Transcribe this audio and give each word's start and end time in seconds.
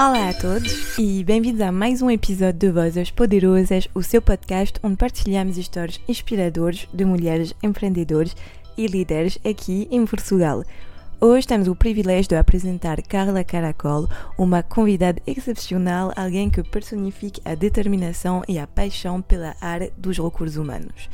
Olá 0.00 0.30
a 0.30 0.32
todos 0.32 0.98
e 0.98 1.22
bem-vindos 1.22 1.60
a 1.60 1.70
mais 1.70 2.00
um 2.00 2.10
episódio 2.10 2.58
de 2.58 2.70
Vozes 2.70 3.10
Poderosas, 3.10 3.86
o 3.94 4.02
seu 4.02 4.22
podcast 4.22 4.80
onde 4.82 4.96
partilhamos 4.96 5.58
histórias 5.58 6.00
inspiradoras 6.08 6.88
de 6.90 7.04
mulheres 7.04 7.52
empreendedoras 7.62 8.34
e 8.78 8.86
líderes 8.86 9.38
aqui 9.44 9.86
em 9.90 10.06
Portugal. 10.06 10.64
Hoje 11.20 11.46
temos 11.46 11.68
o 11.68 11.76
privilégio 11.76 12.30
de 12.30 12.36
apresentar 12.36 13.02
Carla 13.02 13.44
Caracol, 13.44 14.08
uma 14.38 14.62
convidada 14.62 15.20
excepcional, 15.26 16.14
alguém 16.16 16.48
que 16.48 16.62
personifica 16.62 17.42
a 17.44 17.54
determinação 17.54 18.42
e 18.48 18.58
a 18.58 18.66
paixão 18.66 19.20
pela 19.20 19.54
área 19.60 19.92
dos 19.98 20.16
recursos 20.16 20.56
humanos. 20.56 21.10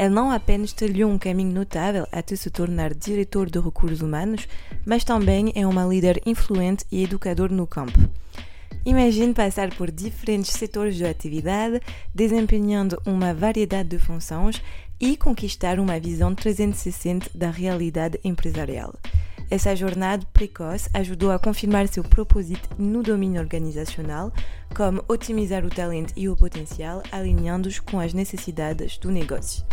Ele 0.00 0.08
não 0.08 0.30
apenas 0.30 0.72
trilhou 0.72 1.10
um 1.10 1.18
caminho 1.18 1.52
notável 1.52 2.06
até 2.10 2.34
se 2.34 2.48
tornar 2.48 2.94
diretor 2.94 3.50
de 3.50 3.60
recursos 3.60 4.00
humanos, 4.00 4.48
mas 4.82 5.04
também 5.04 5.52
é 5.54 5.66
uma 5.66 5.84
líder 5.84 6.22
influente 6.24 6.86
e 6.90 7.04
educador 7.04 7.52
no 7.52 7.66
campo. 7.66 8.08
Imagine 8.86 9.34
passar 9.34 9.68
por 9.74 9.90
diferentes 9.90 10.52
setores 10.52 10.96
de 10.96 11.04
atividade, 11.04 11.82
desempenhando 12.14 12.98
uma 13.04 13.34
variedade 13.34 13.90
de 13.90 13.98
funções 13.98 14.62
e 14.98 15.18
conquistar 15.18 15.78
uma 15.78 16.00
visão 16.00 16.34
360 16.34 17.28
da 17.34 17.50
realidade 17.50 18.18
empresarial. 18.24 18.94
Essa 19.50 19.74
jornada 19.74 20.24
precoce 20.32 20.88
ajudou 20.94 21.32
a 21.32 21.38
confirmar 21.38 21.88
seu 21.88 22.04
propósito 22.04 22.68
no 22.78 23.02
domínio 23.02 23.40
organizacional, 23.40 24.32
como 24.76 25.04
otimizar 25.08 25.64
o 25.64 25.68
talento 25.68 26.12
e 26.16 26.28
o 26.28 26.36
potencial, 26.36 27.02
alinhando-os 27.10 27.80
com 27.80 27.98
as 27.98 28.14
necessidades 28.14 28.96
do 28.96 29.10
negócio. 29.10 29.66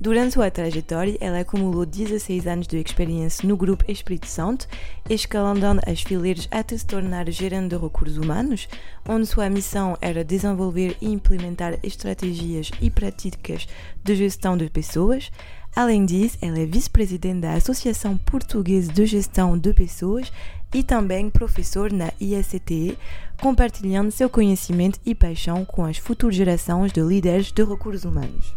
Durante 0.00 0.34
sua 0.34 0.48
trajetória, 0.48 1.18
ela 1.20 1.40
acumulou 1.40 1.84
16 1.84 2.46
anos 2.46 2.68
de 2.68 2.78
experiência 2.78 3.48
no 3.48 3.56
Grupo 3.56 3.84
Espírito 3.90 4.28
Santo, 4.28 4.68
escalando 5.10 5.80
as 5.84 6.02
fileiras 6.02 6.46
até 6.52 6.78
se 6.78 6.86
tornar 6.86 7.28
gerente 7.28 7.70
de 7.70 7.82
recursos 7.82 8.16
humanos, 8.16 8.68
onde 9.08 9.26
sua 9.26 9.50
missão 9.50 9.98
era 10.00 10.22
desenvolver 10.22 10.96
e 11.00 11.08
implementar 11.08 11.80
estratégias 11.82 12.70
e 12.80 12.88
práticas 12.88 13.66
de 14.04 14.14
gestão 14.14 14.56
de 14.56 14.70
pessoas. 14.70 15.32
Além 15.78 16.04
disso, 16.04 16.36
ela 16.42 16.58
é 16.58 16.66
vice-presidente 16.66 17.42
da 17.42 17.52
Associação 17.52 18.18
Portuguesa 18.18 18.92
de 18.92 19.06
Gestão 19.06 19.56
de 19.56 19.72
Pessoas 19.72 20.32
e 20.74 20.82
também 20.82 21.30
professor 21.30 21.92
na 21.92 22.10
IACTE, 22.20 22.98
compartilhando 23.40 24.10
seu 24.10 24.28
conhecimento 24.28 24.98
e 25.06 25.14
paixão 25.14 25.64
com 25.64 25.84
as 25.84 25.96
futuras 25.96 26.34
gerações 26.34 26.90
de 26.90 27.00
líderes 27.00 27.52
de 27.52 27.62
recursos 27.62 28.04
humanos. 28.04 28.52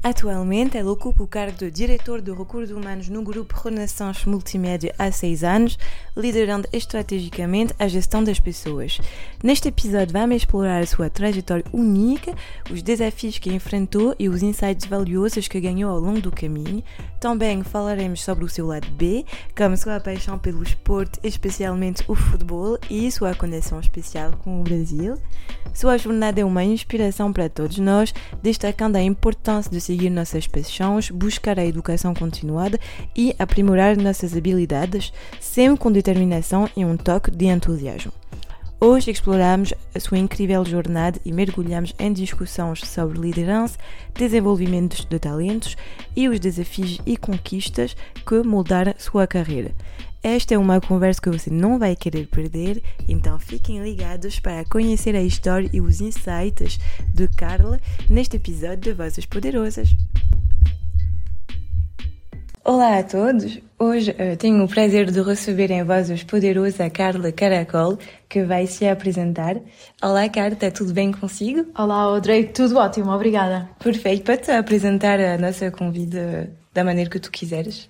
Atualmente, 0.00 0.78
ela 0.78 0.92
ocupa 0.92 1.24
o 1.24 1.26
cargo 1.26 1.58
de 1.58 1.72
diretor 1.72 2.20
de 2.20 2.30
recursos 2.30 2.70
humanos 2.70 3.08
no 3.08 3.20
grupo 3.20 3.60
Renaissance 3.60 4.28
Multimédia 4.28 4.94
há 4.96 5.10
seis 5.10 5.42
anos, 5.42 5.76
liderando 6.18 6.68
estrategicamente 6.72 7.72
a 7.78 7.86
gestão 7.86 8.24
das 8.24 8.40
pessoas. 8.40 9.00
Neste 9.42 9.68
episódio, 9.68 10.12
vamos 10.12 10.36
explorar 10.36 10.82
a 10.82 10.86
sua 10.86 11.08
trajetória 11.08 11.64
única, 11.72 12.34
os 12.70 12.82
desafios 12.82 13.38
que 13.38 13.54
enfrentou 13.54 14.14
e 14.18 14.28
os 14.28 14.42
insights 14.42 14.86
valiosos 14.86 15.46
que 15.46 15.60
ganhou 15.60 15.92
ao 15.92 16.00
longo 16.00 16.20
do 16.20 16.32
caminho. 16.32 16.82
Também 17.20 17.62
falaremos 17.62 18.22
sobre 18.22 18.44
o 18.44 18.48
seu 18.48 18.66
lado 18.66 18.90
B, 18.90 19.24
como 19.56 19.76
sua 19.76 20.00
paixão 20.00 20.38
pelo 20.38 20.62
esporte, 20.62 21.20
especialmente 21.22 22.02
o 22.08 22.14
futebol, 22.14 22.78
e 22.90 23.10
sua 23.12 23.34
conexão 23.34 23.78
especial 23.78 24.32
com 24.42 24.60
o 24.60 24.64
Brasil. 24.64 25.16
Sua 25.72 25.96
jornada 25.96 26.40
é 26.40 26.44
uma 26.44 26.64
inspiração 26.64 27.32
para 27.32 27.48
todos 27.48 27.78
nós, 27.78 28.12
destacando 28.42 28.96
a 28.96 29.02
importância 29.02 29.70
de 29.70 29.80
seguir 29.80 30.10
nossas 30.10 30.46
paixões, 30.46 31.10
buscar 31.10 31.58
a 31.58 31.64
educação 31.64 32.14
continuada 32.14 32.80
e 33.14 33.34
aprimorar 33.38 33.96
nossas 33.96 34.36
habilidades, 34.36 35.12
sempre 35.40 35.78
com 35.78 35.92
determinação 36.08 36.68
e 36.74 36.84
um 36.84 36.96
toque 36.96 37.30
de 37.30 37.46
entusiasmo. 37.46 38.12
Hoje 38.80 39.10
exploramos 39.10 39.74
a 39.94 40.00
sua 40.00 40.18
incrível 40.18 40.64
jornada 40.64 41.20
e 41.24 41.32
mergulhamos 41.32 41.92
em 41.98 42.12
discussões 42.12 42.80
sobre 42.80 43.18
liderança, 43.18 43.76
desenvolvimento 44.14 45.06
de 45.06 45.18
talentos 45.18 45.76
e 46.16 46.28
os 46.28 46.40
desafios 46.40 46.98
e 47.04 47.16
conquistas 47.16 47.96
que 48.26 48.42
moldaram 48.42 48.94
sua 48.96 49.26
carreira. 49.26 49.72
Esta 50.22 50.54
é 50.54 50.58
uma 50.58 50.80
conversa 50.80 51.20
que 51.20 51.30
você 51.30 51.50
não 51.50 51.78
vai 51.78 51.94
querer 51.94 52.26
perder, 52.26 52.82
então 53.06 53.38
fiquem 53.38 53.82
ligados 53.82 54.40
para 54.40 54.64
conhecer 54.64 55.14
a 55.14 55.22
história 55.22 55.68
e 55.72 55.80
os 55.80 56.00
insights 56.00 56.78
de 57.12 57.28
Carla 57.28 57.78
neste 58.08 58.36
episódio 58.36 58.78
de 58.78 58.92
Vozes 58.92 59.26
Poderosas. 59.26 59.94
Olá 62.70 62.98
a 62.98 63.02
todos! 63.02 63.58
Hoje 63.78 64.10
uh, 64.10 64.36
tenho 64.36 64.62
o 64.62 64.68
prazer 64.68 65.10
de 65.10 65.22
receber 65.22 65.70
em 65.70 65.82
Vozes 65.82 66.22
Poderosas 66.22 66.78
a 66.82 66.90
Carla 66.90 67.32
Caracol, 67.32 67.96
que 68.28 68.44
vai 68.44 68.66
se 68.66 68.86
apresentar. 68.86 69.56
Olá, 70.02 70.28
Carla, 70.28 70.52
está 70.52 70.70
tudo 70.70 70.92
bem 70.92 71.10
consigo? 71.10 71.64
Olá, 71.74 71.94
Audrey, 71.94 72.44
tudo 72.44 72.76
ótimo, 72.76 73.10
obrigada. 73.10 73.70
Perfeito, 73.82 74.22
pode-te 74.22 74.50
apresentar 74.50 75.18
a 75.18 75.38
nossa 75.38 75.70
convida 75.70 76.54
da 76.74 76.84
maneira 76.84 77.08
que 77.08 77.18
tu 77.18 77.30
quiseres? 77.30 77.88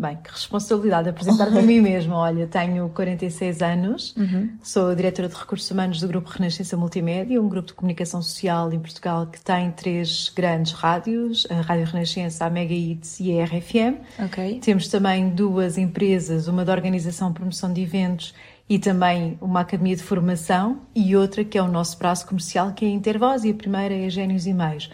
Bem, 0.00 0.16
que 0.16 0.30
responsabilidade 0.30 1.10
apresentar-me 1.10 1.58
a 1.58 1.62
mim 1.62 1.78
mesma. 1.82 2.16
Olha, 2.16 2.46
tenho 2.46 2.88
46 2.88 3.60
anos, 3.60 4.14
uhum. 4.16 4.48
sou 4.62 4.94
diretora 4.94 5.28
de 5.28 5.34
recursos 5.34 5.70
humanos 5.70 6.00
do 6.00 6.08
Grupo 6.08 6.30
Renascença 6.30 6.74
Multimédia, 6.74 7.38
um 7.38 7.50
grupo 7.50 7.68
de 7.68 7.74
comunicação 7.74 8.22
social 8.22 8.72
em 8.72 8.78
Portugal 8.80 9.26
que 9.26 9.38
tem 9.38 9.70
três 9.72 10.32
grandes 10.34 10.72
rádios, 10.72 11.46
a 11.50 11.60
Rádio 11.60 11.84
Renascença, 11.84 12.46
a 12.46 12.50
Mega 12.50 12.72
Hits 12.72 13.20
e 13.20 13.38
a 13.38 13.44
RFM. 13.44 14.00
Okay. 14.24 14.58
Temos 14.60 14.88
também 14.88 15.28
duas 15.28 15.76
empresas, 15.76 16.48
uma 16.48 16.64
de 16.64 16.70
organização 16.70 17.30
e 17.30 17.34
promoção 17.34 17.70
de 17.70 17.82
eventos 17.82 18.32
e 18.70 18.78
também 18.78 19.36
uma 19.38 19.60
academia 19.60 19.96
de 19.96 20.02
formação 20.02 20.80
e 20.94 21.14
outra 21.14 21.44
que 21.44 21.58
é 21.58 21.62
o 21.62 21.68
nosso 21.68 21.98
braço 21.98 22.26
comercial, 22.26 22.72
que 22.72 22.86
é 22.86 22.88
a 22.88 22.90
Intervoz, 22.90 23.44
e 23.44 23.50
a 23.50 23.54
primeira 23.54 23.94
é 23.94 24.06
a 24.06 24.08
Gênios 24.08 24.46
e 24.46 24.54
Meios. 24.54 24.88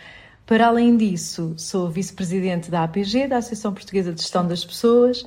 Para 0.46 0.68
além 0.68 0.96
disso, 0.96 1.54
sou 1.56 1.90
vice-presidente 1.90 2.70
da 2.70 2.84
APG, 2.84 3.26
da 3.26 3.38
Associação 3.38 3.74
Portuguesa 3.74 4.12
de 4.12 4.22
Gestão 4.22 4.46
das 4.46 4.64
Pessoas, 4.64 5.26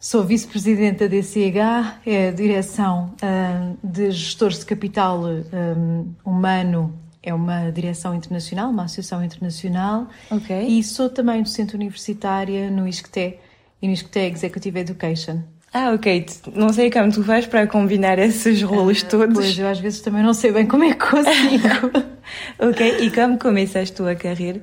sou 0.00 0.24
vice-presidente 0.24 1.00
da 1.00 1.08
DCH, 1.08 2.00
é 2.06 2.28
a 2.28 2.32
Direção 2.32 3.14
uh, 3.16 3.76
de 3.86 4.10
Gestores 4.10 4.60
de 4.60 4.64
Capital 4.64 5.24
um, 5.24 6.14
Humano, 6.24 6.98
é 7.22 7.34
uma 7.34 7.70
direção 7.70 8.14
internacional, 8.14 8.70
uma 8.70 8.84
associação 8.84 9.22
internacional, 9.22 10.08
okay. 10.30 10.66
e 10.66 10.82
sou 10.82 11.10
também 11.10 11.42
docente 11.42 11.74
universitária 11.74 12.70
no 12.70 12.88
ISCTE 12.88 13.38
e 13.82 13.86
no 13.86 13.92
ISCTE 13.92 14.20
Executive 14.20 14.78
Education. 14.78 15.42
Ah, 15.72 15.92
ok. 15.92 16.26
Não 16.54 16.72
sei 16.72 16.90
como 16.90 17.12
tu 17.12 17.22
fazes 17.22 17.46
para 17.46 17.66
combinar 17.66 18.18
esses 18.18 18.62
rolos 18.62 19.02
uh, 19.02 19.08
todos. 19.08 19.34
Pois, 19.34 19.58
eu 19.58 19.68
às 19.68 19.78
vezes 19.78 20.00
também 20.00 20.22
não 20.22 20.32
sei 20.32 20.52
bem 20.52 20.66
como 20.66 20.84
é 20.84 20.94
que 20.94 21.06
consigo. 21.06 21.90
ok, 22.58 22.98
e 23.00 23.10
como 23.10 23.38
começaste 23.38 23.92
a 23.92 23.96
tua 23.96 24.14
carreira? 24.14 24.62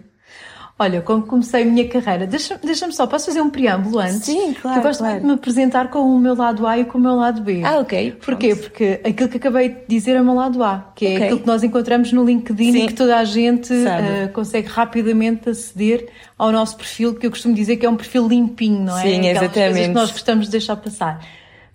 Olha, 0.77 1.01
como 1.01 1.21
comecei 1.23 1.61
a 1.61 1.65
minha 1.65 1.87
carreira, 1.87 2.25
deixa-me 2.25 2.59
deixa 2.63 2.91
só, 2.91 3.05
posso 3.05 3.27
fazer 3.27 3.41
um 3.41 3.49
preâmbulo 3.49 3.99
antes? 3.99 4.23
Sim, 4.23 4.53
claro. 4.53 4.79
eu 4.79 4.83
gosto 4.83 4.99
claro. 4.99 5.13
muito 5.13 5.21
de 5.21 5.27
me 5.27 5.33
apresentar 5.35 5.91
com 5.91 5.99
o 5.99 6.19
meu 6.19 6.35
lado 6.35 6.65
A 6.65 6.79
e 6.79 6.83
com 6.83 6.97
o 6.97 7.01
meu 7.01 7.15
lado 7.15 7.41
B. 7.41 7.61
Ah, 7.63 7.77
ok. 7.79 8.17
Porquê? 8.25 8.55
Porque 8.55 8.99
aquilo 9.05 9.29
que 9.29 9.37
acabei 9.37 9.69
de 9.69 9.85
dizer 9.87 10.15
é 10.15 10.21
o 10.21 10.25
meu 10.25 10.33
lado 10.33 10.63
A, 10.63 10.91
que 10.95 11.05
é 11.05 11.13
okay. 11.13 11.23
aquilo 11.25 11.39
que 11.41 11.47
nós 11.47 11.63
encontramos 11.63 12.11
no 12.11 12.25
LinkedIn 12.25 12.71
Sim. 12.71 12.83
e 12.83 12.87
que 12.87 12.93
toda 12.93 13.17
a 13.17 13.23
gente 13.23 13.71
uh, 13.71 14.31
consegue 14.33 14.67
rapidamente 14.67 15.47
aceder 15.47 16.09
ao 16.37 16.51
nosso 16.51 16.75
perfil, 16.75 17.13
que 17.13 17.27
eu 17.27 17.29
costumo 17.29 17.53
dizer 17.53 17.77
que 17.77 17.85
é 17.85 17.89
um 17.89 17.95
perfil 17.95 18.27
limpinho, 18.27 18.83
não 18.83 18.97
é? 18.97 19.03
Sim, 19.03 19.19
Aquelas 19.19 19.43
exatamente. 19.43 19.87
que 19.89 19.93
nós 19.93 20.11
gostamos 20.11 20.45
de 20.47 20.51
deixar 20.51 20.75
passar 20.75 21.23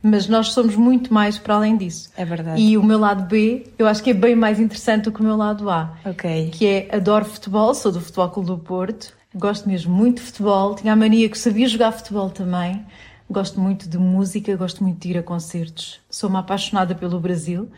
mas 0.02 0.28
nós 0.28 0.52
somos 0.52 0.76
muito 0.76 1.12
mais 1.12 1.38
para 1.38 1.54
além 1.54 1.76
disso. 1.76 2.10
É 2.16 2.24
verdade. 2.24 2.60
E 2.60 2.76
o 2.76 2.82
meu 2.82 2.98
lado 2.98 3.24
B, 3.24 3.66
eu 3.78 3.86
acho 3.86 4.02
que 4.02 4.10
é 4.10 4.14
bem 4.14 4.34
mais 4.34 4.60
interessante 4.60 5.04
do 5.04 5.12
que 5.12 5.20
o 5.20 5.24
meu 5.24 5.36
lado 5.36 5.68
A. 5.68 5.96
Ok. 6.04 6.50
Que 6.52 6.66
é, 6.66 6.88
adoro 6.96 7.24
futebol, 7.24 7.74
sou 7.74 7.90
do 7.90 8.00
Futebol 8.00 8.30
Clube 8.30 8.48
do 8.48 8.58
Porto, 8.58 9.12
gosto 9.34 9.68
mesmo 9.68 9.94
muito 9.94 10.16
de 10.16 10.22
futebol, 10.22 10.74
tinha 10.74 10.92
a 10.92 10.96
mania 10.96 11.28
que 11.28 11.38
sabia 11.38 11.66
jogar 11.68 11.92
futebol 11.92 12.30
também, 12.30 12.84
gosto 13.30 13.60
muito 13.60 13.88
de 13.88 13.98
música, 13.98 14.56
gosto 14.56 14.82
muito 14.82 15.00
de 15.00 15.10
ir 15.10 15.18
a 15.18 15.22
concertos, 15.22 16.00
sou 16.08 16.30
uma 16.30 16.40
apaixonada 16.40 16.94
pelo 16.94 17.18
Brasil. 17.20 17.68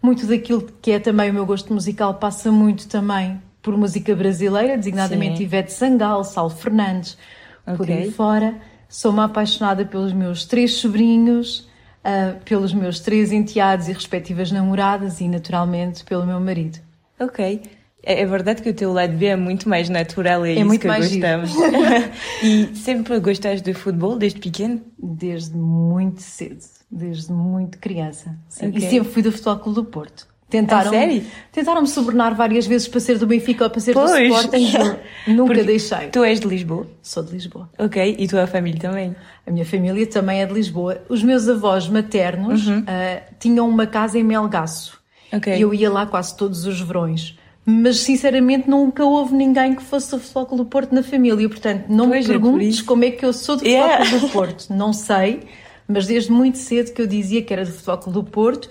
Muito 0.00 0.26
daquilo 0.26 0.68
que 0.80 0.92
é 0.92 1.00
também 1.00 1.30
o 1.30 1.34
meu 1.34 1.44
gosto 1.44 1.72
musical 1.74 2.14
passa 2.14 2.52
muito 2.52 2.86
também 2.86 3.40
por 3.60 3.76
música 3.76 4.14
brasileira, 4.14 4.76
designadamente 4.76 5.38
Sim. 5.38 5.42
Ivete 5.42 5.72
Sangal, 5.72 6.22
Sal 6.22 6.48
Fernandes, 6.48 7.18
okay. 7.66 7.76
por 7.76 7.90
aí 7.90 8.10
fora. 8.10 8.54
Sou 8.88 9.10
uma 9.10 9.24
apaixonada 9.24 9.84
pelos 9.84 10.12
meus 10.12 10.44
três 10.46 10.74
sobrinhos, 10.74 11.68
uh, 12.04 12.42
pelos 12.44 12.72
meus 12.72 13.00
três 13.00 13.32
enteados 13.32 13.88
e 13.88 13.92
respectivas 13.92 14.50
namoradas 14.50 15.20
e, 15.20 15.28
naturalmente, 15.28 16.04
pelo 16.04 16.26
meu 16.26 16.40
marido. 16.40 16.78
Ok. 17.20 17.62
É, 18.02 18.22
é 18.22 18.26
verdade 18.26 18.62
que 18.62 18.70
o 18.70 18.74
teu 18.74 18.92
lado 18.92 19.12
B 19.12 19.26
é 19.26 19.36
muito 19.36 19.68
mais 19.68 19.88
natural, 19.88 20.44
é, 20.44 20.50
é 20.50 20.54
isso 20.54 20.64
muito 20.64 20.80
que 20.80 20.86
mais 20.86 21.08
gostamos. 21.08 21.50
e 22.42 22.74
sempre 22.74 23.18
gostaste 23.20 23.62
de 23.62 23.74
futebol 23.74 24.16
desde 24.16 24.40
pequeno? 24.40 24.80
Desde 24.98 25.56
muito 25.56 26.22
cedo, 26.22 26.64
desde 26.90 27.32
muito 27.32 27.78
criança. 27.78 28.38
Okay. 28.56 28.70
E 28.74 28.80
sempre 28.80 29.12
fui 29.12 29.22
do 29.22 29.32
Futebol 29.32 29.58
Clube 29.58 29.74
do 29.74 29.84
Porto. 29.84 30.26
Tentaram, 30.50 30.88
A 30.88 30.94
sério? 30.94 31.22
tentaram-me 31.52 31.86
subornar 31.86 32.34
várias 32.34 32.66
vezes 32.66 32.88
para 32.88 33.00
ser 33.00 33.18
do 33.18 33.26
Benfica 33.26 33.64
ou 33.64 33.70
para 33.70 33.80
ser 33.80 33.92
Pois. 33.92 34.10
do 34.10 34.18
Sporting. 34.36 34.72
Nunca 35.28 35.52
Porque 35.52 35.62
deixei. 35.64 36.08
Tu 36.08 36.24
és 36.24 36.40
de 36.40 36.46
Lisboa? 36.46 36.86
Sou 37.02 37.22
de 37.22 37.32
Lisboa. 37.32 37.68
Ok, 37.78 38.16
e 38.18 38.26
tua 38.26 38.46
família 38.46 38.80
também? 38.80 39.14
A 39.46 39.50
minha 39.50 39.64
família 39.66 40.06
também 40.06 40.40
é 40.40 40.46
de 40.46 40.54
Lisboa. 40.54 41.02
Os 41.08 41.22
meus 41.22 41.46
avós 41.48 41.86
maternos 41.88 42.62
ah, 42.86 43.22
tinham 43.38 43.68
uma 43.68 43.86
casa 43.86 44.18
em 44.18 44.22
Melgaço. 44.24 44.98
Uhum. 45.32 45.38
Ok. 45.38 45.54
E 45.56 45.60
eu 45.60 45.74
ia 45.74 45.90
lá 45.90 46.06
quase 46.06 46.34
todos 46.34 46.64
os 46.64 46.80
verões. 46.80 47.36
Mas, 47.70 47.98
sinceramente, 48.00 48.70
nunca 48.70 49.04
houve 49.04 49.34
ninguém 49.34 49.74
que 49.74 49.82
fosse 49.82 50.10
do 50.12 50.18
Futebol 50.18 50.46
Clube 50.46 50.64
do 50.64 50.70
Porto 50.70 50.94
na 50.94 51.02
família. 51.02 51.46
Portanto, 51.46 51.84
não 51.90 52.08
Pois, 52.08 52.26
me 52.26 52.34
é 52.34 52.38
perguntes 52.38 52.68
isso. 52.76 52.84
como 52.86 53.04
é 53.04 53.10
que 53.10 53.22
eu 53.26 53.32
sou 53.34 53.56
do 53.56 53.58
Futebol 53.58 53.86
Yeah. 53.86 54.06
Clube 54.08 54.26
do 54.26 54.32
Porto. 54.32 54.66
Não 54.70 54.94
sei, 54.94 55.40
mas 55.86 56.06
desde 56.06 56.32
muito 56.32 56.56
cedo 56.56 56.94
que 56.94 57.02
eu 57.02 57.06
dizia 57.06 57.42
que 57.42 57.52
era 57.52 57.66
do 57.66 57.70
Futebol 57.70 57.98
Clube 57.98 58.18
do 58.20 58.24
Porto 58.24 58.70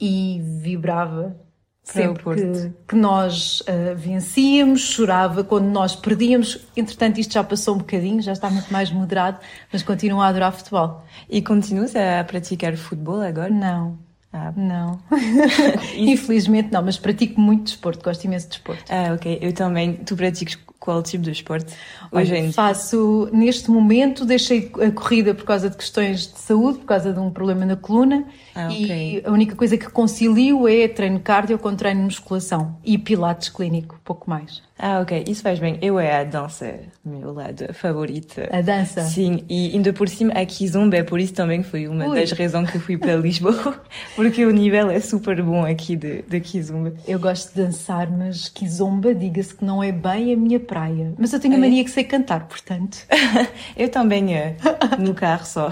e 0.00 0.40
vibrava 0.60 1.36
sempre 1.82 2.22
que, 2.34 2.72
que 2.88 2.96
nós 2.96 3.62
ah, 3.66 3.94
vencíamos, 3.94 4.80
chorava 4.80 5.44
quando 5.44 5.66
nós 5.66 5.94
perdíamos. 5.94 6.66
Entretanto, 6.76 7.18
isto 7.20 7.34
já 7.34 7.44
passou 7.44 7.74
um 7.74 7.78
bocadinho, 7.78 8.22
já 8.22 8.32
está 8.32 8.48
muito 8.50 8.72
mais 8.72 8.90
moderado, 8.90 9.38
mas 9.72 9.82
continuo 9.82 10.20
a 10.20 10.28
adorar 10.28 10.52
futebol. 10.52 11.04
E 11.28 11.42
continuas 11.42 11.94
a 11.94 12.24
praticar 12.24 12.74
futebol 12.76 13.20
agora? 13.20 13.50
Não, 13.50 13.98
Ah, 14.32 14.52
não. 14.56 14.98
Infelizmente 15.96 16.72
não, 16.72 16.82
mas 16.82 16.98
pratico 16.98 17.40
muito 17.40 17.64
desporto, 17.64 18.02
gosto 18.04 18.24
imenso 18.24 18.46
de 18.46 18.52
desporto. 18.54 18.84
ah, 18.92 19.14
ok. 19.14 19.38
Eu 19.40 19.52
também. 19.52 19.94
Tu 19.94 20.16
praticas 20.16 20.58
qual 20.84 21.02
tipo 21.02 21.24
de 21.24 21.30
esporte? 21.30 21.74
Hoje 22.12 22.52
faço, 22.52 23.30
neste 23.32 23.70
momento, 23.70 24.26
deixei 24.26 24.70
a 24.86 24.90
corrida 24.90 25.34
por 25.34 25.44
causa 25.44 25.70
de 25.70 25.78
questões 25.78 26.30
de 26.30 26.38
saúde, 26.38 26.80
por 26.80 26.84
causa 26.84 27.10
de 27.10 27.18
um 27.18 27.30
problema 27.30 27.64
na 27.64 27.74
coluna. 27.74 28.22
Ah, 28.54 28.70
E 28.70 28.84
ok. 28.84 29.22
a 29.24 29.30
única 29.30 29.56
coisa 29.56 29.78
que 29.78 29.88
concilio 29.88 30.68
é 30.68 30.86
treino 30.86 31.18
cardio 31.20 31.58
com 31.58 31.74
treino 31.74 32.00
de 32.00 32.04
musculação 32.04 32.76
e 32.84 32.98
pilates 32.98 33.48
clínico, 33.48 33.98
pouco 34.04 34.28
mais. 34.28 34.62
Ah, 34.78 35.00
ok. 35.00 35.24
Isso 35.28 35.40
faz 35.42 35.58
bem. 35.60 35.78
Eu 35.80 35.98
é 36.00 36.20
a 36.20 36.24
dança, 36.24 36.80
meu 37.04 37.32
lado 37.32 37.72
favorito. 37.72 38.40
A 38.50 38.60
dança. 38.60 39.02
Sim, 39.02 39.44
e 39.48 39.72
ainda 39.72 39.92
por 39.92 40.08
cima 40.08 40.32
a 40.32 40.44
Kizomba, 40.44 41.02
por 41.04 41.20
isso 41.20 41.32
também 41.32 41.62
foi 41.62 41.86
uma 41.86 42.06
Ui. 42.08 42.20
das 42.20 42.32
razões 42.32 42.70
que 42.70 42.78
fui 42.80 42.98
para 42.98 43.14
Lisboa, 43.14 43.80
porque 44.16 44.44
o 44.44 44.50
nível 44.50 44.90
é 44.90 44.98
super 44.98 45.40
bom 45.42 45.64
aqui 45.64 45.96
de, 45.96 46.22
de 46.22 46.40
Kizomba. 46.40 46.92
Eu 47.06 47.20
gosto 47.20 47.54
de 47.54 47.62
dançar, 47.62 48.10
mas 48.10 48.48
kizomba, 48.48 49.14
diga-se 49.14 49.54
que 49.54 49.64
não 49.64 49.82
é 49.82 49.92
bem 49.92 50.32
a 50.32 50.36
minha 50.36 50.58
praia. 50.74 51.14
Mas 51.18 51.32
eu 51.32 51.40
tenho 51.40 51.54
a 51.54 51.56
É? 51.56 51.60
mania 51.60 51.84
que 51.84 51.90
sei 51.90 52.04
cantar, 52.04 52.46
portanto. 52.48 52.98
Eu 53.76 53.88
também, 53.88 54.34
eh, 54.34 54.56
no 54.98 55.14
carro 55.14 55.44
só. 55.46 55.70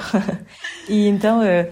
E 0.88 1.06
então, 1.08 1.42
eh, 1.42 1.70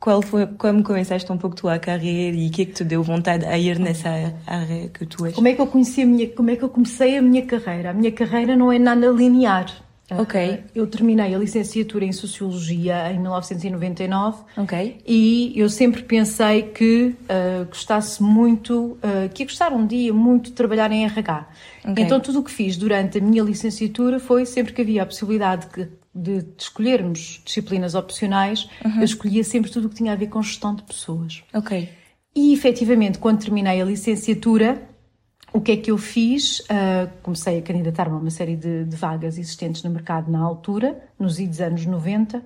qual 0.00 0.20
foi, 0.22 0.46
como 0.46 0.82
começaste 0.82 1.30
um 1.32 1.38
pouco 1.38 1.54
a 1.56 1.60
tua 1.60 1.78
carreira 1.78 2.36
e 2.36 2.48
o 2.48 2.50
que 2.52 2.62
é 2.62 2.64
que 2.66 2.72
te 2.72 2.84
deu 2.84 3.02
vontade 3.02 3.44
a 3.46 3.56
ir 3.58 3.78
nessa 3.78 4.08
área 4.46 4.88
que 4.88 5.06
tu 5.06 5.24
és? 5.26 5.34
Como 5.34 5.48
é 5.48 5.54
que 5.54 5.60
eu 5.60 5.66
conheci 5.66 6.02
a 6.02 6.06
minha, 6.06 6.28
como 6.28 6.50
é 6.50 6.56
que 6.56 6.62
eu 6.64 6.68
comecei 6.68 7.16
a 7.16 7.22
minha 7.22 7.44
carreira? 7.46 7.90
A 7.90 7.94
minha 7.94 8.12
carreira 8.12 8.54
não 8.56 8.70
é 8.72 8.78
nada 8.78 9.06
linear. 9.08 9.66
Ok. 10.10 10.34
Ah, 10.38 10.58
Eu 10.74 10.86
terminei 10.86 11.34
a 11.34 11.38
licenciatura 11.38 12.04
em 12.04 12.12
Sociologia 12.12 13.10
em 13.10 13.18
1999 13.18 14.42
Ok. 14.56 14.98
e 15.06 15.52
eu 15.56 15.68
sempre 15.70 16.02
pensei 16.02 16.62
que 16.62 17.14
ah, 17.28 17.64
gostasse 17.68 18.22
muito, 18.22 18.98
ah, 19.02 19.28
que 19.32 19.42
ia 19.42 19.46
gostar 19.46 19.72
um 19.72 19.86
dia 19.86 20.12
muito 20.12 20.46
de 20.50 20.52
trabalhar 20.52 20.90
em 20.92 21.04
RH. 21.04 21.48
Ok. 21.86 22.04
Então 22.04 22.20
tudo 22.20 22.40
o 22.40 22.42
que 22.42 22.50
fiz 22.50 22.76
durante 22.76 23.18
a 23.18 23.20
minha 23.20 23.42
licenciatura 23.42 24.18
foi 24.20 24.44
sempre 24.46 24.72
que 24.72 24.82
havia 24.82 25.02
a 25.02 25.06
possibilidade 25.06 25.66
de, 25.74 25.88
de 26.14 26.44
escolhermos 26.58 27.40
disciplinas 27.44 27.94
opcionais, 27.94 28.68
Uhum. 28.84 28.98
eu 28.98 29.04
escolhia 29.04 29.42
sempre 29.42 29.70
tudo 29.70 29.86
o 29.86 29.88
que 29.88 29.96
tinha 29.96 30.12
a 30.12 30.16
ver 30.16 30.26
com 30.28 30.42
gestão 30.42 30.74
de 30.74 30.82
pessoas. 30.82 31.42
Ok. 31.54 31.88
E 32.36 32.52
efetivamente, 32.52 33.18
quando 33.18 33.38
terminei 33.40 33.80
a 33.80 33.84
licenciatura, 33.84 34.82
o 35.54 35.60
que 35.60 35.70
é 35.70 35.76
que 35.76 35.90
eu 35.92 35.96
fiz? 35.96 36.60
Ah, 36.68 37.08
comecei 37.22 37.58
a 37.58 37.62
candidatar-me 37.62 38.16
a 38.16 38.18
uma 38.18 38.30
série 38.30 38.56
de, 38.56 38.84
de 38.84 38.96
vagas 38.96 39.38
existentes 39.38 39.84
no 39.84 39.90
mercado 39.90 40.30
na 40.30 40.40
altura, 40.40 41.00
nos 41.16 41.38
idos 41.38 41.60
anos 41.60 41.86
90, 41.86 42.42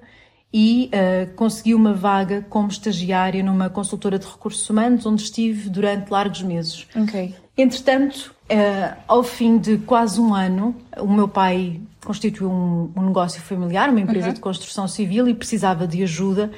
e 0.53 0.91
ah, 0.93 1.27
consegui 1.35 1.75
uma 1.75 1.95
vaga 1.95 2.45
como 2.51 2.69
estagiária 2.69 3.43
numa 3.43 3.71
consultora 3.71 4.19
de 4.19 4.27
recursos 4.27 4.69
humanos, 4.69 5.07
onde 5.07 5.23
estive 5.23 5.71
durante 5.71 6.11
largos 6.11 6.43
meses. 6.43 6.87
Ok. 6.95 7.35
Entretanto, 7.57 8.33
eh, 8.49 8.95
ao 9.09 9.25
fim 9.25 9.59
de 9.59 9.79
quase 9.79 10.21
um 10.21 10.33
ano, 10.33 10.77
o 10.99 11.09
meu 11.09 11.27
pai 11.27 11.81
constituiu 12.05 12.49
um, 12.49 12.93
um 12.95 13.07
negócio 13.07 13.41
familiar, 13.43 13.91
uma 13.91 14.01
empresa 14.01 14.33
de 14.33 14.39
construção 14.39 14.87
civil, 14.87 15.27
e 15.27 15.35
precisava 15.35 15.85
de 15.85 16.03
ajuda 16.05 16.53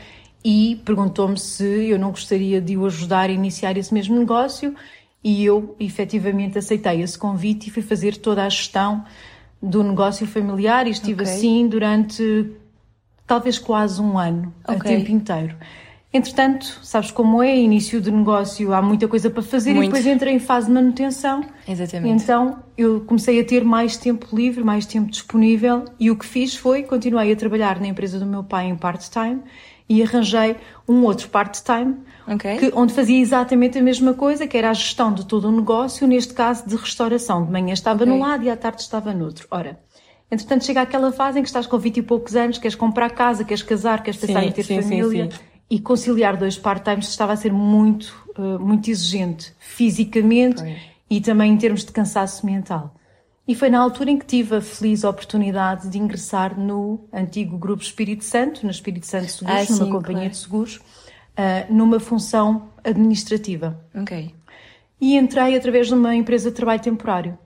e 0.44 0.81
perguntou-me 0.85 1.38
se 1.38 1.88
eu 1.88 1.99
não 1.99 2.11
gostaria 2.11 2.61
de 2.61 2.76
o 2.76 2.85
ajudar 2.87 3.31
a 3.31 3.32
iniciar 3.32 3.76
esse 3.76 3.93
mesmo 3.94 4.19
negócio 4.19 4.75
e 5.22 5.44
eu 5.44 5.76
efetivamente 5.78 6.58
aceitei 6.58 7.02
esse 7.02 7.19
convite 7.19 7.69
e 7.69 7.70
fui 7.70 7.82
fazer 7.82 8.17
toda 8.17 8.44
a 8.44 8.49
gestão 8.49 9.05
do 9.62 9.82
negócio 9.82 10.26
familiar 10.26 10.87
e 10.87 10.90
estive 10.90 11.22
Ok. 11.22 11.32
assim 11.32 11.69
durante 11.69 12.50
talvez 13.26 13.58
quase 13.58 14.00
um 14.00 14.19
ano, 14.19 14.52
Ok. 14.67 14.81
tempo 14.81 15.11
inteiro. 15.11 15.55
Entretanto, 16.12 16.81
sabes 16.82 17.12
como 17.12 17.40
é, 17.40 17.56
início 17.56 18.00
de 18.00 18.11
negócio, 18.11 18.75
há 18.75 18.82
muita 18.82 19.06
coisa 19.06 19.31
para 19.31 19.43
fazer 19.44 19.75
Muito. 19.75 19.84
e 19.84 19.88
depois 19.88 20.06
entrei 20.06 20.34
em 20.34 20.40
fase 20.40 20.67
de 20.67 20.72
manutenção. 20.72 21.44
Exatamente. 21.69 22.25
Então 22.25 22.58
eu 22.76 23.02
comecei 23.02 23.38
a 23.40 23.44
ter 23.44 23.64
mais 23.64 23.96
tempo 23.96 24.26
livre, 24.34 24.64
mais 24.64 24.87
tempo 24.87 25.08
disponível 25.08 25.84
e 26.00 26.11
o 26.11 26.16
que 26.16 26.26
fiz 26.26 26.56
foi 26.56 26.82
continuei 26.82 27.31
a 27.31 27.37
trabalhar 27.37 27.78
na 27.78 27.87
empresa 27.87 28.19
do 28.19 28.26
meu 28.26 28.43
pai 28.43 28.66
em 28.66 28.75
part-time 28.75 29.40
e 29.90 30.04
arranjei 30.04 30.54
um 30.88 31.02
outro 31.02 31.28
part-time 31.28 31.96
Ok. 32.28 32.58
que- 32.58 32.72
onde 32.76 32.94
fazia 32.94 33.19
exatamente 33.20 33.76
a 33.76 33.82
mesma 33.82 34.14
coisa, 34.14 34.46
que 34.46 34.56
era 34.56 34.70
a 34.70 34.72
gestão 34.72 35.12
de 35.12 35.26
todo 35.26 35.48
o 35.48 35.52
negócio, 35.52 36.06
neste 36.06 36.32
caso 36.32 36.64
de 36.66 36.76
restauração. 36.76 37.44
De 37.44 37.50
manhã 37.50 37.72
estava 37.72 38.04
Ok. 38.04 38.06
num 38.06 38.20
lado 38.20 38.44
e 38.44 38.48
à 38.50 38.56
tarde 38.56 38.82
estava 38.82 39.12
no 39.12 39.25
outro. 39.25 39.48
Ora, 39.50 39.81
entretanto 40.31 40.64
chega 40.64 40.81
aquela 40.81 41.10
fase 41.10 41.40
em 41.40 41.42
que 41.42 41.48
estás 41.48 41.66
com 41.66 41.76
20 41.76 41.96
e 41.96 42.02
poucos 42.02 42.37
anos, 42.37 42.56
queres 42.56 42.76
comprar 42.76 43.10
casa, 43.10 43.42
queres 43.44 43.64
casar, 43.64 44.00
queres 44.04 44.20
pensar 44.20 44.42
Sim, 44.42 44.46
em 44.46 44.52
ter 44.52 44.62
sim, 44.62 44.81
família 44.81 45.28
sim. 45.28 45.38
e 45.69 45.81
conciliar 45.81 46.37
dois 46.37 46.56
part-times 46.56 47.08
estava 47.08 47.32
a 47.32 47.37
ser 47.37 47.52
muito, 47.52 48.14
eh, 48.38 48.58
muito 48.58 48.88
exigente, 48.88 49.52
fisicamente 49.58 50.62
e 51.10 51.20
também 51.20 51.52
em 51.52 51.56
termos 51.56 51.84
de 51.84 51.90
cansaço 51.90 52.46
mental. 52.46 52.94
E 53.50 53.55
foi 53.56 53.69
na 53.69 53.81
altura 53.81 54.12
em 54.12 54.19
que 54.19 54.25
tive 54.26 54.55
a 54.56 54.61
feliz 54.61 55.02
oportunidade 55.02 55.88
de 55.88 55.99
ingressar 55.99 56.56
no 56.56 57.00
antigo 57.12 57.58
Grupo 57.58 57.82
Espírito 57.82 58.23
Santo, 58.25 58.64
na 58.64 58.70
Espírito 58.70 59.06
Santo 59.06 59.29
Seguros, 59.29 59.56
Ah, 59.69 59.73
numa 59.73 59.85
sim, 59.87 59.90
companhia 59.90 60.14
claro. 60.21 60.30
de 60.30 60.37
seguros, 60.37 60.80
ah, 61.37 61.66
numa 61.69 61.99
função 61.99 62.69
administrativa. 62.85 63.76
Ok. 63.92 64.33
E 65.00 65.16
entrei 65.16 65.57
através 65.57 65.88
de 65.88 65.95
uma 65.95 66.14
empresa 66.14 66.49
de 66.50 66.54
trabalho 66.54 66.80
temporário. 66.80 67.37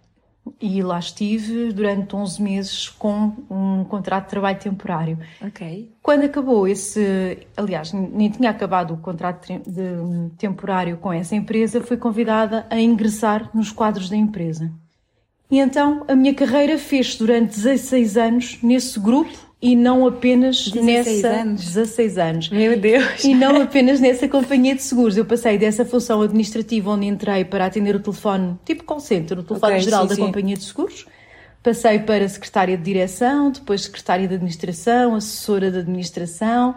E 0.61 0.82
lá 0.82 0.99
estive 0.99 1.73
durante 1.73 2.14
11 2.14 2.42
meses 2.42 2.87
com 2.90 3.32
um 3.50 3.82
contrato 3.84 4.25
de 4.25 4.30
trabalho 4.30 4.58
temporário. 4.58 5.18
Ok. 5.40 5.90
Quando 6.02 6.25
acabou 6.25 6.68
esse, 6.68 7.38
aliás, 7.56 7.94
nem 7.94 8.28
tinha 8.28 8.50
acabado 8.50 8.92
o 8.92 8.99
contrato 8.99 9.46
de, 9.46 9.58
de- 9.61 10.30
temporário 10.37 10.99
com 10.99 11.11
essa 11.11 11.34
empresa, 11.34 11.80
fui 11.80 11.96
convidada 11.96 12.66
a 12.68 12.78
ingressar 12.78 13.49
nos 13.54 13.73
quadros 13.73 14.11
da 14.11 14.16
empresa. 14.16 14.70
E 15.50 15.58
então 15.58 16.04
a 16.08 16.14
minha 16.14 16.34
carreira 16.34 16.78
fez 16.78 17.16
durante 17.16 17.56
16 17.56 18.16
anos 18.16 18.58
nesse 18.62 18.98
grupo 18.98 19.32
e 19.60 19.74
não 19.74 20.06
apenas 20.06 20.68
16 20.68 20.84
nessa 20.84 21.28
anos? 21.28 21.64
16 21.64 22.18
anos. 22.18 22.48
Meu 22.50 22.78
Deus. 22.78 23.24
E 23.24 23.34
não 23.34 23.62
apenas 23.62 23.98
nessa 24.00 24.28
companhia 24.28 24.74
de 24.74 24.82
seguros. 24.82 25.16
Eu 25.16 25.24
passei 25.24 25.56
dessa 25.56 25.84
função 25.84 26.20
administrativa 26.20 26.90
onde 26.90 27.06
entrei 27.06 27.44
para 27.44 27.66
atender 27.66 27.96
o 27.96 28.00
telefone, 28.00 28.58
tipo 28.64 28.84
call 28.84 29.00
center, 29.00 29.38
o 29.38 29.42
telefone 29.42 29.72
Ok, 29.72 29.84
geral 29.84 30.02
sim, 30.02 30.08
da 30.08 30.14
sim. 30.16 30.20
companhia 30.20 30.56
de 30.56 30.64
seguros. 30.64 31.06
Passei 31.62 31.98
para 31.98 32.28
secretária 32.28 32.76
de 32.76 32.82
direção, 32.82 33.50
depois 33.50 33.84
secretária 33.84 34.28
de 34.28 34.34
administração, 34.34 35.14
assessora 35.14 35.70
de 35.70 35.78
administração. 35.78 36.74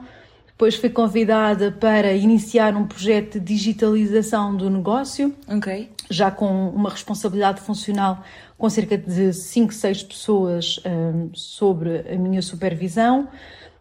Depois 0.57 0.75
fui 0.75 0.89
convidada 0.89 1.71
para 1.71 2.13
iniciar 2.13 2.75
um 2.75 2.87
projeto 2.87 3.39
de 3.39 3.45
digitalização 3.45 4.57
do 4.57 4.71
negócio 4.71 5.31
Ok. 5.47 5.91
já 6.09 6.31
com 6.31 6.69
uma 6.69 6.89
responsabilidade 6.89 7.61
funcional 7.61 8.23
com 8.57 8.67
cerca 8.67 8.97
de 8.97 9.33
5, 9.33 9.71
6 9.71 10.01
pessoas 10.01 10.79
hum, 10.83 11.29
sobre 11.31 12.11
a 12.11 12.17
minha 12.17 12.41
supervisão. 12.41 13.27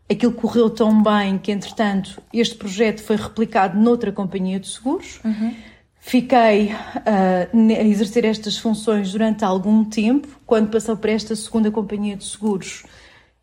Aquilo 0.06 0.34
correu 0.34 0.68
tão 0.68 1.02
bem 1.02 1.38
que, 1.38 1.50
entretanto, 1.50 2.20
este 2.30 2.54
projeto 2.56 3.02
foi 3.02 3.16
replicado 3.16 3.80
noutra 3.80 4.12
companhia 4.12 4.60
de 4.60 4.68
seguros. 4.68 5.18
Fiquei 5.98 6.72
ah, 6.72 7.48
a 7.54 7.84
exercer 7.84 8.26
estas 8.26 8.58
funções 8.58 9.10
durante 9.10 9.46
algum 9.46 9.82
tempo. 9.82 10.28
Quando 10.44 10.68
passou 10.70 10.94
para 10.94 11.12
esta 11.12 11.34
segunda 11.34 11.70
companhia 11.70 12.16
de 12.16 12.24
seguros, 12.24 12.84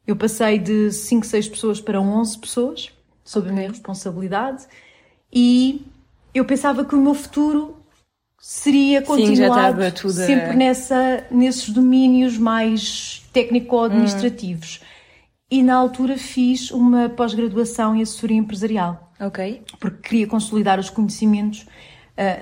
eu 0.06 0.16
passei 0.16 0.60
de 0.60 0.92
5, 0.92 1.26
6 1.26 1.50
pessoas 1.50 1.82
para 1.82 2.00
11 2.00 2.38
pessoas, 2.38 2.92
sob 3.24 3.50
a 3.50 3.52
minha 3.52 3.70
responsabilidade. 3.70 4.66
E 5.32 5.86
eu 6.34 6.46
pensava 6.46 6.84
que 6.86 6.96
o 6.96 7.02
meu 7.02 7.14
futuro 7.14 7.78
seria 8.40 9.00
Sim, 9.02 9.06
continuar 9.06 9.74
a- 9.80 9.92
sempre 10.12 10.56
nessa, 10.56 11.26
nesses 11.32 11.70
domínios 11.70 12.38
mais 12.38 13.24
técnico-administrativos. 13.32 14.82
E 15.50 15.62
na 15.62 15.76
altura 15.76 16.18
fiz 16.18 16.72
uma 16.72 17.10
pós-graduação 17.10 17.96
em 17.96 18.02
assessoria 18.02 18.38
empresarial 18.38 19.12
Ok. 19.20 19.62
porque 19.80 20.10
queria 20.10 20.28
consolidar 20.28 20.80
os 20.80 20.90
conhecimentos 20.90 21.66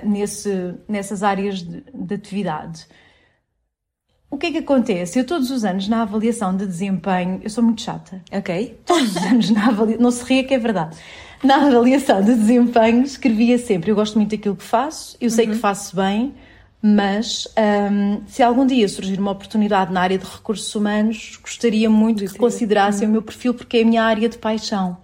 nesse, 0.02 0.74
nessas 0.88 1.22
áreas 1.22 1.58
de, 1.62 1.82
de 1.92 2.14
atividade. 2.14 2.86
O 4.32 4.38
que 4.38 4.46
é 4.46 4.50
que 4.50 4.58
acontece? 4.58 5.18
Eu 5.18 5.26
todos 5.26 5.50
os 5.50 5.62
anos 5.62 5.86
na 5.88 6.00
avaliação 6.00 6.56
de 6.56 6.64
desempenho, 6.66 7.38
eu 7.44 7.50
sou 7.50 7.62
muito 7.62 7.82
chata. 7.82 8.22
Ok. 8.32 8.80
Todos 8.86 9.14
os 9.14 9.16
anos 9.18 9.50
na 9.50 9.66
avaliação, 9.66 10.02
não 10.02 10.10
se 10.10 10.24
ria 10.24 10.42
que 10.42 10.54
é 10.54 10.58
verdade. 10.58 10.96
Na 11.44 11.66
avaliação 11.66 12.22
de 12.22 12.34
desempenho 12.34 13.02
escrevia 13.02 13.58
sempre, 13.58 13.90
eu 13.90 13.94
gosto 13.94 14.16
muito 14.16 14.30
daquilo 14.30 14.56
que 14.56 14.64
faço, 14.64 15.18
eu 15.20 15.28
sei 15.28 15.44
uhum. 15.44 15.52
que 15.52 15.58
faço 15.58 15.94
bem, 15.94 16.32
mas 16.80 17.46
um, 17.92 18.22
se 18.26 18.42
algum 18.42 18.64
dia 18.64 18.88
surgir 18.88 19.20
uma 19.20 19.32
oportunidade 19.32 19.92
na 19.92 20.00
área 20.00 20.16
de 20.16 20.24
recursos 20.24 20.74
humanos, 20.74 21.38
gostaria 21.42 21.90
muito 21.90 22.24
que 22.24 22.38
considerassem 22.38 23.02
uhum. 23.02 23.10
o 23.10 23.12
meu 23.12 23.22
perfil 23.22 23.52
porque 23.52 23.76
é 23.76 23.82
a 23.82 23.84
minha 23.84 24.02
área 24.02 24.30
de 24.30 24.38
paixão. 24.38 24.96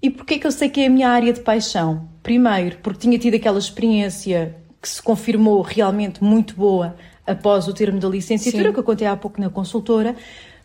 E 0.00 0.08
porquê 0.08 0.38
que 0.38 0.46
eu 0.46 0.52
sei 0.52 0.70
que 0.70 0.80
é 0.80 0.86
a 0.86 0.90
minha 0.90 1.10
área 1.10 1.30
de 1.30 1.40
paixão? 1.40 2.08
Primeiro, 2.22 2.78
porque 2.82 3.00
tinha 3.00 3.18
tido 3.18 3.34
aquela 3.34 3.58
experiência 3.58 4.56
que 4.80 4.88
se 4.88 5.02
confirmou 5.02 5.60
realmente 5.60 6.24
muito 6.24 6.54
boa 6.54 6.96
após 7.26 7.66
o 7.68 7.72
termo 7.72 7.98
da 7.98 8.08
licenciatura, 8.08 8.68
Sim. 8.68 8.72
que 8.72 8.78
eu 8.78 8.84
contei 8.84 9.06
há 9.06 9.16
pouco 9.16 9.40
na 9.40 9.50
consultora, 9.50 10.14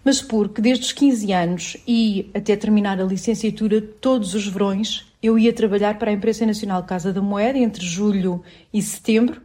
mas 0.03 0.21
porque 0.21 0.61
desde 0.61 0.85
os 0.85 0.91
15 0.91 1.31
anos 1.31 1.77
e 1.87 2.29
até 2.33 2.55
terminar 2.55 2.99
a 2.99 3.03
licenciatura, 3.03 3.81
todos 3.81 4.33
os 4.33 4.47
verões, 4.47 5.05
eu 5.21 5.37
ia 5.37 5.53
trabalhar 5.53 5.97
para 5.99 6.09
a 6.09 6.13
Imprensa 6.13 6.45
Nacional 6.45 6.83
Casa 6.83 7.13
da 7.13 7.21
Moeda 7.21 7.57
entre 7.57 7.85
julho 7.85 8.43
e 8.73 8.81
setembro, 8.81 9.41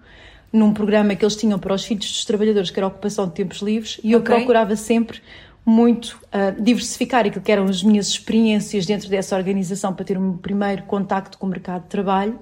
num 0.53 0.73
programa 0.73 1.15
que 1.15 1.25
eles 1.25 1.37
tinham 1.37 1.59
para 1.59 1.75
os 1.75 1.85
filhos 1.85 2.11
dos 2.11 2.25
trabalhadores, 2.25 2.71
que 2.71 2.79
era 2.79 2.87
a 2.87 2.89
ocupação 2.89 3.27
de 3.27 3.35
tempos 3.35 3.59
livres, 3.59 4.01
e 4.03 4.13
eu 4.13 4.21
okay. 4.21 4.37
procurava 4.37 4.75
sempre 4.77 5.21
muito 5.67 6.19
uh, 6.27 6.63
diversificar 6.63 7.27
aquilo 7.27 7.45
que 7.45 7.51
eram 7.51 7.65
as 7.65 7.83
minhas 7.83 8.07
experiências 8.07 8.87
dentro 8.87 9.09
dessa 9.11 9.37
organização 9.37 9.93
para 9.93 10.05
ter 10.05 10.17
um 10.17 10.37
primeiro 10.37 10.85
contacto 10.85 11.37
com 11.37 11.47
o 11.47 11.51
mercado 11.51 11.83
de 11.83 11.89
trabalho 11.89 12.39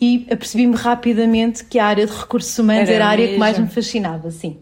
e 0.00 0.26
apercebi-me 0.30 0.76
rapidamente 0.76 1.64
que 1.64 1.78
a 1.78 1.86
área 1.86 2.06
de 2.06 2.12
recursos 2.12 2.56
humanos 2.58 2.88
era, 2.88 2.96
era 2.96 3.04
a 3.06 3.08
área 3.08 3.22
mesmo. 3.22 3.34
que 3.34 3.40
mais 3.40 3.58
me 3.58 3.68
fascinava, 3.68 4.30
sim. 4.30 4.58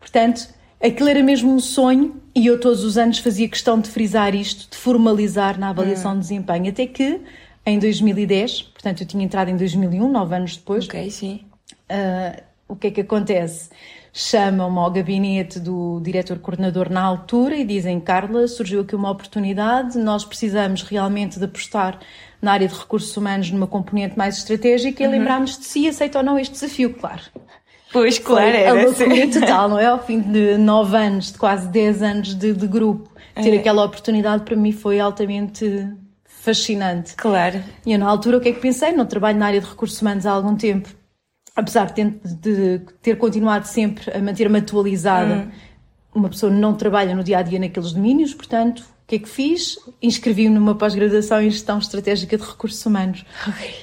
Portanto, 0.00 0.48
aquilo 0.82 1.08
era 1.08 1.22
mesmo 1.22 1.52
um 1.52 1.60
sonho 1.60 2.20
e 2.34 2.46
eu 2.46 2.58
todos 2.58 2.82
os 2.82 2.98
anos 2.98 3.18
fazia 3.18 3.48
questão 3.48 3.80
de 3.80 3.88
frisar 3.88 4.34
isto, 4.34 4.70
de 4.70 4.76
formalizar 4.76 5.58
na 5.58 5.68
avaliação 5.68 6.12
hum. 6.12 6.14
de 6.14 6.20
desempenho, 6.20 6.70
até 6.70 6.86
que 6.86 7.20
em 7.64 7.78
2010, 7.78 8.62
portanto 8.62 9.02
eu 9.02 9.06
tinha 9.06 9.24
entrado 9.24 9.48
em 9.48 9.56
2001, 9.56 10.08
nove 10.10 10.34
anos 10.34 10.56
depois. 10.56 10.86
Ok, 10.86 11.10
sim. 11.10 11.42
Uh, 11.88 12.42
o 12.66 12.74
que 12.74 12.88
é 12.88 12.90
que 12.90 13.00
acontece? 13.02 13.70
Chamam-me 14.12 14.78
ao 14.78 14.90
gabinete 14.90 15.60
do 15.60 16.00
diretor-coordenador 16.00 16.90
na 16.90 17.02
altura 17.02 17.56
e 17.56 17.64
dizem: 17.64 18.00
Carla, 18.00 18.48
surgiu 18.48 18.80
aqui 18.80 18.96
uma 18.96 19.10
oportunidade, 19.10 19.96
nós 19.96 20.24
precisamos 20.24 20.82
realmente 20.82 21.38
de 21.38 21.44
apostar 21.44 21.98
na 22.42 22.52
área 22.52 22.66
de 22.66 22.74
recursos 22.74 23.16
humanos 23.16 23.50
numa 23.52 23.68
componente 23.68 24.18
mais 24.18 24.36
estratégica 24.38 25.02
e 25.02 25.06
uhum. 25.06 25.12
lembrámos 25.12 25.56
de 25.56 25.64
si 25.64 25.88
aceita 25.88 26.18
ou 26.18 26.24
não 26.24 26.36
este 26.36 26.52
desafio, 26.54 26.92
claro. 26.92 27.22
Pois, 27.92 28.18
claro, 28.18 28.56
é. 28.56 28.68
A 28.68 28.72
loucura 28.72 29.28
total, 29.30 29.68
não 29.68 29.78
é? 29.78 29.86
Ao 29.86 30.02
fim 30.02 30.18
de 30.20 30.56
nove 30.58 30.96
anos, 30.96 31.30
de 31.30 31.38
quase 31.38 31.68
dez 31.68 32.02
anos 32.02 32.34
de, 32.34 32.52
de 32.52 32.66
grupo, 32.66 33.08
ter 33.34 33.54
é. 33.54 33.58
aquela 33.58 33.84
oportunidade 33.84 34.44
para 34.44 34.56
mim 34.56 34.72
foi 34.72 34.98
altamente 34.98 35.88
fascinante. 36.24 37.14
Claro. 37.14 37.62
E 37.86 37.92
eu, 37.92 37.98
na 37.98 38.08
altura, 38.08 38.38
o 38.38 38.40
que 38.40 38.48
é 38.48 38.52
que 38.52 38.60
pensei? 38.60 38.92
Não 38.92 39.06
trabalho 39.06 39.38
na 39.38 39.46
área 39.46 39.60
de 39.60 39.66
recursos 39.66 40.00
humanos 40.00 40.26
há 40.26 40.32
algum 40.32 40.56
tempo, 40.56 40.88
apesar 41.54 41.86
de 41.86 41.92
ter, 41.92 42.10
de 42.24 42.80
ter 43.00 43.16
continuado 43.16 43.66
sempre 43.66 44.10
a 44.10 44.20
manter-me 44.20 44.58
atualizada. 44.58 45.34
Hum. 45.34 45.50
Uma 46.14 46.28
pessoa 46.28 46.50
não 46.50 46.74
trabalha 46.74 47.14
no 47.14 47.22
dia 47.22 47.38
a 47.38 47.42
dia 47.42 47.58
naqueles 47.58 47.92
domínios, 47.92 48.34
portanto, 48.34 48.84
que 49.12 49.16
é 49.16 49.18
que 49.18 49.28
fiz? 49.28 49.78
Inscrevi-me 50.00 50.54
numa 50.54 50.74
pós-graduação 50.74 51.42
em 51.42 51.50
Gestão 51.50 51.78
Estratégica 51.78 52.38
de 52.38 52.42
Recursos 52.42 52.84
Humanos. 52.86 53.24
Okay. 53.46 53.74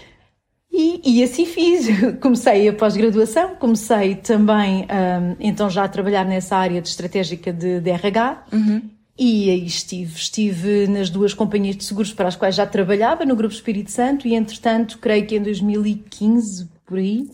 E, 0.72 1.20
e, 1.20 1.24
assim 1.24 1.46
fiz. 1.46 1.88
Comecei 2.20 2.68
a 2.68 2.74
pós-graduação, 2.74 3.56
comecei 3.58 4.16
também 4.16 4.86
um, 4.86 5.36
então 5.40 5.70
já 5.70 5.84
a 5.84 5.88
trabalhar 5.88 6.26
nessa 6.26 6.56
área 6.56 6.82
de 6.82 6.88
estratégica 6.88 7.54
de, 7.54 7.80
de 7.80 7.90
RH. 7.92 8.46
Uhum. 8.52 8.82
E 9.18 9.50
aí 9.52 9.66
estive, 9.66 10.16
estive 10.16 10.88
nas 10.88 11.10
duas 11.10 11.34
companhias 11.34 11.76
de 11.76 11.84
seguros 11.84 12.14
para 12.14 12.30
as 12.30 12.36
quais 12.36 12.56
já 12.56 12.66
trabalhava, 12.66 13.26
no 13.26 13.36
Grupo 13.36 13.54
Espírito 13.54 13.92
Santo, 13.92 14.28
e 14.28 14.34
entretanto, 14.34 14.98
creio 14.98 15.28
que 15.28 15.36
em 15.36 15.44
2015, 15.44 16.70
por 16.86 16.98
aí, 16.98 17.30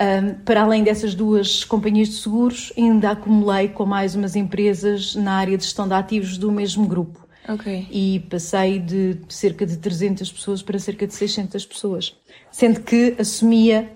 um, 0.00 0.34
para 0.44 0.62
além 0.62 0.82
dessas 0.82 1.14
duas 1.14 1.62
companhias 1.62 2.08
de 2.08 2.14
seguros, 2.14 2.72
ainda 2.76 3.10
acumulei 3.10 3.68
com 3.68 3.84
mais 3.84 4.14
umas 4.14 4.34
empresas 4.34 5.14
na 5.14 5.34
área 5.34 5.58
de 5.58 5.64
gestão 5.64 5.86
de 5.86 5.92
ativos 5.92 6.38
do 6.38 6.50
mesmo 6.50 6.86
grupo. 6.86 7.19
Okay. 7.48 7.86
E 7.90 8.20
passei 8.30 8.78
de 8.78 9.18
cerca 9.28 9.66
de 9.66 9.76
300 9.78 10.30
pessoas 10.30 10.62
para 10.62 10.78
cerca 10.78 11.06
de 11.06 11.14
600 11.14 11.64
pessoas. 11.66 12.16
Sendo 12.50 12.80
que 12.80 13.16
assumia 13.18 13.90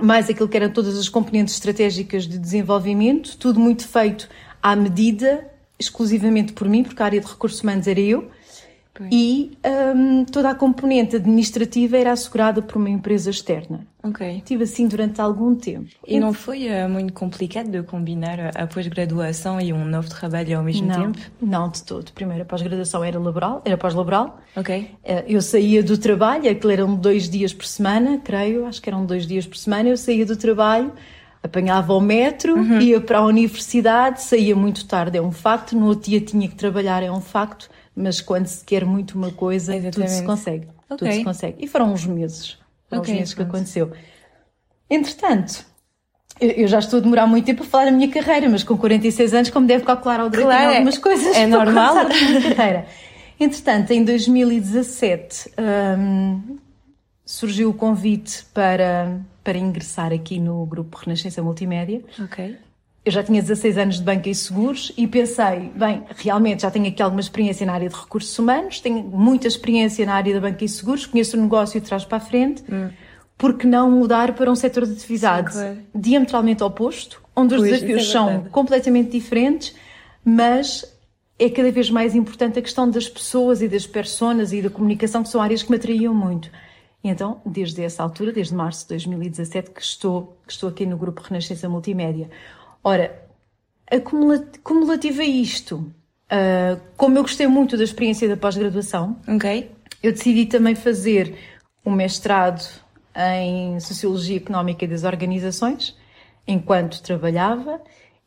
mais 0.00 0.30
aquilo 0.30 0.48
que 0.48 0.56
eram 0.56 0.70
todas 0.70 0.96
as 0.96 1.08
componentes 1.08 1.54
estratégicas 1.54 2.26
de 2.26 2.38
desenvolvimento, 2.38 3.36
tudo 3.36 3.58
muito 3.58 3.86
feito 3.86 4.28
à 4.62 4.74
medida, 4.74 5.50
exclusivamente 5.78 6.52
por 6.52 6.68
mim, 6.68 6.82
porque 6.82 7.02
a 7.02 7.06
área 7.06 7.20
de 7.20 7.26
recursos 7.26 7.60
humanos 7.60 7.86
era 7.86 8.00
eu, 8.00 8.30
e 9.10 9.56
um, 9.94 10.24
toda 10.24 10.50
a 10.50 10.54
componente 10.54 11.16
administrativa 11.16 11.96
era 11.96 12.12
assegurada 12.12 12.60
por 12.60 12.76
uma 12.76 12.90
empresa 12.90 13.30
externa. 13.30 13.86
Ok. 14.02 14.42
Tive 14.44 14.64
assim 14.64 14.86
durante 14.86 15.20
algum 15.20 15.54
tempo. 15.54 15.88
E 16.06 16.18
não 16.18 16.32
foi 16.32 16.68
uh, 16.68 16.88
muito 16.88 17.12
complicado 17.12 17.68
de 17.68 17.82
combinar 17.82 18.56
a 18.56 18.66
pós-graduação 18.66 19.60
e 19.60 19.72
um 19.72 19.84
novo 19.84 20.08
trabalho 20.08 20.56
ao 20.56 20.64
mesmo 20.64 20.86
não, 20.86 21.12
tempo? 21.12 21.18
Não, 21.40 21.68
de 21.68 21.82
todo. 21.82 22.12
Primeiro, 22.12 22.42
a 22.42 22.46
pós-graduação 22.46 23.02
era 23.04 23.18
laboral, 23.18 23.60
era 23.64 23.76
pós-laboral. 23.76 24.40
Ok. 24.56 24.90
Uh, 25.04 25.24
eu 25.26 25.42
saía 25.42 25.82
do 25.82 25.98
trabalho, 25.98 26.50
aquilo 26.50 26.72
eram 26.72 26.94
dois 26.94 27.28
dias 27.28 27.52
por 27.52 27.66
semana, 27.66 28.20
creio, 28.22 28.66
acho 28.66 28.80
que 28.80 28.88
eram 28.88 29.04
dois 29.04 29.26
dias 29.26 29.46
por 29.46 29.56
semana. 29.56 29.88
Eu 29.88 29.96
saía 29.96 30.24
do 30.24 30.36
trabalho, 30.36 30.92
apanhava 31.42 31.92
o 31.92 32.00
metro, 32.00 32.54
uhum. 32.54 32.80
ia 32.80 33.00
para 33.00 33.18
a 33.18 33.24
universidade, 33.24 34.22
saía 34.22 34.54
muito 34.54 34.86
tarde, 34.86 35.18
é 35.18 35.22
um 35.22 35.32
facto. 35.32 35.76
No 35.76 35.86
outro 35.86 36.08
dia 36.08 36.20
tinha 36.20 36.48
que 36.48 36.54
trabalhar, 36.54 37.02
é 37.02 37.10
um 37.10 37.20
facto 37.20 37.68
mas 37.98 38.20
quando 38.20 38.46
se 38.46 38.64
quer 38.64 38.84
muito 38.84 39.18
uma 39.18 39.30
coisa, 39.32 39.74
Exatamente. 39.74 40.10
tudo 40.10 40.18
se 40.20 40.24
consegue. 40.24 40.68
Okay. 40.88 40.96
Tudo 40.96 41.12
se 41.12 41.24
consegue. 41.24 41.56
E 41.64 41.66
foram 41.66 41.92
uns 41.92 42.06
meses. 42.06 42.58
Foram 42.88 43.02
okay, 43.02 43.14
uns 43.14 43.18
meses 43.18 43.34
que 43.34 43.42
aconteceu. 43.42 43.92
Entretanto, 44.88 45.66
eu 46.40 46.68
já 46.68 46.78
estou 46.78 46.98
a 46.98 47.02
demorar 47.02 47.26
muito 47.26 47.44
tempo 47.44 47.62
a 47.62 47.66
falar 47.66 47.86
da 47.86 47.90
minha 47.90 48.08
carreira, 48.08 48.48
mas 48.48 48.62
com 48.62 48.76
46 48.76 49.34
anos, 49.34 49.50
como 49.50 49.66
deve 49.66 49.84
calcular 49.84 50.20
ao 50.20 50.30
direito 50.30 50.48
claro, 50.48 50.70
algumas 50.70 50.96
é, 50.96 51.00
coisas 51.00 51.36
é 51.36 51.46
normal. 51.48 51.94
da 51.94 52.04
minha 52.08 52.54
carreira. 52.54 52.86
Entretanto, 53.40 53.92
em 53.92 54.04
2017 54.04 55.52
um, 55.98 56.58
surgiu 57.24 57.70
o 57.70 57.74
convite 57.74 58.44
para, 58.54 59.20
para 59.44 59.58
ingressar 59.58 60.12
aqui 60.12 60.40
no 60.40 60.64
grupo 60.64 60.96
Renascença 60.96 61.42
Multimédia. 61.42 62.02
Ok. 62.20 62.56
Eu 63.08 63.12
já 63.12 63.22
tinha 63.22 63.40
16 63.40 63.78
anos 63.78 63.96
de 63.96 64.02
banca 64.02 64.28
e 64.28 64.34
seguros 64.34 64.92
e 64.94 65.06
pensei, 65.06 65.72
bem, 65.74 66.02
realmente 66.14 66.60
já 66.60 66.70
tenho 66.70 66.86
aqui 66.88 67.02
alguma 67.02 67.22
experiência 67.22 67.64
na 67.64 67.72
área 67.72 67.88
de 67.88 67.94
recursos 67.94 68.38
humanos, 68.38 68.80
tenho 68.80 69.02
muita 69.02 69.48
experiência 69.48 70.04
na 70.04 70.12
área 70.12 70.34
da 70.34 70.40
banca 70.42 70.62
e 70.62 70.68
seguros, 70.68 71.06
conheço 71.06 71.34
o 71.34 71.40
negócio 71.40 71.80
de 71.80 71.86
trás 71.86 72.04
para 72.04 72.18
a 72.18 72.20
frente, 72.20 72.62
hum. 72.70 72.90
por 73.38 73.56
que 73.56 73.66
não 73.66 73.90
mudar 73.90 74.34
para 74.34 74.52
um 74.52 74.54
setor 74.54 74.84
de 74.84 74.92
atividade 74.92 75.54
Sim, 75.54 75.58
claro. 75.58 75.78
diametralmente 75.94 76.62
oposto, 76.62 77.22
onde 77.34 77.54
os 77.54 77.62
pois, 77.62 77.72
desafios 77.72 78.02
é 78.02 78.12
são 78.12 78.44
completamente 78.50 79.12
diferentes, 79.12 79.74
mas 80.22 80.84
é 81.38 81.48
cada 81.48 81.72
vez 81.72 81.88
mais 81.88 82.14
importante 82.14 82.58
a 82.58 82.62
questão 82.62 82.90
das 82.90 83.08
pessoas 83.08 83.62
e 83.62 83.68
das 83.68 83.86
personas 83.86 84.52
e 84.52 84.60
da 84.60 84.68
comunicação, 84.68 85.22
que 85.22 85.30
são 85.30 85.40
áreas 85.40 85.62
que 85.62 85.70
me 85.70 85.78
atraíam 85.78 86.12
muito. 86.12 86.50
E 87.02 87.08
então, 87.08 87.40
desde 87.46 87.82
essa 87.82 88.02
altura, 88.02 88.32
desde 88.32 88.54
março 88.54 88.82
de 88.82 88.88
2017, 88.88 89.70
que 89.70 89.80
estou, 89.80 90.36
que 90.46 90.52
estou 90.52 90.68
aqui 90.68 90.84
no 90.84 90.98
Grupo 90.98 91.22
Renascença 91.22 91.70
Multimédia. 91.70 92.28
Ora, 92.82 93.28
acumulativo 93.90 95.20
a 95.20 95.24
isto, 95.24 95.76
uh, 95.76 96.80
como 96.96 97.18
eu 97.18 97.22
gostei 97.22 97.46
muito 97.46 97.76
da 97.76 97.84
experiência 97.84 98.28
da 98.28 98.36
pós-graduação, 98.36 99.16
okay. 99.26 99.70
eu 100.02 100.12
decidi 100.12 100.46
também 100.46 100.74
fazer 100.74 101.34
um 101.84 101.92
mestrado 101.92 102.62
em 103.14 103.80
Sociologia 103.80 104.36
Económica 104.36 104.86
das 104.86 105.04
Organizações, 105.04 105.96
enquanto 106.46 107.02
trabalhava, 107.02 107.80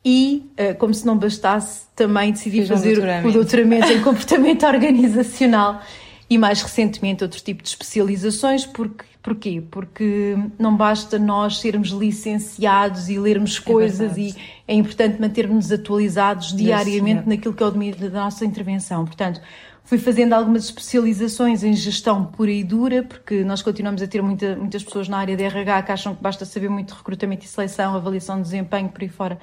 e, 0.04 0.50
uh, 0.58 0.74
como 0.78 0.92
se 0.92 1.06
não 1.06 1.16
bastasse, 1.16 1.86
também 1.94 2.32
decidi 2.32 2.60
Fiz 2.60 2.68
fazer 2.68 2.90
um 2.90 2.94
doutoramento. 2.94 3.28
o 3.28 3.32
doutoramento 3.32 3.86
em 3.92 4.02
Comportamento 4.02 4.66
Organizacional 4.66 5.80
e, 6.28 6.36
mais 6.36 6.60
recentemente, 6.60 7.22
outro 7.22 7.40
tipo 7.40 7.62
de 7.62 7.68
especializações, 7.68 8.66
porque 8.66 9.04
Porquê? 9.22 9.62
Porque 9.70 10.36
não 10.58 10.76
basta 10.76 11.16
nós 11.16 11.58
sermos 11.58 11.90
licenciados 11.90 13.08
e 13.08 13.18
lermos 13.18 13.58
é 13.58 13.60
coisas 13.60 14.16
e 14.16 14.34
é 14.66 14.74
importante 14.74 15.20
mantermos 15.20 15.70
atualizados 15.70 16.56
diariamente 16.56 17.28
naquilo 17.28 17.54
que 17.54 17.62
é 17.62 17.66
o 17.66 17.70
domínio 17.70 17.96
da 17.96 18.10
nossa 18.10 18.44
intervenção. 18.44 19.04
Portanto, 19.04 19.40
fui 19.84 19.96
fazendo 19.98 20.32
algumas 20.32 20.64
especializações 20.64 21.62
em 21.62 21.72
gestão 21.72 22.24
pura 22.24 22.50
e 22.50 22.64
dura, 22.64 23.04
porque 23.04 23.44
nós 23.44 23.62
continuamos 23.62 24.02
a 24.02 24.08
ter 24.08 24.20
muita, 24.20 24.56
muitas 24.56 24.82
pessoas 24.82 25.06
na 25.06 25.18
área 25.18 25.36
de 25.36 25.44
RH 25.44 25.82
que 25.82 25.92
acham 25.92 26.14
que 26.16 26.22
basta 26.22 26.44
saber 26.44 26.68
muito 26.68 26.92
de 26.92 26.98
recrutamento 26.98 27.44
e 27.44 27.48
seleção, 27.48 27.94
avaliação 27.94 28.38
de 28.38 28.42
desempenho, 28.42 28.88
por 28.88 29.02
aí 29.02 29.08
fora. 29.08 29.38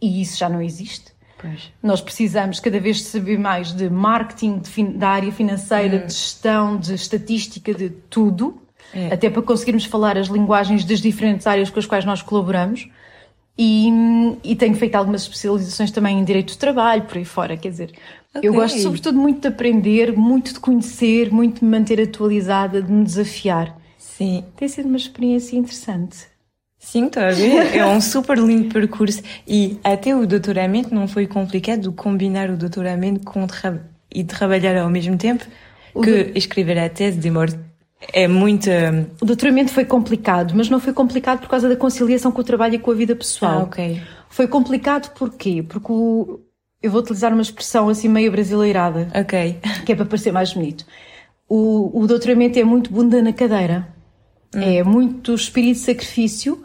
E 0.00 0.22
isso 0.22 0.38
já 0.38 0.48
não 0.48 0.62
existe. 0.62 1.12
Pois. 1.36 1.72
Nós 1.82 2.00
precisamos 2.00 2.60
cada 2.60 2.78
vez 2.78 3.02
saber 3.02 3.38
mais 3.38 3.72
de 3.72 3.90
marketing, 3.90 4.58
de, 4.58 4.84
da 4.96 5.08
área 5.08 5.32
financeira, 5.32 5.96
hum. 5.96 6.06
de 6.06 6.12
gestão, 6.12 6.76
de 6.78 6.94
estatística, 6.94 7.74
de 7.74 7.90
tudo. 7.90 8.60
É. 8.94 9.12
Até 9.12 9.30
para 9.30 9.42
conseguirmos 9.42 9.84
falar 9.84 10.18
as 10.18 10.28
linguagens 10.28 10.84
das 10.84 11.00
diferentes 11.00 11.46
áreas 11.46 11.70
com 11.70 11.78
as 11.78 11.86
quais 11.86 12.04
nós 12.04 12.22
colaboramos. 12.22 12.88
E, 13.58 13.88
e 14.42 14.56
tenho 14.56 14.74
feito 14.74 14.94
algumas 14.94 15.22
especializações 15.22 15.90
também 15.90 16.18
em 16.18 16.24
direito 16.24 16.54
do 16.54 16.58
trabalho, 16.58 17.02
por 17.02 17.18
aí 17.18 17.26
fora, 17.26 17.58
quer 17.58 17.68
dizer, 17.68 17.92
okay. 18.34 18.48
eu 18.48 18.54
gosto 18.54 18.78
sobretudo 18.78 19.18
muito 19.18 19.42
de 19.42 19.48
aprender, 19.48 20.16
muito 20.16 20.54
de 20.54 20.60
conhecer, 20.60 21.30
muito 21.30 21.60
de 21.60 21.66
me 21.66 21.78
manter 21.78 22.00
atualizada, 22.00 22.80
de 22.80 22.90
me 22.90 23.04
desafiar. 23.04 23.76
Sim. 23.98 24.44
Tem 24.56 24.66
sido 24.66 24.86
uma 24.86 24.96
experiência 24.96 25.56
interessante. 25.56 26.30
Sim, 26.78 27.06
estou 27.06 27.22
a 27.22 27.30
ver. 27.30 27.76
É 27.76 27.84
um 27.84 28.00
super 28.00 28.38
lindo 28.38 28.72
percurso. 28.72 29.22
E 29.46 29.78
até 29.84 30.16
o 30.16 30.26
doutoramento 30.26 30.94
não 30.94 31.06
foi 31.06 31.26
complicado 31.26 31.92
combinar 31.92 32.48
o 32.48 32.56
doutoramento 32.56 33.20
com 33.24 33.46
tra 33.46 33.78
e 34.12 34.24
trabalhar 34.24 34.76
ao 34.76 34.88
mesmo 34.88 35.16
tempo 35.16 35.44
o 35.94 36.00
que 36.00 36.24
do... 36.24 36.38
escrever 36.38 36.78
a 36.78 36.88
tese 36.88 37.18
demora 37.18 37.52
é 38.00 38.26
muito. 38.26 38.68
Hum, 38.70 39.06
o 39.20 39.26
doutoramento 39.26 39.72
foi 39.72 39.84
complicado, 39.84 40.54
mas 40.56 40.70
não 40.70 40.80
foi 40.80 40.92
complicado 40.92 41.40
por 41.40 41.48
causa 41.48 41.68
da 41.68 41.76
conciliação 41.76 42.32
com 42.32 42.40
o 42.40 42.44
trabalho 42.44 42.76
e 42.76 42.78
com 42.78 42.90
a 42.90 42.94
vida 42.94 43.14
pessoal. 43.14 43.60
Ah, 43.60 43.62
ok. 43.64 44.00
Foi 44.28 44.48
complicado 44.48 45.12
porquê? 45.14 45.62
Porque 45.62 45.92
o... 45.92 46.40
eu 46.82 46.90
vou 46.90 47.00
utilizar 47.00 47.32
uma 47.32 47.42
expressão 47.42 47.88
assim 47.88 48.08
meio 48.08 48.30
brasileirada. 48.30 49.08
Ok. 49.14 49.58
Que 49.84 49.92
é 49.92 49.94
para 49.94 50.06
parecer 50.06 50.32
mais 50.32 50.52
bonito. 50.52 50.86
O, 51.48 52.02
o 52.02 52.06
doutoramento 52.06 52.58
é 52.58 52.64
muito 52.64 52.92
bunda 52.92 53.20
na 53.20 53.32
cadeira. 53.32 53.88
Hum. 54.54 54.60
É 54.60 54.82
muito 54.82 55.34
espírito 55.34 55.74
de 55.74 55.80
sacrifício. 55.80 56.62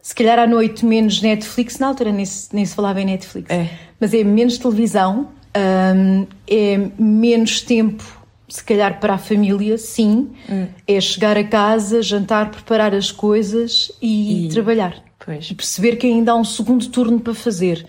Se 0.00 0.14
calhar 0.14 0.38
à 0.38 0.46
noite 0.46 0.86
menos 0.86 1.20
Netflix, 1.20 1.78
na 1.78 1.88
altura 1.88 2.12
nem 2.12 2.24
se, 2.24 2.54
nem 2.54 2.64
se 2.64 2.74
falava 2.74 3.00
em 3.00 3.06
Netflix. 3.06 3.50
É. 3.50 3.68
Mas 3.98 4.14
é 4.14 4.22
menos 4.22 4.56
televisão, 4.58 5.30
hum, 5.56 6.26
é 6.46 6.90
menos 6.98 7.60
tempo 7.60 8.15
se 8.56 8.64
calhar 8.64 8.98
para 9.00 9.14
a 9.14 9.18
família, 9.18 9.76
sim, 9.76 10.30
hum. 10.48 10.66
é 10.88 10.98
chegar 10.98 11.36
a 11.36 11.44
casa, 11.44 12.00
jantar, 12.00 12.50
preparar 12.50 12.94
as 12.94 13.12
coisas 13.12 13.92
e, 14.00 14.46
e... 14.46 14.48
trabalhar. 14.48 15.02
Pois. 15.18 15.50
E 15.50 15.54
perceber 15.54 15.96
que 15.96 16.06
ainda 16.06 16.32
há 16.32 16.34
um 16.34 16.44
segundo 16.44 16.88
turno 16.88 17.20
para 17.20 17.34
fazer. 17.34 17.86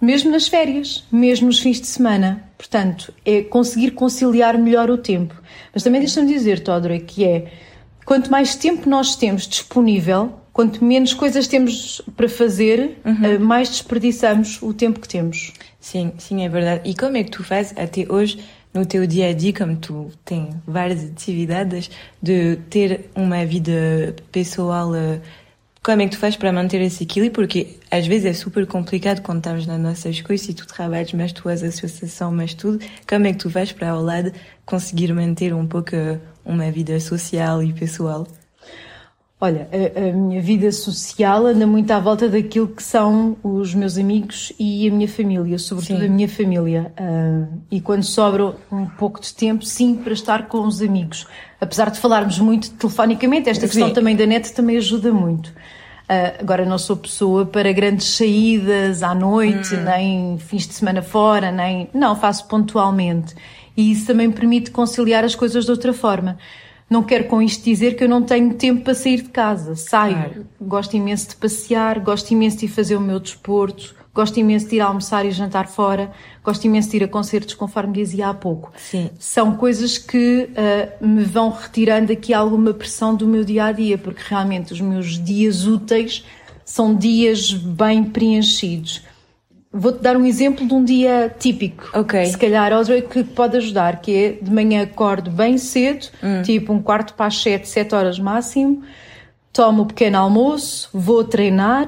Mesmo 0.00 0.30
nas 0.30 0.48
férias, 0.48 1.04
mesmo 1.12 1.48
nos 1.48 1.58
fins 1.58 1.80
de 1.80 1.86
semana. 1.86 2.44
Portanto, 2.56 3.12
é 3.26 3.42
conseguir 3.42 3.90
conciliar 3.90 4.56
melhor 4.56 4.88
o 4.88 4.96
tempo. 4.96 5.34
Mas 5.74 5.82
também 5.82 6.00
deixa-me 6.00 6.32
dizer, 6.32 6.60
Todre, 6.60 7.00
que 7.00 7.22
é 7.22 7.48
quanto 8.06 8.30
mais 8.30 8.54
tempo 8.54 8.88
nós 8.88 9.16
temos 9.16 9.46
disponível, 9.46 10.32
quanto 10.50 10.82
menos 10.82 11.12
coisas 11.12 11.46
temos 11.46 12.00
para 12.16 12.28
fazer, 12.28 12.98
uhum. 13.04 13.24
Eh, 13.24 13.38
mais 13.38 13.68
desperdiçamos 13.68 14.62
o 14.62 14.72
tempo 14.72 14.98
que 14.98 15.08
temos. 15.08 15.52
Sim, 15.78 16.12
sim, 16.16 16.42
é 16.42 16.48
verdade. 16.48 16.88
E 16.88 16.94
como 16.94 17.18
é 17.18 17.22
que 17.22 17.30
tu 17.30 17.44
fazes 17.44 17.74
até 17.76 18.06
hoje? 18.10 18.38
No 18.72 18.86
teu 18.86 19.06
dia 19.06 19.28
a 19.28 19.32
dia, 19.32 19.52
como 19.52 19.76
tu 19.76 20.10
tens 20.24 20.54
várias 20.66 21.04
atividades, 21.04 21.90
de 22.22 22.56
ter 22.68 23.10
uma 23.14 23.44
vida 23.44 24.14
pessoal, 24.30 24.94
eh, 24.94 25.20
como 25.82 26.02
é 26.02 26.04
que 26.04 26.12
tu 26.12 26.18
fazes 26.18 26.36
para 26.36 26.52
manter 26.52 26.80
esse 26.82 27.04
equilíbrio? 27.04 27.32
Porque 27.32 27.78
às 27.90 28.06
vezes 28.06 28.26
é 28.26 28.32
super 28.34 28.66
complicado 28.66 29.22
quando 29.22 29.38
estamos 29.38 29.66
nas 29.66 29.80
nossas 29.80 30.20
coisas 30.20 30.48
e 30.48 30.54
tu 30.54 30.66
trabalhas, 30.66 31.12
mas 31.14 31.32
tu 31.32 31.48
és 31.48 31.62
associação, 31.62 32.30
mas 32.30 32.52
tudo. 32.54 32.78
Como 33.08 33.26
é 33.26 33.32
que 33.32 33.38
tu 33.38 33.50
fazes 33.50 33.72
para 33.72 33.90
ao 33.90 34.02
lado 34.02 34.32
conseguir 34.66 35.12
manter 35.14 35.54
um 35.54 35.66
pouco 35.66 35.96
eh, 35.96 36.18
uma 36.44 36.70
vida 36.70 37.00
social 37.00 37.62
e 37.62 37.72
pessoal? 37.72 38.26
Olha, 39.42 39.66
a, 39.72 40.10
a, 40.10 40.12
minha 40.12 40.42
vida 40.42 40.70
social 40.70 41.46
anda 41.46 41.66
muito 41.66 41.90
à 41.90 41.98
volta 41.98 42.28
daquilo 42.28 42.68
que 42.68 42.82
são 42.82 43.38
os 43.42 43.74
meus 43.74 43.96
amigos 43.96 44.52
e 44.58 44.86
a 44.86 44.92
minha 44.92 45.08
família, 45.08 45.58
sobretudo 45.58 46.00
sim. 46.00 46.04
a 46.04 46.08
minha 46.10 46.28
família. 46.28 46.92
Uh, 47.00 47.58
e 47.70 47.80
quando 47.80 48.02
sobra 48.02 48.54
um 48.70 48.84
pouco 48.84 49.18
de 49.18 49.32
tempo, 49.32 49.64
sim, 49.64 49.96
para 49.96 50.12
estar 50.12 50.46
com 50.46 50.66
os 50.66 50.82
amigos. 50.82 51.26
Apesar 51.58 51.90
de 51.90 51.98
falarmos 51.98 52.38
muito 52.38 52.70
telefonicamente, 52.72 53.48
esta 53.48 53.66
sim. 53.66 53.72
questão 53.72 53.94
também 53.94 54.14
da 54.14 54.26
net 54.26 54.52
também 54.52 54.76
ajuda 54.76 55.10
muito. 55.10 55.46
Uh, 55.46 56.36
agora 56.38 56.66
não 56.66 56.76
sou 56.76 56.96
pessoa 56.96 57.46
para 57.46 57.72
grandes 57.72 58.08
saídas 58.08 59.02
à 59.02 59.14
noite, 59.14 59.74
hum. 59.74 59.84
nem 59.84 60.38
fins 60.38 60.68
de 60.68 60.74
semana 60.74 61.00
fora, 61.00 61.50
nem. 61.50 61.88
Não, 61.94 62.14
faço 62.14 62.46
pontualmente. 62.46 63.34
E 63.74 63.90
isso 63.90 64.06
também 64.06 64.30
permite 64.30 64.70
conciliar 64.70 65.24
as 65.24 65.34
coisas 65.34 65.64
de 65.64 65.70
outra 65.70 65.94
forma. 65.94 66.36
Não 66.90 67.04
quero 67.04 67.24
com 67.24 67.40
isto 67.40 67.64
dizer 67.64 67.94
que 67.94 68.02
eu 68.02 68.08
não 68.08 68.20
tenho 68.20 68.52
tempo 68.54 68.82
para 68.82 68.94
sair 68.94 69.22
de 69.22 69.28
casa. 69.28 69.76
Saio, 69.76 70.16
claro. 70.16 70.46
gosto 70.60 70.96
imenso 70.96 71.28
de 71.28 71.36
passear, 71.36 72.00
gosto 72.00 72.32
imenso 72.32 72.58
de 72.58 72.64
ir 72.66 72.68
fazer 72.68 72.96
o 72.96 73.00
meu 73.00 73.20
desporto, 73.20 73.94
gosto 74.12 74.40
imenso 74.40 74.68
de 74.68 74.76
ir 74.76 74.80
almoçar 74.80 75.24
e 75.24 75.30
jantar 75.30 75.68
fora, 75.68 76.10
gosto 76.42 76.64
imenso 76.64 76.90
de 76.90 76.96
ir 76.96 77.04
a 77.04 77.08
concertos, 77.08 77.54
conforme 77.54 77.92
dizia 77.92 78.28
há 78.28 78.34
pouco. 78.34 78.72
Sim. 78.76 79.08
São 79.20 79.56
coisas 79.56 79.98
que 79.98 80.50
uh, 80.50 81.06
me 81.06 81.22
vão 81.22 81.50
retirando 81.50 82.12
aqui 82.12 82.34
alguma 82.34 82.74
pressão 82.74 83.14
do 83.14 83.24
meu 83.24 83.44
dia 83.44 83.66
a 83.66 83.72
dia, 83.72 83.96
porque 83.96 84.22
realmente 84.26 84.72
os 84.72 84.80
meus 84.80 85.22
dias 85.22 85.68
úteis 85.68 86.24
são 86.64 86.94
dias 86.94 87.52
bem 87.52 88.02
preenchidos. 88.02 89.02
Vou-te 89.72 90.02
dar 90.02 90.16
um 90.16 90.26
exemplo 90.26 90.66
de 90.66 90.74
um 90.74 90.84
dia 90.84 91.32
típico. 91.38 91.88
Ok. 91.94 92.26
Se 92.26 92.36
calhar, 92.36 92.72
Audrey, 92.72 93.02
que 93.02 93.22
pode 93.22 93.56
ajudar, 93.56 94.00
que 94.00 94.16
é 94.16 94.32
de 94.42 94.50
manhã 94.50 94.82
acordo 94.82 95.30
bem 95.30 95.58
cedo, 95.58 96.08
hum. 96.22 96.42
tipo 96.42 96.72
um 96.72 96.82
quarto 96.82 97.14
para 97.14 97.26
as 97.26 97.40
sete, 97.40 97.68
sete 97.68 97.94
horas 97.94 98.18
máximo, 98.18 98.82
tomo 99.52 99.82
o 99.82 99.86
pequeno 99.86 100.18
almoço, 100.18 100.90
vou 100.92 101.22
treinar, 101.22 101.86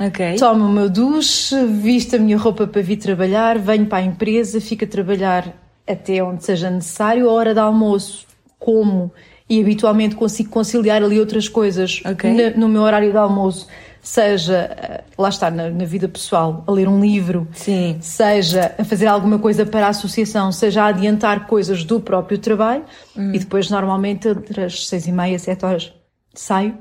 okay. 0.00 0.36
tomo 0.36 0.64
o 0.64 0.68
meu 0.70 0.88
duche, 0.88 1.54
visto 1.66 2.16
a 2.16 2.18
minha 2.18 2.38
roupa 2.38 2.66
para 2.66 2.80
vir 2.80 2.96
trabalhar, 2.96 3.58
venho 3.58 3.84
para 3.84 3.98
a 3.98 4.02
empresa, 4.02 4.58
fico 4.58 4.86
a 4.86 4.88
trabalhar 4.88 5.54
até 5.86 6.22
onde 6.22 6.42
seja 6.44 6.70
necessário, 6.70 7.28
a 7.28 7.32
hora 7.32 7.52
de 7.52 7.60
almoço 7.60 8.26
como 8.58 9.12
e 9.48 9.60
habitualmente 9.60 10.14
consigo 10.14 10.50
conciliar 10.50 11.02
ali 11.02 11.18
outras 11.18 11.48
coisas 11.48 12.02
okay. 12.10 12.54
no 12.56 12.68
meu 12.68 12.82
horário 12.82 13.10
de 13.10 13.16
almoço 13.16 13.66
seja, 14.02 14.56
eh, 14.56 15.04
lá 15.16 15.28
está, 15.28 15.50
na, 15.50 15.70
na, 15.70 15.84
vida 15.84 16.08
pessoal, 16.08 16.64
a 16.66 16.72
ler 16.72 16.88
um 16.88 17.00
livro, 17.00 17.46
Sim. 17.52 17.98
seja 18.00 18.74
a 18.78 18.84
fazer 18.84 19.06
alguma 19.06 19.38
coisa 19.38 19.66
para 19.66 19.86
a 19.86 19.88
associação, 19.90 20.50
seja 20.52 20.84
a 20.84 20.86
adiantar 20.86 21.46
coisas 21.46 21.84
do 21.84 22.00
próprio 22.00 22.38
trabalho 22.38 22.84
hum. 23.16 23.32
e 23.34 23.38
depois 23.38 23.70
normalmente 23.70 24.28
entre 24.28 24.64
as 24.64 24.86
seis 24.86 25.06
e 25.06 25.12
meia, 25.12 25.38
sete 25.38 25.64
horas 25.64 25.92
saio, 26.34 26.78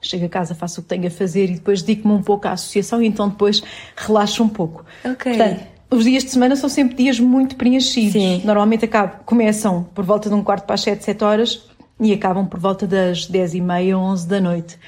chego 0.00 0.26
a 0.26 0.28
casa, 0.28 0.54
faço 0.54 0.80
o 0.80 0.82
que 0.82 0.88
tenho 0.88 1.06
a 1.06 1.10
fazer 1.10 1.50
e 1.50 1.54
depois 1.54 1.82
dedico-me 1.82 2.14
um 2.14 2.22
pouco 2.22 2.48
à 2.48 2.52
associação 2.52 3.00
e 3.02 3.06
então 3.06 3.28
depois 3.28 3.62
relaxo 3.96 4.42
um 4.42 4.48
pouco. 4.48 4.84
Ok. 5.04 5.36
Portanto, 5.36 5.72
os 5.90 6.04
dias 6.04 6.24
de 6.24 6.30
semana 6.30 6.56
são 6.56 6.68
sempre 6.68 6.96
dias 6.96 7.20
muito 7.20 7.54
preenchidos. 7.56 8.12
Sim. 8.12 8.42
Normalmente 8.44 8.84
acabam, 8.84 9.20
começam 9.24 9.84
por 9.94 10.04
volta 10.04 10.28
de 10.28 10.34
um 10.34 10.42
quarto 10.42 10.64
para 10.64 10.74
as 10.74 10.80
sete, 10.80 11.04
sete 11.04 11.22
horas 11.22 11.68
e 12.00 12.12
acabam 12.12 12.46
por 12.46 12.58
volta 12.58 12.86
das 12.86 13.26
dez 13.26 13.54
e 13.54 13.60
meia, 13.60 13.96
onze 13.96 14.26
da 14.26 14.40
noite 14.40 14.78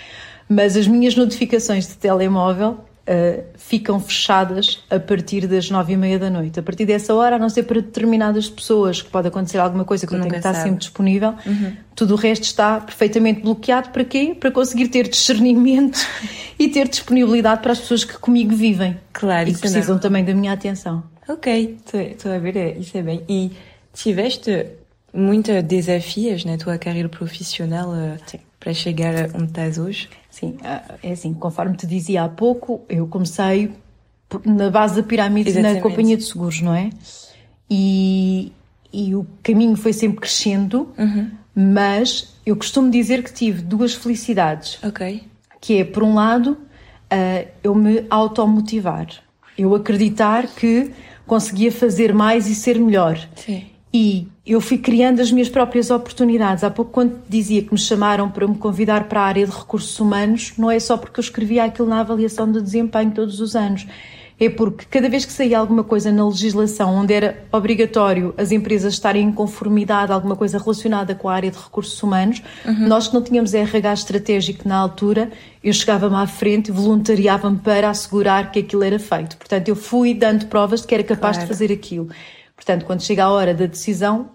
mas 0.48 0.76
as 0.76 0.87
minhas 0.87 1.14
notificações 1.14 1.87
de 1.87 1.94
telemóvel 1.94 2.78
uh, 3.04 3.44
ficam 3.57 4.00
fechadas 4.00 4.83
a 4.90 4.98
partir 4.98 5.46
das 5.46 5.70
nove 5.70 5.92
e 5.92 5.96
meia 5.96 6.18
da 6.18 6.30
noite. 6.30 6.59
A 6.59 6.62
partir 6.62 6.85
dessa 6.85 7.14
hora, 7.14 7.37
a 7.37 7.38
não 7.38 7.48
ser 7.48 7.64
para 7.64 7.80
determinadas 7.80 8.48
pessoas, 8.48 9.02
que 9.02 9.11
pode 9.11 9.28
acontecer 9.28 9.59
alguma 9.59 9.85
coisa 9.85 10.07
que 10.07 10.14
eu 10.14 10.18
tenho 10.18 10.30
que 10.30 10.37
estar 10.37 10.54
sempre 10.54 10.78
disponível, 10.78 11.35
uhum. 11.46 11.76
tudo 11.94 12.14
o 12.14 12.16
resto 12.16 12.44
está 12.44 12.80
perfeitamente 12.80 13.40
bloqueado. 13.40 13.90
Para 13.90 14.04
quê? 14.04 14.37
Para 14.38 14.50
conseguir 14.50 14.88
ter 14.88 15.09
discernimento 15.09 15.98
e 16.59 16.68
ter 16.68 16.88
disponibilidade 16.88 17.62
para 17.62 17.72
as 17.72 17.80
pessoas 17.80 18.04
que 18.04 18.18
comigo 18.18 18.54
vivem. 18.54 18.98
Claro, 19.12 19.48
e 19.48 19.54
que 19.54 19.61
precisam 19.61 19.94
não. 19.94 20.00
também 20.00 20.24
da 20.24 20.35
minha 20.35 20.52
atenção. 20.52 21.02
Ok, 21.28 21.78
estou 21.87 22.33
a 22.33 22.38
ver, 22.38 22.57
é, 22.57 22.78
isso 22.78 22.96
é 22.98 23.02
bem. 23.02 23.22
E 23.28 23.52
tiveste 23.94 24.66
muitos 25.12 25.62
desafios 25.62 26.44
na 26.44 26.59
tua 26.59 26.76
carreira 26.76 27.09
profissional 27.09 27.88
uh, 27.88 28.38
para 28.61 28.74
chegar 28.74 29.30
onde 29.35 29.44
estás 29.44 29.78
hoje? 29.78 30.09
Sim, 30.35 30.57
ah, 30.64 30.97
é 31.01 31.12
assim, 31.12 31.33
conforme 31.33 31.77
te 31.77 31.87
dizia 31.87 32.25
há 32.25 32.29
pouco, 32.29 32.81
eu 32.88 33.07
comecei 33.07 33.70
na 34.44 34.68
base 34.68 34.97
da 34.97 35.03
pirâmide 35.05 35.51
Exatamente. 35.51 35.77
na 35.77 35.81
companhia 35.81 36.16
de 36.16 36.25
seguros, 36.25 36.61
não 36.61 36.75
é? 36.75 36.90
E, 37.70 38.51
e 38.92 39.14
o 39.14 39.25
caminho 39.44 39.77
foi 39.77 39.92
sempre 39.92 40.18
crescendo, 40.18 40.92
uhum. 40.99 41.31
mas 41.55 42.35
eu 42.44 42.57
costumo 42.57 42.90
dizer 42.90 43.23
que 43.23 43.33
tive 43.33 43.62
duas 43.62 43.94
felicidades. 43.94 44.83
Ok. 44.83 45.23
Que 45.61 45.79
é, 45.79 45.85
por 45.85 46.03
um 46.03 46.14
lado, 46.14 46.59
uh, 46.59 47.49
eu 47.62 47.73
me 47.73 48.05
automotivar. 48.11 49.07
Eu 49.57 49.73
acreditar 49.73 50.49
que 50.49 50.90
conseguia 51.29 51.70
fazer 51.70 52.12
mais 52.12 52.49
e 52.49 52.57
ser 52.57 52.77
melhor. 52.81 53.16
Sim. 53.37 53.66
E 53.96 54.26
eu 54.44 54.61
fui 54.61 54.76
criando 54.76 55.20
as 55.20 55.30
minhas 55.30 55.48
próprias 55.48 55.88
oportunidades. 55.88 56.64
Há 56.64 56.70
pouco, 56.70 56.90
quando 56.90 57.16
dizia 57.28 57.62
que 57.62 57.72
me 57.72 57.78
chamaram 57.78 58.28
para 58.28 58.44
me 58.44 58.57
convidar 58.57 59.04
para 59.04 59.20
a 59.20 59.24
área 59.24 59.46
de 59.46 59.52
recursos 59.52 60.00
humanos, 60.00 60.52
não 60.59 60.68
é 60.68 60.80
só 60.80 60.96
porque 60.96 61.20
eu 61.20 61.22
escrevia 61.22 61.62
aquilo 61.62 61.87
na 61.87 62.00
avaliação 62.00 62.50
de 62.50 62.61
desempenho 62.61 63.12
todos 63.12 63.40
os 63.40 63.54
anos. 63.54 63.87
É 64.38 64.48
porque 64.50 64.85
cada 64.90 65.09
vez 65.09 65.24
que 65.24 65.33
saía 65.33 65.57
alguma 65.57 65.85
coisa 65.85 66.11
na 66.11 66.26
legislação 66.26 66.92
onde 66.92 67.14
era 67.14 67.44
obrigatório 67.52 68.35
as 68.37 68.50
empresas 68.50 68.94
estarem 68.94 69.28
em 69.28 69.33
conformidade, 69.33 70.11
alguma 70.11 70.35
coisa 70.35 70.59
relacionada 70.59 71.14
com 71.14 71.28
a 71.28 71.35
área 71.35 71.52
de 71.52 71.57
recursos 71.57 72.02
humanos, 72.02 72.42
uhum. 72.66 72.88
nós 72.88 73.07
que 73.07 73.14
não 73.14 73.22
tínhamos 73.22 73.54
RH 73.54 73.92
estratégico 73.92 74.68
na 74.68 74.76
altura, 74.76 75.30
eu 75.62 75.72
chegava-me 75.72 76.16
à 76.16 76.26
frente 76.26 76.66
e 76.66 76.72
voluntariava-me 76.72 77.59
para 77.59 77.88
assegurar 77.90 78.50
que 78.50 78.59
aquilo 78.59 78.83
era 78.83 78.98
feito. 78.98 79.37
Portanto, 79.37 79.68
eu 79.68 79.76
fui 79.76 80.14
dando 80.14 80.46
provas 80.46 80.80
de 80.80 80.88
que 80.88 80.94
era 80.96 81.04
capaz 81.04 81.37
claro. 81.37 81.48
de 81.48 81.54
fazer 81.54 81.72
aquilo. 81.72 82.09
Portanto, 82.64 82.87
quando 82.87 83.03
chega 83.03 83.24
a 83.24 83.31
hora 83.31 83.53
da 83.53 83.66
decisão, 83.66 84.31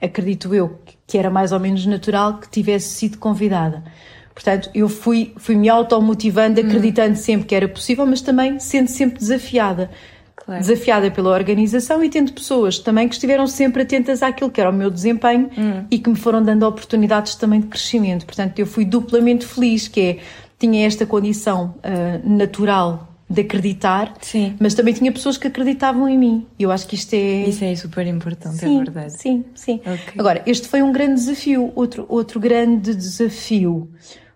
acredito 0.00 0.54
eu 0.54 0.80
que 1.06 1.18
era 1.18 1.28
mais 1.28 1.52
ou 1.52 1.60
menos 1.60 1.84
natural 1.84 2.38
que 2.38 2.48
tivesse 2.48 2.94
sido 2.94 3.18
convidada. 3.18 3.84
Portanto, 4.32 4.70
eu 4.74 4.88
fui, 4.88 5.34
fui 5.36 5.54
me 5.54 5.68
automotivando, 5.68 6.60
acreditando 6.60 7.16
sempre 7.16 7.46
que 7.46 7.54
era 7.54 7.68
possível, 7.68 8.06
mas 8.06 8.22
também 8.22 8.58
sendo 8.58 8.88
sempre 8.88 9.18
desafiada. 9.18 9.90
Claro. 10.34 10.62
Desafiada 10.62 11.10
pela 11.10 11.28
organização 11.30 12.02
e 12.02 12.08
tendo 12.08 12.32
pessoas 12.32 12.78
também 12.78 13.06
que 13.06 13.14
estiveram 13.14 13.46
sempre 13.46 13.82
atentas 13.82 14.22
àquilo 14.22 14.50
que 14.50 14.60
era 14.60 14.70
o 14.70 14.72
meu 14.72 14.90
desempenho 14.90 15.50
hum. 15.58 15.84
e 15.90 15.98
que 15.98 16.08
me 16.08 16.16
foram 16.16 16.42
dando 16.42 16.66
oportunidades 16.66 17.34
também 17.34 17.60
de 17.60 17.66
crescimento. 17.66 18.24
Portanto, 18.24 18.58
eu 18.58 18.66
fui 18.66 18.86
duplamente 18.86 19.44
feliz, 19.44 19.88
que 19.88 20.00
é, 20.00 20.18
tinha 20.58 20.86
esta 20.86 21.04
condição 21.04 21.74
uh, 21.78 22.26
natural 22.26 23.07
de 23.30 23.42
acreditar, 23.42 24.14
sim. 24.22 24.56
mas 24.58 24.72
também 24.74 24.94
tinha 24.94 25.12
pessoas 25.12 25.36
que 25.36 25.46
acreditavam 25.46 26.08
em 26.08 26.16
mim. 26.16 26.46
E 26.58 26.62
eu 26.62 26.72
acho 26.72 26.86
que 26.86 26.94
isto 26.94 27.12
é. 27.12 27.44
Isso 27.44 27.62
é 27.62 27.76
super 27.76 28.06
importante, 28.06 28.56
é 28.56 28.68
sim, 28.68 28.74
é 28.76 28.78
verdade. 28.78 29.12
Sim, 29.12 29.44
sim. 29.54 29.80
Okay. 29.80 30.14
Agora, 30.16 30.42
este 30.46 30.66
foi 30.66 30.82
um 30.82 30.90
grande 30.90 31.14
desafio. 31.16 31.70
Outro, 31.74 32.06
outro 32.08 32.40
grande 32.40 32.94
desafio 32.94 33.90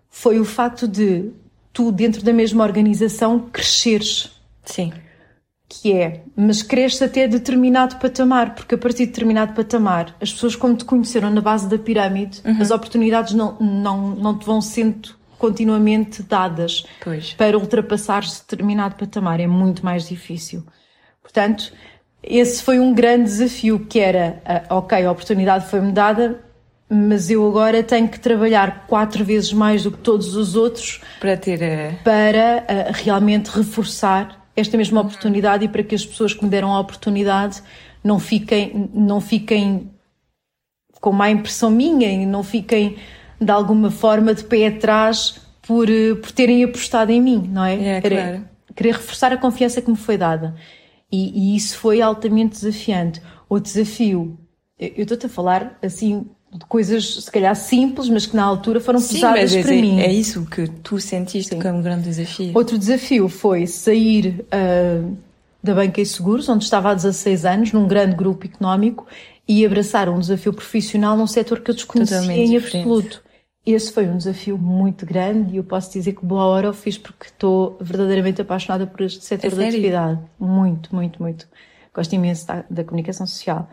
foi 0.09 0.39
o 0.39 0.45
facto 0.45 0.87
de 0.87 1.31
tu, 1.71 1.91
dentro 1.91 2.23
da 2.23 2.31
mesma 2.31 2.63
organização, 2.63 3.39
cresceres. 3.51 4.31
Sim. 4.63 4.93
Que 5.67 5.91
é, 5.93 6.21
mas 6.35 6.61
cresces 6.61 7.01
até 7.01 7.27
determinado 7.27 7.95
patamar, 7.95 8.53
porque 8.53 8.75
a 8.75 8.77
partir 8.77 9.05
de 9.05 9.07
determinado 9.07 9.53
patamar, 9.53 10.15
as 10.21 10.31
pessoas, 10.31 10.55
como 10.55 10.75
te 10.75 10.85
conheceram 10.85 11.31
na 11.31 11.41
base 11.41 11.67
da 11.67 11.79
pirâmide, 11.79 12.41
uhum. 12.45 12.61
as 12.61 12.69
oportunidades 12.69 13.33
não, 13.33 13.57
não, 13.59 14.09
não 14.15 14.37
te 14.37 14.45
vão 14.45 14.61
sendo 14.61 15.15
continuamente 15.37 16.23
dadas 16.23 16.85
pois. 17.03 17.33
para 17.33 17.57
ultrapassar 17.57 18.23
determinado 18.23 18.95
patamar. 18.95 19.39
É 19.39 19.47
muito 19.47 19.83
mais 19.83 20.07
difícil. 20.07 20.63
Portanto, 21.21 21.73
esse 22.21 22.63
foi 22.63 22.79
um 22.79 22.93
grande 22.93 23.25
desafio 23.25 23.79
que 23.79 23.99
era, 23.99 24.41
uh, 24.69 24.75
ok, 24.75 25.05
a 25.05 25.11
oportunidade 25.11 25.69
foi-me 25.69 25.91
dada, 25.91 26.39
mas 26.89 27.29
eu 27.29 27.45
agora 27.47 27.83
tenho 27.83 28.07
que 28.07 28.19
trabalhar 28.19 28.85
quatro 28.87 29.25
vezes 29.25 29.51
mais 29.51 29.83
do 29.83 29.91
que 29.91 29.97
todos 29.97 30.35
os 30.35 30.55
outros 30.55 31.01
para 31.19 31.35
ter 31.35 31.99
para 32.03 32.63
uh, 32.63 32.91
realmente 32.93 33.47
reforçar 33.47 34.47
esta 34.55 34.77
mesma 34.77 35.01
oportunidade 35.01 35.65
e 35.65 35.67
para 35.67 35.83
que 35.83 35.95
as 35.95 36.05
pessoas 36.05 36.33
que 36.33 36.43
me 36.43 36.49
deram 36.49 36.71
a 36.73 36.79
oportunidade 36.79 37.61
não 38.03 38.19
fiquem 38.19 38.89
não 38.93 39.19
fiquem 39.19 39.89
com 41.01 41.11
má 41.11 41.29
impressão 41.29 41.71
minha 41.71 42.09
e 42.09 42.25
não 42.25 42.43
fiquem 42.43 42.97
de 43.39 43.51
alguma 43.51 43.91
forma 43.91 44.33
de 44.33 44.43
pé 44.43 44.67
atrás 44.67 45.41
por, 45.61 45.89
eh, 45.89 46.15
por 46.15 46.31
terem 46.31 46.63
apostado 46.63 47.11
em 47.11 47.21
mim, 47.21 47.49
não 47.51 47.63
é? 47.63 47.97
é 47.97 48.01
querer, 48.01 48.23
claro. 48.23 48.45
querer 48.75 48.93
reforçar 48.95 49.33
a 49.33 49.37
confiança 49.37 49.81
que 49.81 49.89
me 49.89 49.97
foi 49.97 50.17
dada. 50.17 50.55
E, 51.11 51.53
e 51.53 51.55
isso 51.55 51.77
foi 51.77 52.01
altamente 52.01 52.53
desafiante. 52.53 53.21
O 53.47 53.59
desafio, 53.59 54.37
eu 54.79 55.03
estou-te 55.03 55.27
a 55.27 55.29
falar 55.29 55.77
assim 55.81 56.25
de 56.51 56.65
coisas 56.65 57.23
se 57.23 57.31
calhar 57.31 57.55
simples, 57.55 58.09
mas 58.09 58.25
que 58.25 58.35
na 58.35 58.43
altura 58.43 58.79
foram 58.79 58.99
Sim, 58.99 59.15
pesadas 59.15 59.55
mas 59.55 59.65
para 59.65 59.75
é, 59.75 59.81
mim. 59.81 59.99
É 59.99 60.11
isso 60.11 60.45
que 60.45 60.67
tu 60.67 60.99
sentiste 60.99 61.55
Sim. 61.55 61.61
como 61.61 61.79
um 61.79 61.81
grande 61.81 62.03
desafio. 62.03 62.51
Outro 62.53 62.77
desafio 62.77 63.27
foi 63.27 63.65
sair 63.65 64.45
uh, 64.53 65.17
da 65.63 65.73
Banca 65.73 65.99
e 65.99 66.05
Seguros, 66.05 66.47
onde 66.49 66.63
estava 66.63 66.91
há 66.91 66.93
16 66.93 67.45
anos, 67.45 67.71
num 67.71 67.87
grande 67.87 68.15
grupo 68.15 68.45
económico, 68.45 69.07
e 69.47 69.65
abraçar 69.65 70.09
um 70.09 70.19
desafio 70.19 70.53
profissional 70.53 71.17
num 71.17 71.27
setor 71.27 71.61
que 71.61 71.71
eu 71.71 71.75
desconhecia 71.75 72.17
Totalmente 72.17 72.51
em 72.51 72.57
absoluto. 72.57 73.22
Esse 73.65 73.93
foi 73.93 74.07
um 74.07 74.17
desafio 74.17 74.57
muito 74.57 75.05
grande 75.05 75.53
e 75.53 75.57
eu 75.57 75.63
posso 75.63 75.91
dizer 75.91 76.13
que 76.13 76.25
boa 76.25 76.43
hora 76.45 76.67
eu 76.67 76.73
fiz 76.73 76.97
porque 76.97 77.27
estou 77.27 77.77
verdadeiramente 77.79 78.41
apaixonada 78.41 78.85
por 78.85 79.01
este 79.01 79.23
setor 79.23 79.51
da 79.55 79.65
atividade. 79.65 80.19
Muito, 80.37 80.93
muito, 80.93 81.21
muito. 81.21 81.47
Gosto 81.93 82.13
imenso 82.13 82.45
da, 82.45 82.65
da 82.69 82.83
comunicação 82.83 83.25
social. 83.25 83.69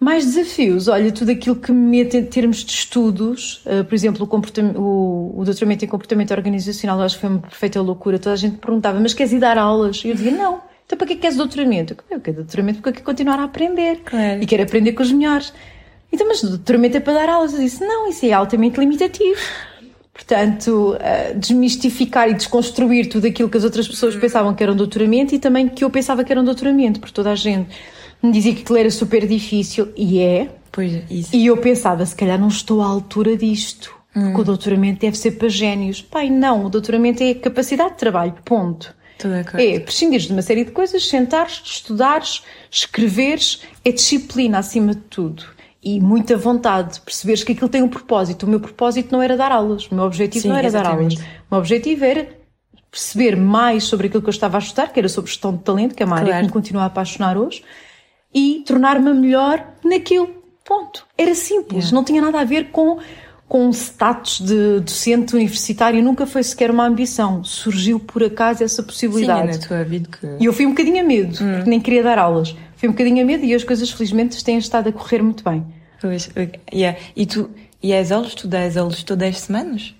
Mais 0.00 0.24
desafios, 0.24 0.88
olha, 0.88 1.12
tudo 1.12 1.30
aquilo 1.30 1.56
que 1.56 1.70
me 1.70 1.98
mete 1.98 2.16
em 2.16 2.24
termos 2.24 2.64
de 2.64 2.72
estudos, 2.72 3.62
uh, 3.66 3.84
por 3.84 3.94
exemplo, 3.94 4.28
o, 4.28 4.80
o, 4.80 5.40
o 5.40 5.44
doutoramento 5.44 5.84
em 5.84 5.88
comportamento 5.88 6.32
organizacional, 6.32 6.98
eu 6.98 7.04
acho 7.04 7.16
que 7.16 7.20
foi 7.20 7.30
uma 7.30 7.38
perfeita 7.38 7.80
loucura. 7.80 8.18
Toda 8.18 8.32
a 8.32 8.36
gente 8.36 8.56
perguntava, 8.56 8.98
mas 8.98 9.14
queres 9.14 9.32
ir 9.32 9.38
dar 9.38 9.58
aulas? 9.58 10.02
E 10.04 10.08
eu 10.08 10.14
dizia, 10.14 10.32
não. 10.32 10.60
Então 10.86 10.96
para 10.98 11.06
que 11.06 11.16
queres 11.16 11.36
doutoramento? 11.36 11.96
Eu 12.10 12.20
quero 12.20 12.38
doutoramento 12.38 12.78
porque 12.78 12.88
eu 12.88 12.92
quero 12.94 13.04
continuar 13.04 13.38
a 13.38 13.44
aprender. 13.44 14.00
Claro. 14.04 14.42
E 14.42 14.46
quero 14.46 14.62
aprender 14.62 14.92
com 14.92 15.02
os 15.02 15.12
melhores. 15.12 15.52
Então, 16.12 16.28
mas 16.28 16.42
doutoramento 16.42 16.96
é 16.96 17.00
para 17.00 17.14
dar 17.14 17.28
aulas? 17.30 17.54
Eu 17.54 17.60
disse, 17.60 17.84
não, 17.84 18.08
isso 18.08 18.26
é 18.26 18.32
altamente 18.32 18.78
limitativo. 18.78 19.40
Portanto, 20.12 20.94
uh, 20.94 21.38
desmistificar 21.38 22.28
e 22.28 22.34
desconstruir 22.34 23.08
tudo 23.08 23.26
aquilo 23.26 23.48
que 23.48 23.56
as 23.56 23.64
outras 23.64 23.88
pessoas 23.88 24.14
pensavam 24.14 24.54
que 24.54 24.62
era 24.62 24.70
um 24.70 24.76
doutoramento 24.76 25.34
e 25.34 25.38
também 25.38 25.68
que 25.68 25.82
eu 25.82 25.90
pensava 25.90 26.22
que 26.22 26.30
era 26.30 26.40
um 26.40 26.44
doutoramento, 26.44 27.00
porque 27.00 27.14
toda 27.14 27.30
a 27.32 27.34
gente 27.34 27.70
me 28.22 28.30
dizia 28.30 28.54
que 28.54 28.62
aquilo 28.62 28.78
era 28.78 28.90
super 28.90 29.26
difícil, 29.26 29.88
e 29.96 30.20
é. 30.20 30.48
Pois, 30.70 31.02
isso. 31.10 31.34
E 31.34 31.46
eu 31.46 31.56
pensava, 31.56 32.04
se 32.04 32.14
calhar 32.14 32.38
não 32.38 32.48
estou 32.48 32.82
à 32.82 32.86
altura 32.86 33.36
disto, 33.36 33.94
hum. 34.14 34.26
porque 34.26 34.42
o 34.42 34.44
doutoramento 34.44 35.00
deve 35.00 35.16
ser 35.16 35.32
para 35.32 35.48
génios. 35.48 36.02
Pai, 36.02 36.28
não, 36.28 36.66
o 36.66 36.70
doutoramento 36.70 37.22
é 37.22 37.34
capacidade 37.34 37.92
de 37.92 37.96
trabalho, 37.96 38.34
ponto. 38.44 38.94
É 39.60 39.78
prescindir 39.80 40.20
de 40.20 40.32
uma 40.32 40.42
série 40.42 40.64
de 40.64 40.72
coisas, 40.72 41.06
sentares, 41.08 41.62
estudares, 41.64 42.42
escreveres, 42.70 43.62
é 43.84 43.92
disciplina 43.92 44.58
acima 44.58 44.94
de 44.94 45.00
tudo. 45.02 45.44
E 45.82 46.00
muita 46.00 46.36
vontade, 46.36 47.00
perceberes 47.00 47.42
que 47.42 47.52
aquilo 47.52 47.68
tem 47.68 47.82
um 47.82 47.88
propósito. 47.88 48.44
O 48.44 48.48
meu 48.48 48.60
propósito 48.60 49.10
não 49.10 49.20
era 49.20 49.36
dar 49.36 49.50
aulas, 49.50 49.88
o 49.90 49.94
meu 49.94 50.04
objetivo 50.04 50.42
Sim, 50.42 50.48
não 50.48 50.56
era 50.56 50.68
exatamente. 50.68 51.16
dar 51.16 51.22
aulas. 51.22 51.36
O 51.40 51.46
meu 51.50 51.58
objetivo 51.58 52.04
era 52.04 52.28
perceber 52.90 53.36
mais 53.36 53.84
sobre 53.84 54.06
aquilo 54.06 54.22
que 54.22 54.28
eu 54.28 54.32
estava 54.32 54.58
a 54.58 54.60
estudar, 54.60 54.92
que 54.92 55.00
era 55.00 55.08
sobre 55.08 55.30
gestão 55.30 55.56
de 55.56 55.62
talento, 55.62 55.94
que 55.94 56.02
é 56.02 56.06
uma 56.06 56.16
claro. 56.16 56.30
área 56.30 56.40
que 56.40 56.46
me 56.46 56.52
continua 56.52 56.82
a 56.82 56.86
apaixonar 56.86 57.36
hoje, 57.36 57.64
e 58.32 58.62
tornar-me 58.66 59.12
melhor 59.12 59.66
naquilo. 59.84 60.30
Ponto. 60.64 61.04
Era 61.18 61.34
simples, 61.34 61.86
yeah. 61.86 61.94
não 61.94 62.04
tinha 62.04 62.22
nada 62.22 62.40
a 62.40 62.44
ver 62.44 62.70
com 62.70 62.98
com 63.52 63.68
status 63.68 64.40
de 64.40 64.80
docente 64.80 65.34
universitário, 65.34 66.02
nunca 66.02 66.26
foi 66.26 66.42
sequer 66.42 66.70
uma 66.70 66.86
ambição. 66.86 67.44
Surgiu 67.44 68.00
por 68.00 68.24
acaso 68.24 68.64
essa 68.64 68.82
possibilidade. 68.82 69.52
Sim, 69.52 69.60
na 69.60 69.66
tua 69.66 69.84
vida 69.84 70.08
que... 70.08 70.26
E 70.40 70.46
eu 70.46 70.54
fui 70.54 70.64
um 70.64 70.70
bocadinho 70.70 71.02
a 71.02 71.06
medo, 71.06 71.34
hum. 71.34 71.56
porque 71.56 71.68
nem 71.68 71.78
queria 71.78 72.02
dar 72.02 72.18
aulas. 72.18 72.56
Fui 72.82 72.88
um 72.88 72.92
bocadinho 72.92 73.22
a 73.22 73.24
medo 73.24 73.44
e 73.44 73.54
as 73.54 73.62
coisas 73.62 73.92
felizmente 73.92 74.42
têm 74.42 74.58
estado 74.58 74.88
a 74.88 74.92
correr 74.92 75.22
muito 75.22 75.44
bem. 75.44 75.64
Pois, 76.00 76.28
yeah. 76.74 76.98
E 77.14 77.24
tu, 77.24 77.48
e 77.80 77.94
as 77.94 78.10
aulas, 78.10 78.34
tu 78.34 78.48
dás 78.48 78.76
aulas 78.76 79.04
todas 79.04 79.28
as 79.28 79.38
semanas? 79.42 79.94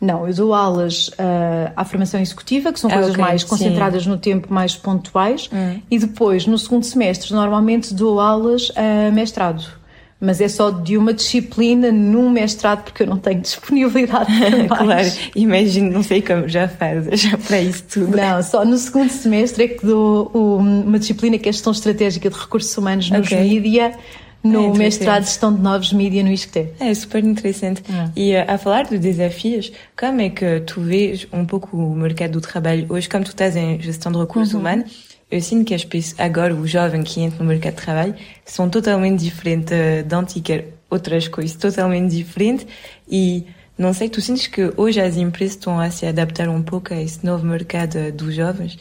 Não, 0.00 0.26
eu 0.26 0.32
dou 0.32 0.54
aulas 0.54 1.08
uh, 1.08 1.70
à 1.76 1.84
formação 1.84 2.18
executiva, 2.18 2.72
que 2.72 2.80
são 2.80 2.88
ah, 2.88 2.94
coisas 2.94 3.12
okay, 3.12 3.22
mais 3.22 3.44
concentradas 3.44 4.04
sim. 4.04 4.08
no 4.08 4.16
tempo, 4.16 4.50
mais 4.50 4.74
pontuais, 4.74 5.50
hum. 5.52 5.82
e 5.90 5.98
depois, 5.98 6.46
no 6.46 6.56
segundo 6.56 6.84
semestre, 6.84 7.34
normalmente 7.34 7.92
dou 7.92 8.18
aulas 8.18 8.72
a 8.74 9.10
mestrado. 9.10 9.83
Mas 10.24 10.40
é 10.40 10.48
só 10.48 10.70
de 10.70 10.96
uma 10.96 11.12
disciplina 11.12 11.92
num 11.92 12.30
mestrado, 12.30 12.84
porque 12.84 13.02
eu 13.02 13.06
não 13.06 13.18
tenho 13.18 13.40
disponibilidade 13.42 14.30
para 14.68 14.76
claro, 14.84 15.12
imagino, 15.36 15.92
não 15.92 16.02
sei 16.02 16.22
como 16.22 16.48
já 16.48 16.68
fazes 16.68 17.20
já 17.20 17.36
para 17.36 17.60
isso 17.60 17.84
tudo. 17.84 18.16
Não, 18.16 18.42
só 18.42 18.64
no 18.64 18.76
segundo 18.78 19.10
semestre 19.10 19.64
é 19.64 19.68
que 19.68 19.84
dou 19.84 20.30
uma 20.34 20.98
disciplina 20.98 21.38
que 21.38 21.48
é 21.48 21.52
gestão 21.52 21.72
estratégica 21.72 22.30
de 22.30 22.36
recursos 22.36 22.76
humanos 22.76 23.10
nos 23.10 23.26
okay. 23.26 23.42
mídia, 23.42 23.92
no 24.44 24.74
é 24.74 24.78
mestrado 24.78 25.22
de 25.22 25.28
gestão 25.28 25.52
de 25.54 25.60
novos 25.60 25.92
mídias 25.92 26.24
no 26.24 26.30
ISCTE. 26.30 26.68
É 26.78 26.92
super 26.92 27.24
interessante. 27.24 27.82
É. 27.90 28.10
E 28.14 28.34
uh, 28.34 28.44
a 28.46 28.58
falar 28.58 28.84
de 28.84 28.98
desafios, 28.98 29.72
como 29.98 30.20
é 30.20 30.28
que 30.28 30.60
tu 30.60 30.82
vês 30.82 31.26
um 31.32 31.46
pouco 31.46 31.74
o 31.74 31.96
mercado 31.96 32.32
do 32.32 32.40
trabalho 32.42 32.86
hoje, 32.90 33.08
como 33.08 33.24
tu 33.24 33.30
estás 33.30 33.56
em 33.56 33.80
gestão 33.80 34.12
de 34.12 34.18
recursos 34.18 34.52
uhum. 34.52 34.60
humanos, 34.60 35.03
eu 35.30 35.40
sinto 35.40 35.64
que 35.66 36.00
agora 36.18 36.54
os 36.54 36.70
jovens 36.70 37.12
que 37.12 37.20
entram 37.20 37.40
no 37.40 37.46
mercado 37.46 37.74
de 37.74 37.82
trabalho 37.82 38.14
são 38.44 38.68
totalmente 38.68 39.22
diferentes 39.22 39.72
uh, 39.72 40.02
de 40.02 40.14
antigas, 40.14 40.64
outras 40.90 41.28
coisas 41.28 41.56
totalmente 41.56 42.14
diferentes 42.14 42.66
e 43.08 43.46
não 43.76 43.92
sei, 43.92 44.08
tu 44.08 44.20
sentes 44.20 44.46
que 44.46 44.72
hoje 44.76 45.00
as 45.00 45.16
empresas 45.16 45.56
estão 45.56 45.80
a 45.80 45.90
se 45.90 46.06
adaptar 46.06 46.48
um 46.48 46.62
pouco 46.62 46.94
a 46.94 47.02
esse 47.02 47.26
novo 47.26 47.44
mercado 47.44 48.12
dos 48.12 48.32
jovens? 48.32 48.78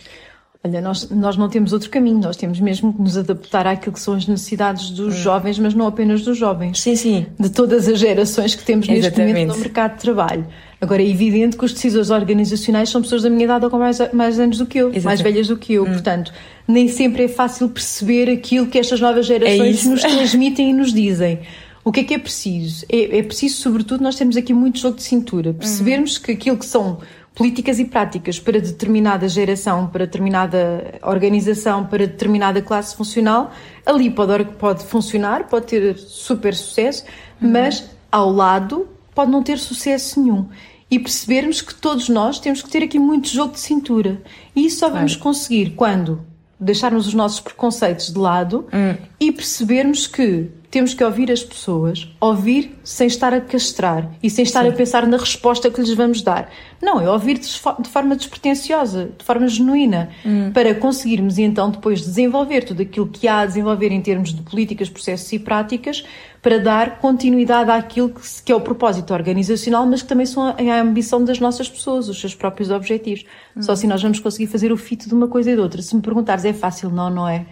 Olha, 0.65 0.79
nós, 0.79 1.09
nós 1.09 1.35
não 1.35 1.49
temos 1.49 1.73
outro 1.73 1.89
caminho, 1.89 2.19
nós 2.19 2.37
temos 2.37 2.57
mesmo 2.57 2.93
que 2.93 3.01
nos 3.01 3.17
adaptar 3.17 3.67
àquilo 3.67 3.91
que 3.91 3.99
são 3.99 4.13
as 4.13 4.25
necessidades 4.25 4.91
dos 4.91 5.13
hum. 5.13 5.17
jovens, 5.17 5.59
mas 5.59 5.73
não 5.73 5.85
apenas 5.85 6.21
dos 6.21 6.37
jovens. 6.37 6.79
Sim, 6.79 6.95
sim. 6.95 7.25
De 7.37 7.49
todas 7.49 7.85
as 7.89 7.99
gerações 7.99 8.55
que 8.55 8.63
temos 8.63 8.87
neste 8.87 9.19
momento 9.19 9.49
no 9.49 9.57
mercado 9.57 9.95
de 9.95 10.01
trabalho. 10.01 10.47
Agora, 10.79 11.01
é 11.01 11.07
evidente 11.07 11.57
que 11.57 11.65
os 11.65 11.73
decisores 11.73 12.09
organizacionais 12.09 12.89
são 12.89 13.01
pessoas 13.01 13.23
da 13.23 13.29
minha 13.29 13.43
idade 13.43 13.65
ou 13.65 13.71
com 13.71 13.77
mais, 13.77 13.99
mais 14.13 14.39
anos 14.39 14.57
do 14.57 14.65
que 14.65 14.77
eu, 14.77 14.87
Exatamente. 14.87 15.05
mais 15.05 15.21
velhas 15.21 15.47
do 15.49 15.57
que 15.57 15.73
eu. 15.73 15.83
Hum. 15.83 15.91
Portanto, 15.91 16.31
nem 16.65 16.87
sempre 16.87 17.25
é 17.25 17.27
fácil 17.27 17.67
perceber 17.67 18.29
aquilo 18.29 18.67
que 18.67 18.79
estas 18.79 19.01
novas 19.01 19.25
gerações 19.25 19.85
é 19.85 19.89
nos 19.89 19.99
transmitem 20.01 20.69
e 20.69 20.73
nos 20.73 20.93
dizem. 20.93 21.39
O 21.83 21.91
que 21.91 21.99
é 21.99 22.03
que 22.05 22.13
é 22.13 22.17
preciso? 22.17 22.85
É, 22.89 23.17
é 23.17 23.23
preciso, 23.23 23.57
sobretudo, 23.57 24.01
nós 24.01 24.15
temos 24.15 24.37
aqui 24.37 24.53
muito 24.53 24.79
jogo 24.79 24.95
de 24.95 25.03
cintura. 25.03 25.53
Percebermos 25.53 26.17
que 26.17 26.31
aquilo 26.31 26.55
que 26.55 26.65
são 26.65 26.99
políticas 27.35 27.79
e 27.79 27.85
práticas 27.85 28.39
para 28.39 28.59
determinada 28.59 29.27
geração, 29.27 29.87
para 29.87 30.05
determinada 30.05 30.99
organização, 31.01 31.85
para 31.85 32.05
determinada 32.05 32.61
classe 32.61 32.95
funcional, 32.95 33.51
ali 33.85 34.09
pode, 34.09 34.45
pode 34.57 34.83
funcionar, 34.83 35.47
pode 35.47 35.65
ter 35.67 35.97
super 35.97 36.53
sucesso, 36.53 37.03
uhum. 37.41 37.51
mas 37.51 37.89
ao 38.11 38.31
lado 38.31 38.87
pode 39.15 39.31
não 39.31 39.41
ter 39.41 39.57
sucesso 39.57 40.21
nenhum. 40.21 40.47
E 40.89 40.99
percebermos 40.99 41.61
que 41.61 41.73
todos 41.73 42.07
nós 42.07 42.39
temos 42.39 42.61
que 42.61 42.69
ter 42.69 42.83
aqui 42.83 42.99
muito 42.99 43.27
jogo 43.27 43.53
de 43.53 43.59
cintura. 43.59 44.21
E 44.55 44.67
isso 44.67 44.79
só 44.79 44.89
vamos 44.89 45.15
claro. 45.15 45.23
conseguir 45.23 45.71
quando 45.71 46.21
deixarmos 46.59 47.07
os 47.07 47.13
nossos 47.15 47.39
preconceitos 47.39 48.13
de 48.13 48.17
lado 48.17 48.67
uhum. 48.71 48.95
e 49.19 49.31
percebermos 49.31 50.05
que 50.05 50.49
temos 50.73 50.95
que 50.95 51.03
ouvir 51.03 51.31
as 51.31 51.43
pessoas, 51.43 52.11
ouvir 52.19 52.75
sem 52.83 53.05
estar 53.05 53.31
a 53.31 53.39
castrar 53.39 54.09
e 54.23 54.27
sem 54.27 54.41
estar 54.41 54.63
Sim. 54.63 54.69
a 54.69 54.71
pensar 54.71 55.05
na 55.05 55.17
resposta 55.17 55.69
que 55.69 55.79
lhes 55.79 55.93
vamos 55.93 56.23
dar. 56.23 56.49
Não, 56.81 56.99
é 56.99 57.07
ouvir 57.07 57.37
de, 57.37 57.47
forma 57.87 58.15
despretensiosa, 58.15 59.11
de 59.15 59.23
forma 59.23 59.47
genuína, 59.47 60.09
hum. 60.25 60.49
para 60.51 60.73
conseguirmos 60.73 61.37
então 61.37 61.69
depois 61.69 62.01
desenvolver 62.01 62.63
tudo 62.63 62.81
aquilo 62.81 63.07
que 63.07 63.27
há 63.27 63.41
a 63.41 63.45
desenvolver 63.45 63.91
em 63.91 64.01
termos 64.01 64.33
de 64.33 64.41
políticas, 64.41 64.89
processos 64.89 65.31
e 65.31 65.37
práticas 65.37 66.03
para 66.41 66.57
dar 66.57 66.97
continuidade 66.97 67.69
àquilo 67.69 68.09
que, 68.09 68.21
que 68.43 68.51
é 68.51 68.55
o 68.55 68.59
propósito 68.59 69.13
organizacional, 69.13 69.85
mas 69.85 70.01
que 70.01 70.07
também 70.07 70.25
são 70.25 70.41
a, 70.41 70.55
a 70.57 70.81
ambição 70.81 71.23
das 71.23 71.39
nossas 71.39 71.69
pessoas, 71.69 72.09
os 72.09 72.19
seus 72.19 72.33
próprios 72.33 72.71
objetivos. 72.71 73.23
Hum. 73.55 73.61
Só 73.61 73.73
assim 73.73 73.85
nós 73.85 74.01
vamos 74.01 74.19
conseguir 74.19 74.47
fazer 74.47 74.71
o 74.71 74.77
fito 74.77 75.07
de 75.07 75.13
uma 75.13 75.27
coisa 75.27 75.51
e 75.51 75.53
de 75.53 75.61
outra. 75.61 75.83
Se 75.83 75.95
me 75.95 76.01
perguntares, 76.01 76.43
é 76.45 76.51
fácil? 76.51 76.89
Não, 76.89 77.11
não 77.11 77.27
é. 77.27 77.45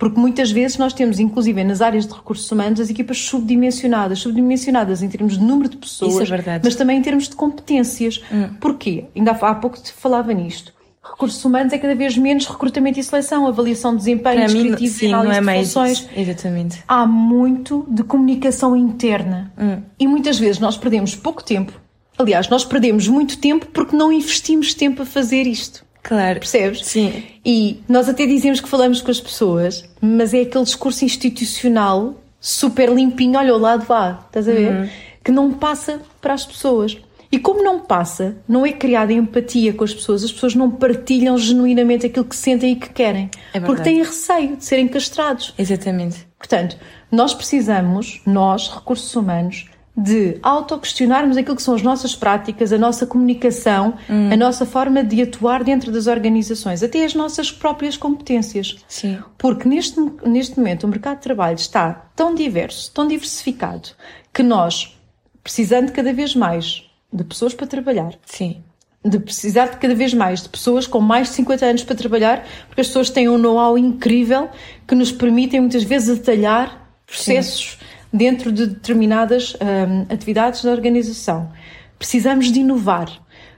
Porque 0.00 0.18
muitas 0.18 0.50
vezes 0.50 0.78
nós 0.78 0.94
temos, 0.94 1.20
inclusive 1.20 1.62
nas 1.62 1.82
áreas 1.82 2.06
de 2.06 2.14
recursos 2.14 2.50
humanos, 2.50 2.80
as 2.80 2.88
equipas 2.88 3.18
subdimensionadas. 3.18 4.20
Subdimensionadas 4.20 5.02
em 5.02 5.10
termos 5.10 5.34
de 5.36 5.44
número 5.44 5.68
de 5.68 5.76
pessoas, 5.76 6.30
é 6.30 6.60
mas 6.64 6.74
também 6.74 6.96
em 6.96 7.02
termos 7.02 7.28
de 7.28 7.36
competências. 7.36 8.22
Hum. 8.32 8.48
Porquê? 8.58 9.04
Ainda 9.14 9.32
há 9.32 9.54
pouco 9.54 9.78
te 9.78 9.92
falava 9.92 10.32
nisto. 10.32 10.72
Recursos 11.04 11.44
humanos 11.44 11.74
é 11.74 11.78
cada 11.78 11.94
vez 11.94 12.16
menos 12.16 12.46
recrutamento 12.46 12.98
e 12.98 13.04
seleção, 13.04 13.46
avaliação 13.46 13.92
de 13.92 13.98
desempenho, 13.98 14.46
descritivo 14.46 14.94
sim, 14.94 15.08
não 15.08 15.30
é 15.30 15.40
mais 15.42 15.68
funções. 15.68 16.08
Exatamente. 16.16 16.82
Há 16.88 17.06
muito 17.06 17.86
de 17.86 18.02
comunicação 18.02 18.74
interna. 18.74 19.52
Hum. 19.58 19.82
E 19.98 20.06
muitas 20.06 20.38
vezes 20.38 20.58
nós 20.58 20.78
perdemos 20.78 21.14
pouco 21.14 21.44
tempo. 21.44 21.78
Aliás, 22.16 22.48
nós 22.48 22.64
perdemos 22.64 23.06
muito 23.06 23.36
tempo 23.36 23.66
porque 23.66 23.94
não 23.94 24.10
investimos 24.10 24.72
tempo 24.72 25.02
a 25.02 25.06
fazer 25.06 25.46
isto. 25.46 25.84
Claro. 26.02 26.40
Percebes? 26.40 26.84
Sim. 26.86 27.22
E 27.44 27.82
nós 27.88 28.08
até 28.08 28.26
dizemos 28.26 28.60
que 28.60 28.68
falamos 28.68 29.00
com 29.00 29.10
as 29.10 29.20
pessoas, 29.20 29.88
mas 30.00 30.34
é 30.34 30.42
aquele 30.42 30.64
discurso 30.64 31.04
institucional 31.04 32.14
super 32.40 32.90
limpinho, 32.90 33.38
olha, 33.38 33.54
o 33.54 33.58
lado 33.58 33.84
vá, 33.84 34.20
estás 34.26 34.48
a 34.48 34.52
ver? 34.52 34.72
Uhum. 34.72 34.88
Que 35.22 35.30
não 35.30 35.52
passa 35.52 36.00
para 36.20 36.32
as 36.32 36.46
pessoas. 36.46 36.96
E 37.32 37.38
como 37.38 37.62
não 37.62 37.78
passa, 37.78 38.36
não 38.48 38.66
é 38.66 38.72
criada 38.72 39.12
empatia 39.12 39.72
com 39.72 39.84
as 39.84 39.94
pessoas, 39.94 40.24
as 40.24 40.32
pessoas 40.32 40.56
não 40.56 40.68
partilham 40.68 41.38
genuinamente 41.38 42.06
aquilo 42.06 42.24
que 42.24 42.34
sentem 42.34 42.72
e 42.72 42.76
que 42.76 42.88
querem. 42.88 43.30
É 43.54 43.60
porque 43.60 43.82
têm 43.82 43.98
receio 43.98 44.56
de 44.56 44.64
serem 44.64 44.88
castrados. 44.88 45.54
Exatamente. 45.56 46.26
Portanto, 46.36 46.76
nós 47.12 47.32
precisamos, 47.32 48.20
nós, 48.26 48.68
recursos 48.68 49.14
humanos, 49.14 49.66
de 49.96 50.38
autoquestionarmos 50.42 51.36
aquilo 51.36 51.56
que 51.56 51.62
são 51.62 51.74
as 51.74 51.82
nossas 51.82 52.14
práticas, 52.14 52.72
a 52.72 52.78
nossa 52.78 53.06
comunicação, 53.06 53.94
hum. 54.08 54.32
a 54.32 54.36
nossa 54.36 54.64
forma 54.64 55.02
de 55.02 55.22
atuar 55.22 55.64
dentro 55.64 55.90
das 55.90 56.06
organizações, 56.06 56.82
até 56.82 57.04
as 57.04 57.14
nossas 57.14 57.50
próprias 57.50 57.96
competências. 57.96 58.76
Sim. 58.88 59.18
Porque 59.36 59.68
neste, 59.68 60.00
neste 60.24 60.56
momento 60.58 60.84
o 60.84 60.88
mercado 60.88 61.16
de 61.16 61.22
trabalho 61.22 61.56
está 61.56 61.92
tão 62.14 62.34
diverso, 62.34 62.92
tão 62.94 63.06
diversificado, 63.06 63.90
que 64.32 64.42
nós, 64.42 64.96
precisando 65.42 65.92
cada 65.92 66.12
vez 66.12 66.34
mais 66.36 66.84
de 67.12 67.24
pessoas 67.24 67.52
para 67.52 67.66
trabalhar, 67.66 68.14
Sim. 68.24 68.62
de 69.04 69.18
precisar 69.18 69.66
de 69.66 69.76
cada 69.78 69.94
vez 69.94 70.14
mais 70.14 70.42
de 70.42 70.48
pessoas 70.48 70.86
com 70.86 71.00
mais 71.00 71.28
de 71.28 71.34
50 71.34 71.66
anos 71.66 71.82
para 71.82 71.96
trabalhar, 71.96 72.46
porque 72.68 72.80
as 72.80 72.86
pessoas 72.86 73.10
têm 73.10 73.28
um 73.28 73.36
know-how 73.36 73.76
incrível 73.76 74.48
que 74.86 74.94
nos 74.94 75.10
permitem 75.10 75.60
muitas 75.60 75.82
vezes 75.82 76.20
atalhar 76.20 76.88
processos. 77.06 77.76
Sim 77.78 77.89
dentro 78.12 78.50
de 78.50 78.66
determinadas 78.66 79.54
um, 79.54 80.12
atividades 80.12 80.62
da 80.64 80.70
organização. 80.70 81.50
Precisamos 81.98 82.50
de 82.50 82.60
inovar. 82.60 83.10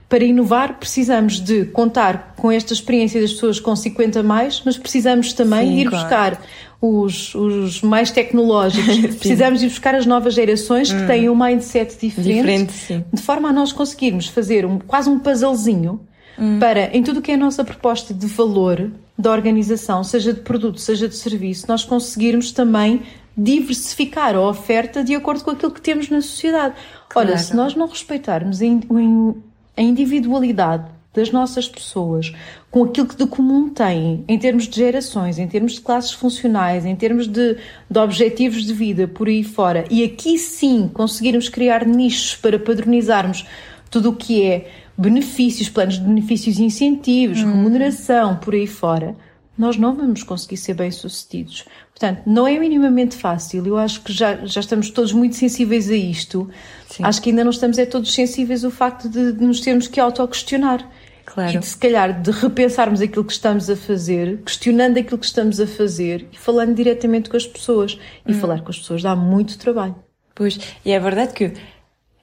Para 0.08 0.24
inovar, 0.24 0.78
precisamos 0.78 1.40
de 1.40 1.64
contar 1.66 2.34
com 2.36 2.52
esta 2.52 2.74
experiência 2.74 3.18
das 3.18 3.32
pessoas 3.32 3.58
com 3.58 3.74
50 3.74 4.22
mais, 4.22 4.60
mas 4.62 4.76
precisamos 4.76 5.32
também 5.32 5.68
Sim, 5.68 5.78
ir 5.78 5.88
claro. 5.88 6.04
buscar 6.04 6.42
os, 6.82 7.34
os 7.34 7.80
mais 7.80 8.10
tecnológicos, 8.10 8.98
precisamos 9.16 9.62
ir 9.62 9.68
buscar 9.68 9.94
as 9.94 10.04
novas 10.04 10.34
gerações 10.34 10.92
que 10.92 11.00
hum. 11.00 11.06
têm 11.06 11.30
um 11.30 11.34
mindset 11.34 11.96
diferente, 11.98 12.66
diferente 12.66 13.04
de 13.10 13.22
forma 13.22 13.48
a 13.48 13.52
nós 13.52 13.72
conseguirmos 13.72 14.26
fazer 14.26 14.66
um, 14.66 14.78
quase 14.80 15.08
um 15.08 15.18
puzzlezinho 15.18 16.00
hum. 16.38 16.58
para, 16.58 16.94
em 16.94 17.02
tudo 17.02 17.20
o 17.20 17.22
que 17.22 17.30
é 17.30 17.34
a 17.34 17.38
nossa 17.38 17.64
proposta 17.64 18.12
de 18.12 18.26
valor 18.26 18.90
da 19.16 19.30
organização, 19.30 20.02
seja 20.02 20.32
de 20.32 20.40
produto, 20.40 20.80
seja 20.80 21.08
de 21.08 21.14
serviço, 21.14 21.66
nós 21.68 21.84
conseguirmos 21.84 22.50
também 22.50 23.02
diversificar 23.36 24.34
a 24.34 24.40
oferta 24.40 25.02
de 25.02 25.14
acordo 25.14 25.44
com 25.44 25.50
aquilo 25.50 25.72
que 25.72 25.80
temos 25.80 26.08
na 26.08 26.20
sociedade. 26.20 26.74
Claro. 27.08 27.28
Olha, 27.28 27.38
se 27.38 27.54
nós 27.54 27.74
não 27.74 27.86
respeitarmos 27.86 28.60
a 28.60 29.82
individualidade 29.82 30.84
das 31.14 31.30
nossas 31.30 31.68
pessoas, 31.68 32.32
com 32.70 32.84
aquilo 32.84 33.06
que 33.06 33.16
de 33.16 33.26
comum 33.26 33.68
têm, 33.68 34.24
em 34.26 34.38
termos 34.38 34.66
de 34.66 34.76
gerações, 34.76 35.38
em 35.38 35.46
termos 35.46 35.72
de 35.72 35.80
classes 35.82 36.12
funcionais, 36.12 36.86
em 36.86 36.96
termos 36.96 37.26
de, 37.26 37.58
de 37.90 37.98
objetivos 37.98 38.64
de 38.64 38.72
vida, 38.72 39.06
por 39.06 39.28
aí 39.28 39.44
fora, 39.44 39.84
e 39.90 40.02
aqui 40.02 40.38
sim 40.38 40.90
conseguirmos 40.92 41.50
criar 41.50 41.86
nichos 41.86 42.34
para 42.36 42.58
padronizarmos 42.58 43.44
tudo 43.90 44.10
o 44.10 44.16
que 44.16 44.42
é 44.42 44.70
benefícios, 44.96 45.68
planos 45.68 45.98
de 45.98 46.04
benefícios 46.04 46.58
e 46.58 46.64
incentivos, 46.64 47.42
hum. 47.42 47.52
remuneração, 47.52 48.36
por 48.36 48.54
aí 48.54 48.66
fora, 48.66 49.14
nós 49.56 49.76
não 49.76 49.94
vamos 49.94 50.22
conseguir 50.22 50.56
ser 50.56 50.74
bem-sucedidos. 50.74 51.66
Portanto, 51.94 52.22
não 52.26 52.46
é 52.46 52.58
minimamente 52.58 53.16
fácil. 53.16 53.66
Eu 53.66 53.76
acho 53.76 54.00
que 54.02 54.12
já, 54.12 54.44
já 54.44 54.60
estamos 54.60 54.90
todos 54.90 55.12
muito 55.12 55.36
sensíveis 55.36 55.88
a 55.90 55.94
isto. 55.94 56.50
Sim. 56.88 57.04
Acho 57.04 57.22
que 57.22 57.30
ainda 57.30 57.44
não 57.44 57.50
estamos 57.50 57.78
é 57.78 57.86
todos 57.86 58.12
sensíveis 58.12 58.64
ao 58.64 58.70
facto 58.70 59.08
de, 59.08 59.32
de 59.32 59.44
nos 59.44 59.60
termos 59.60 59.86
que 59.86 60.00
autoquestionar. 60.00 60.88
Claro. 61.24 61.56
E 61.56 61.58
de, 61.58 61.66
se 61.66 61.76
calhar 61.76 62.20
de 62.20 62.30
repensarmos 62.30 63.00
aquilo 63.00 63.24
que 63.24 63.32
estamos 63.32 63.70
a 63.70 63.76
fazer, 63.76 64.42
questionando 64.44 64.98
aquilo 64.98 65.18
que 65.18 65.26
estamos 65.26 65.60
a 65.60 65.66
fazer 65.66 66.26
e 66.32 66.36
falando 66.36 66.74
diretamente 66.74 67.30
com 67.30 67.36
as 67.36 67.46
pessoas. 67.46 67.98
E 68.26 68.32
hum. 68.32 68.34
falar 68.34 68.62
com 68.62 68.70
as 68.70 68.78
pessoas 68.78 69.02
dá 69.02 69.14
muito 69.14 69.56
trabalho. 69.58 69.94
Pois, 70.34 70.58
e 70.84 70.90
é 70.90 70.98
verdade 70.98 71.34
que 71.34 71.52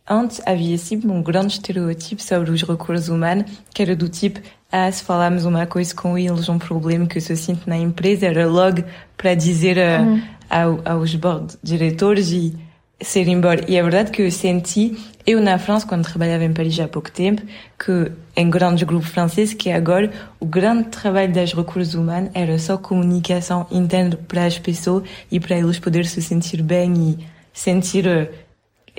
antes 0.09 0.41
havia 0.45 0.77
sempre 0.77 1.09
um 1.09 1.21
grande 1.21 1.53
estereótipo 1.53 2.21
sobre 2.21 2.51
os 2.51 2.63
recursos 2.63 3.09
humanos, 3.09 3.45
que 3.73 3.81
era 3.81 3.95
do 3.95 4.09
tipo 4.09 4.39
ah, 4.71 4.91
se 4.91 5.03
falarmos 5.03 5.45
uma 5.45 5.65
coisa 5.65 5.93
com 5.95 6.17
eles, 6.17 6.47
um 6.47 6.59
problema 6.59 7.07
que 7.07 7.17
eu 7.17 7.21
sinto 7.21 7.67
na 7.67 7.77
empresa, 7.77 8.27
era 8.27 8.47
logo 8.47 8.83
para 9.17 9.33
dizer 9.33 9.79
a, 9.79 10.01
uhum. 10.01 10.21
ao, 10.49 10.81
aos 10.85 11.15
board 11.15 11.57
diretores 11.63 12.31
e 12.31 12.55
ser 13.01 13.27
embora. 13.27 13.63
E 13.67 13.77
é 13.77 13.81
verdade 13.81 14.11
que 14.11 14.21
eu 14.21 14.29
senti, 14.29 14.95
eu 15.25 15.41
na 15.41 15.57
França, 15.57 15.87
quando 15.87 16.03
trabalhava 16.03 16.43
em 16.43 16.53
Paris 16.53 16.79
há 16.79 16.87
pouco 16.87 17.09
tempo, 17.09 17.41
que 17.83 18.11
em 18.35 18.49
grandes 18.49 18.83
grupos 18.83 19.09
franceses, 19.09 19.53
que 19.55 19.71
agora 19.71 20.11
o 20.39 20.45
grande 20.45 20.89
trabalho 20.89 21.33
das 21.33 21.53
recursos 21.53 21.95
humanos 21.95 22.29
era 22.33 22.59
só 22.59 22.77
comunicação 22.77 23.65
interna 23.71 24.17
para 24.27 24.45
as 24.45 24.59
pessoas 24.59 25.03
e 25.31 25.39
para 25.39 25.57
eles 25.57 25.79
poderem 25.79 26.07
se 26.07 26.21
sentir 26.21 26.61
bem 26.61 26.93
e 26.93 27.25
sentir 27.53 28.05
uh, 28.05 28.27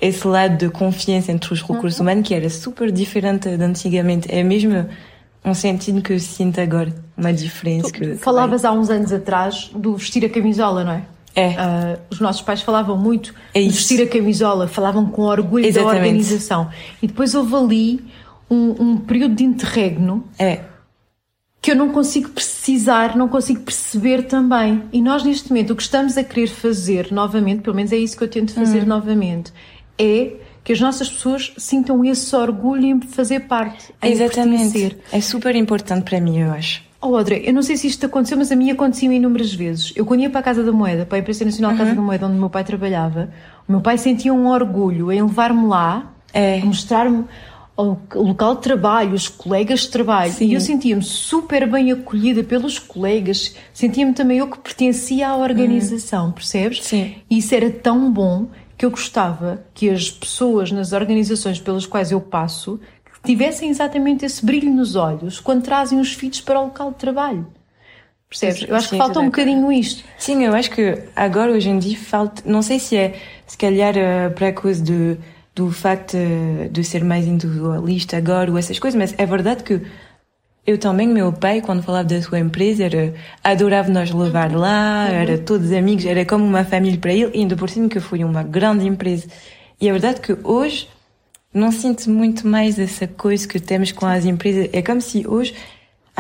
esse 0.01 0.27
lado 0.27 0.57
de 0.57 0.71
confiança 0.71 1.31
entre 1.31 1.53
os 1.53 1.61
recursos 1.61 1.99
uhum. 1.99 2.07
humanos 2.07 2.27
que 2.27 2.35
era 2.35 2.49
super 2.49 2.91
diferente 2.91 3.57
de 3.57 3.63
antigamente. 3.63 4.33
É 4.33 4.43
mesmo 4.43 4.87
um 5.45 5.55
sentido 5.55 6.01
que 6.03 6.13
eu 6.13 6.19
sinto 6.19 6.61
agora, 6.61 6.95
uma 7.17 7.33
diferença. 7.33 7.89
Tu, 7.89 7.93
que, 7.93 8.15
falavas 8.17 8.65
há 8.65 8.73
uns 8.73 8.91
anos 8.91 9.13
atrás 9.13 9.71
do 9.75 9.97
vestir 9.97 10.25
a 10.25 10.29
camisola, 10.29 10.85
não 10.85 10.93
é? 10.93 11.03
É. 11.35 11.49
Uh, 11.51 11.99
os 12.11 12.21
nossos 12.21 12.43
pais 12.43 12.61
falavam 12.61 12.97
muito 12.97 13.33
é 13.55 13.61
de 13.61 13.69
vestir 13.69 14.03
a 14.03 14.07
camisola, 14.07 14.67
falavam 14.67 15.07
com 15.07 15.23
orgulho 15.23 15.65
Exatamente. 15.65 15.95
da 15.95 16.07
organização. 16.07 16.71
E 17.01 17.07
depois 17.07 17.35
houve 17.35 17.55
ali 17.55 18.05
um, 18.51 18.75
um 18.83 18.97
período 18.97 19.37
de 19.37 19.45
interregno 19.45 20.25
é. 20.39 20.61
que 21.63 21.71
eu 21.71 21.77
não 21.77 21.91
consigo 21.91 22.31
precisar, 22.31 23.17
não 23.17 23.29
consigo 23.29 23.61
perceber 23.61 24.25
também. 24.25 24.83
E 24.93 25.01
nós, 25.01 25.23
neste 25.23 25.51
momento, 25.51 25.73
o 25.73 25.77
que 25.77 25.83
estamos 25.83 26.19
a 26.19 26.25
querer 26.25 26.49
fazer 26.49 27.13
novamente, 27.13 27.63
pelo 27.63 27.77
menos 27.77 27.93
é 27.93 27.97
isso 27.97 28.17
que 28.17 28.25
eu 28.25 28.29
tento 28.29 28.53
fazer 28.53 28.83
hum. 28.83 28.87
novamente, 28.87 29.53
é 30.01 30.33
que 30.65 30.73
as 30.73 30.81
nossas 30.81 31.11
pessoas 31.11 31.53
sintam 31.57 32.05
esse 32.05 32.35
orgulho 32.35 32.87
em 32.87 33.01
fazer 33.01 33.41
parte. 33.41 33.93
Em 34.03 34.13
Exatamente. 34.13 34.73
Pertencer. 34.73 34.99
É 35.13 35.21
super 35.21 35.55
importante 35.55 36.05
para 36.05 36.21
mim, 36.21 36.39
eu 36.39 36.51
acho. 36.53 36.83
Oh, 37.03 37.17
Audrey, 37.17 37.43
eu 37.47 37.55
não 37.55 37.63
sei 37.63 37.79
se 37.79 37.87
isto 37.87 38.05
aconteceu, 38.05 38.37
mas 38.37 38.53
a 38.53 38.57
mim 38.57 38.71
aconteceu 38.71 39.11
inúmeras 39.11 39.55
vezes. 39.55 39.93
Eu, 39.97 40.05
quando 40.05 40.21
ia 40.21 40.29
para 40.29 40.41
a 40.41 40.43
Casa 40.43 40.63
da 40.63 40.71
Moeda, 40.71 41.07
para 41.07 41.17
a 41.17 41.21
Empresa 41.21 41.45
Nacional 41.45 41.73
uhum. 41.73 41.79
Casa 41.79 41.95
da 41.95 42.01
Moeda, 42.01 42.27
onde 42.27 42.37
o 42.37 42.39
meu 42.39 42.51
pai 42.51 42.63
trabalhava, 42.63 43.31
o 43.67 43.73
meu 43.73 43.81
pai 43.81 43.97
sentia 43.97 44.35
um 44.35 44.47
orgulho 44.47 45.11
em 45.11 45.23
levar-me 45.23 45.67
lá, 45.67 46.13
é. 46.33 46.59
mostrar-me 46.59 47.25
o 47.75 47.97
local 48.15 48.57
de 48.57 48.63
trabalho, 48.63 49.15
os 49.15 49.29
colegas 49.29 49.81
de 49.81 49.89
trabalho. 49.89 50.33
Sim. 50.33 50.49
E 50.49 50.55
eu 50.55 50.61
sentia-me 50.61 51.03
super 51.03 51.67
bem 51.67 51.91
acolhida 51.91 52.45
pelos 52.45 52.79
colegas, 52.79 53.55
sentia-me 53.73 54.13
também 54.13 54.39
eu 54.39 54.49
que 54.49 54.59
pertencia 54.59 55.29
à 55.29 55.37
organização, 55.37 56.31
percebes? 56.33 56.85
Sim. 56.85 57.15
E 57.31 57.39
isso 57.39 57.55
era 57.55 57.71
tão 57.71 58.13
bom 58.13 58.49
que 58.81 58.87
eu 58.87 58.91
gostava 58.91 59.63
que 59.75 59.91
as 59.91 60.11
pessoas 60.11 60.73
nas 60.73 60.95
organizações 60.95 61.61
pelas 61.61 61.85
quais 61.85 62.11
eu 62.13 62.19
passo 62.19 62.81
tivessem 63.23 63.69
exatamente 63.69 64.25
esse 64.25 64.43
brilho 64.43 64.73
nos 64.73 64.97
olhos 64.97 65.39
quando 65.39 65.63
trazem 65.63 66.01
os 66.01 66.15
filhos 66.15 66.41
para 66.41 66.59
o 66.59 66.65
local 66.65 66.91
de 66.91 66.97
trabalho. 66.97 67.47
Percebes? 68.27 68.67
Eu 68.67 68.75
acho 68.75 68.89
que 68.89 68.97
falta 68.97 69.21
um 69.21 69.27
bocadinho 69.27 69.71
isto. 69.71 70.03
Sim, 70.17 70.45
eu 70.45 70.55
acho 70.55 70.71
que 70.71 70.97
agora, 71.15 71.53
hoje 71.53 71.69
em 71.69 71.79
dia, 71.79 71.99
falta. 71.99 72.43
Não 72.47 72.63
sei 72.63 72.79
se 72.79 72.97
é, 72.97 73.21
se 73.47 73.59
calhar, 73.59 73.95
uh, 73.95 74.33
para 74.35 74.51
causa 74.51 74.83
de, 74.83 75.19
do 75.55 75.71
facto 75.71 76.17
de 76.73 76.83
ser 76.83 77.05
mais 77.05 77.27
individualista 77.27 78.17
agora 78.17 78.51
ou 78.51 78.57
essas 78.57 78.79
coisas, 78.79 78.99
mas 78.99 79.15
é 79.19 79.27
verdade 79.27 79.63
que 79.63 79.83
eu 80.67 80.79
também, 80.79 81.09
meu 81.09 81.33
pai, 81.33 81.61
quando 81.61 81.83
falava 81.83 82.05
da 82.05 82.21
sua 82.21 82.39
empresa, 82.39 82.85
era, 82.85 83.15
adorava 83.43 83.89
nos 83.89 84.11
levar 84.11 84.55
lá, 84.55 85.07
uhum. 85.09 85.15
era 85.15 85.39
todos 85.39 85.73
amigos, 85.73 86.05
era 86.05 86.25
como 86.25 86.45
uma 86.45 86.65
família 86.65 86.99
para 86.99 87.13
ele, 87.13 87.31
e 87.35 87.41
ainda 87.41 87.57
por 87.57 87.69
cima 87.69 87.89
que 87.89 87.99
foi 87.99 88.23
uma 88.23 88.43
grande 88.43 88.87
empresa. 88.87 89.27
E 89.81 89.89
é 89.89 89.93
verdade 89.93 90.21
que 90.21 90.37
hoje 90.45 90.89
não 91.53 91.73
sinto 91.73 92.09
muito 92.11 92.47
mais 92.47 92.79
essa 92.79 93.09
coisa 93.09 93.49
que 93.49 93.59
temos 93.59 93.91
com 93.91 94.07
as 94.07 94.25
empresas. 94.25 94.69
É 94.73 94.83
como 94.83 95.01
se 95.01 95.27
hoje 95.27 95.55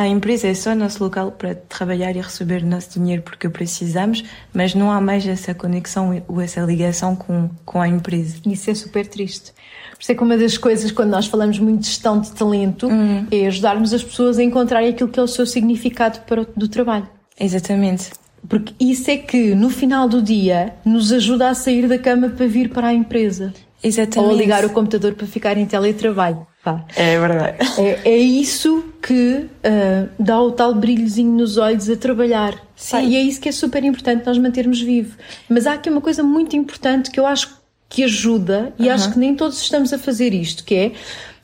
a 0.00 0.08
empresa 0.08 0.48
é 0.48 0.54
só 0.54 0.74
nosso 0.74 1.02
local 1.02 1.32
para 1.32 1.54
trabalhar 1.54 2.14
e 2.16 2.20
receber 2.20 2.64
nosso 2.64 2.98
dinheiro 2.98 3.22
porque 3.22 3.48
precisamos, 3.48 4.24
mas 4.52 4.74
não 4.74 4.90
há 4.90 5.00
mais 5.00 5.26
essa 5.26 5.54
conexão 5.54 6.22
ou 6.28 6.40
essa 6.40 6.60
ligação 6.60 7.14
com, 7.16 7.50
com 7.64 7.80
a 7.80 7.88
empresa. 7.88 8.36
Isso 8.46 8.70
é 8.70 8.74
super 8.74 9.06
triste. 9.06 9.52
Por 9.92 10.02
isso 10.02 10.12
é 10.12 10.14
que 10.14 10.22
uma 10.22 10.36
das 10.36 10.56
coisas, 10.56 10.90
quando 10.90 11.10
nós 11.10 11.26
falamos 11.26 11.58
muito 11.58 11.80
de 11.80 11.86
gestão 11.88 12.20
de 12.20 12.30
talento, 12.32 12.86
uhum. 12.86 13.26
é 13.30 13.46
ajudarmos 13.46 13.92
as 13.92 14.02
pessoas 14.02 14.38
a 14.38 14.42
encontrarem 14.42 14.90
aquilo 14.90 15.10
que 15.10 15.20
é 15.20 15.22
o 15.22 15.28
seu 15.28 15.46
significado 15.46 16.20
para 16.20 16.42
o, 16.42 16.46
do 16.56 16.68
trabalho. 16.68 17.08
Exatamente. 17.38 18.10
Porque 18.48 18.74
isso 18.80 19.10
é 19.10 19.16
que, 19.16 19.54
no 19.54 19.68
final 19.68 20.08
do 20.08 20.22
dia, 20.22 20.74
nos 20.84 21.12
ajuda 21.12 21.50
a 21.50 21.54
sair 21.54 21.86
da 21.86 21.98
cama 21.98 22.30
para 22.30 22.46
vir 22.46 22.70
para 22.70 22.88
a 22.88 22.94
empresa. 22.94 23.52
Exatamente. 23.82 24.30
Ou 24.30 24.34
a 24.34 24.38
ligar 24.38 24.64
o 24.64 24.70
computador 24.70 25.14
para 25.14 25.26
ficar 25.26 25.56
em 25.56 25.66
teletrabalho. 25.66 26.46
Pá. 26.62 26.84
É 26.94 27.18
verdade. 27.18 27.56
É, 27.78 28.10
é 28.10 28.16
isso 28.18 28.84
que 29.02 29.46
uh, 29.46 30.08
dá 30.18 30.40
o 30.40 30.52
tal 30.52 30.74
brilhozinho 30.74 31.32
nos 31.32 31.56
olhos 31.56 31.88
a 31.88 31.96
trabalhar. 31.96 32.54
Sim. 32.76 32.90
Pá, 32.90 33.02
e 33.02 33.16
é 33.16 33.20
isso 33.20 33.40
que 33.40 33.48
é 33.48 33.52
super 33.52 33.82
importante 33.82 34.26
nós 34.26 34.36
mantermos 34.36 34.80
vivo. 34.80 35.16
Mas 35.48 35.66
há 35.66 35.74
aqui 35.74 35.88
uma 35.88 36.00
coisa 36.00 36.22
muito 36.22 36.54
importante 36.54 37.10
que 37.10 37.18
eu 37.18 37.26
acho 37.26 37.58
que 37.88 38.04
ajuda, 38.04 38.72
e 38.78 38.88
acho 38.88 39.12
que 39.12 39.18
nem 39.18 39.34
todos 39.34 39.60
estamos 39.60 39.92
a 39.92 39.98
fazer 39.98 40.32
isto, 40.32 40.62
que 40.62 40.74
é, 40.76 40.92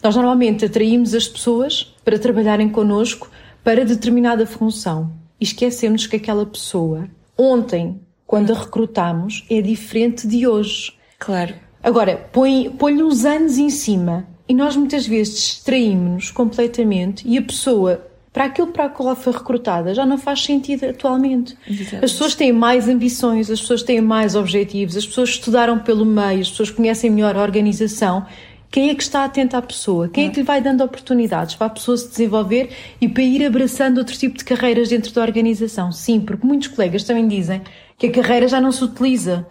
nós 0.00 0.14
normalmente 0.14 0.64
atraímos 0.64 1.12
as 1.12 1.26
pessoas 1.26 1.92
para 2.04 2.20
trabalharem 2.20 2.68
connosco 2.68 3.28
para 3.64 3.84
determinada 3.84 4.46
função. 4.46 5.10
E 5.40 5.44
esquecemos 5.44 6.06
que 6.06 6.14
aquela 6.14 6.46
pessoa, 6.46 7.08
ontem, 7.36 8.00
quando 8.24 8.52
a 8.52 8.58
recrutamos, 8.58 9.44
é 9.50 9.60
diferente 9.60 10.28
de 10.28 10.46
hoje. 10.46 10.92
Claro. 11.18 11.52
Agora, 11.82 12.16
põe-lhe 12.32 12.70
põe 12.70 13.02
uns 13.02 13.24
anos 13.24 13.58
em 13.58 13.68
cima 13.68 14.35
e 14.48 14.54
nós 14.54 14.76
muitas 14.76 15.06
vezes 15.06 15.34
distraímos-nos 15.34 16.30
completamente 16.30 17.26
e 17.26 17.36
a 17.38 17.42
pessoa 17.42 18.06
para 18.32 18.44
aquilo 18.44 18.66
para 18.66 18.86
o 18.86 18.90
qual 18.90 19.16
foi 19.16 19.32
recrutada 19.32 19.94
já 19.94 20.04
não 20.04 20.18
faz 20.18 20.42
sentido 20.42 20.84
atualmente. 20.84 21.56
Exatamente. 21.66 22.04
As 22.04 22.12
pessoas 22.12 22.34
têm 22.34 22.52
mais 22.52 22.86
ambições, 22.86 23.50
as 23.50 23.60
pessoas 23.60 23.82
têm 23.82 24.02
mais 24.02 24.34
objetivos, 24.34 24.94
as 24.94 25.06
pessoas 25.06 25.30
estudaram 25.30 25.78
pelo 25.78 26.04
meio, 26.04 26.40
as 26.40 26.50
pessoas 26.50 26.70
conhecem 26.70 27.10
melhor 27.10 27.34
a 27.34 27.42
organização. 27.42 28.26
Quem 28.70 28.90
é 28.90 28.94
que 28.94 29.02
está 29.02 29.24
atento 29.24 29.56
à 29.56 29.62
pessoa? 29.62 30.06
Quem 30.08 30.26
é 30.26 30.30
que 30.30 30.40
lhe 30.40 30.42
vai 30.42 30.60
dando 30.60 30.84
oportunidades 30.84 31.54
para 31.54 31.68
a 31.68 31.70
pessoa 31.70 31.96
se 31.96 32.10
desenvolver 32.10 32.68
e 33.00 33.08
para 33.08 33.22
ir 33.22 33.42
abraçando 33.46 33.96
outro 33.96 34.14
tipo 34.18 34.36
de 34.36 34.44
carreiras 34.44 34.90
dentro 34.90 35.14
da 35.14 35.22
organização? 35.22 35.90
Sim, 35.90 36.20
porque 36.20 36.46
muitos 36.46 36.68
colegas 36.68 37.04
também 37.04 37.26
dizem 37.26 37.62
que 37.96 38.08
a 38.08 38.10
carreira 38.12 38.46
já 38.48 38.60
não 38.60 38.70
se 38.70 38.84
utiliza 38.84 39.46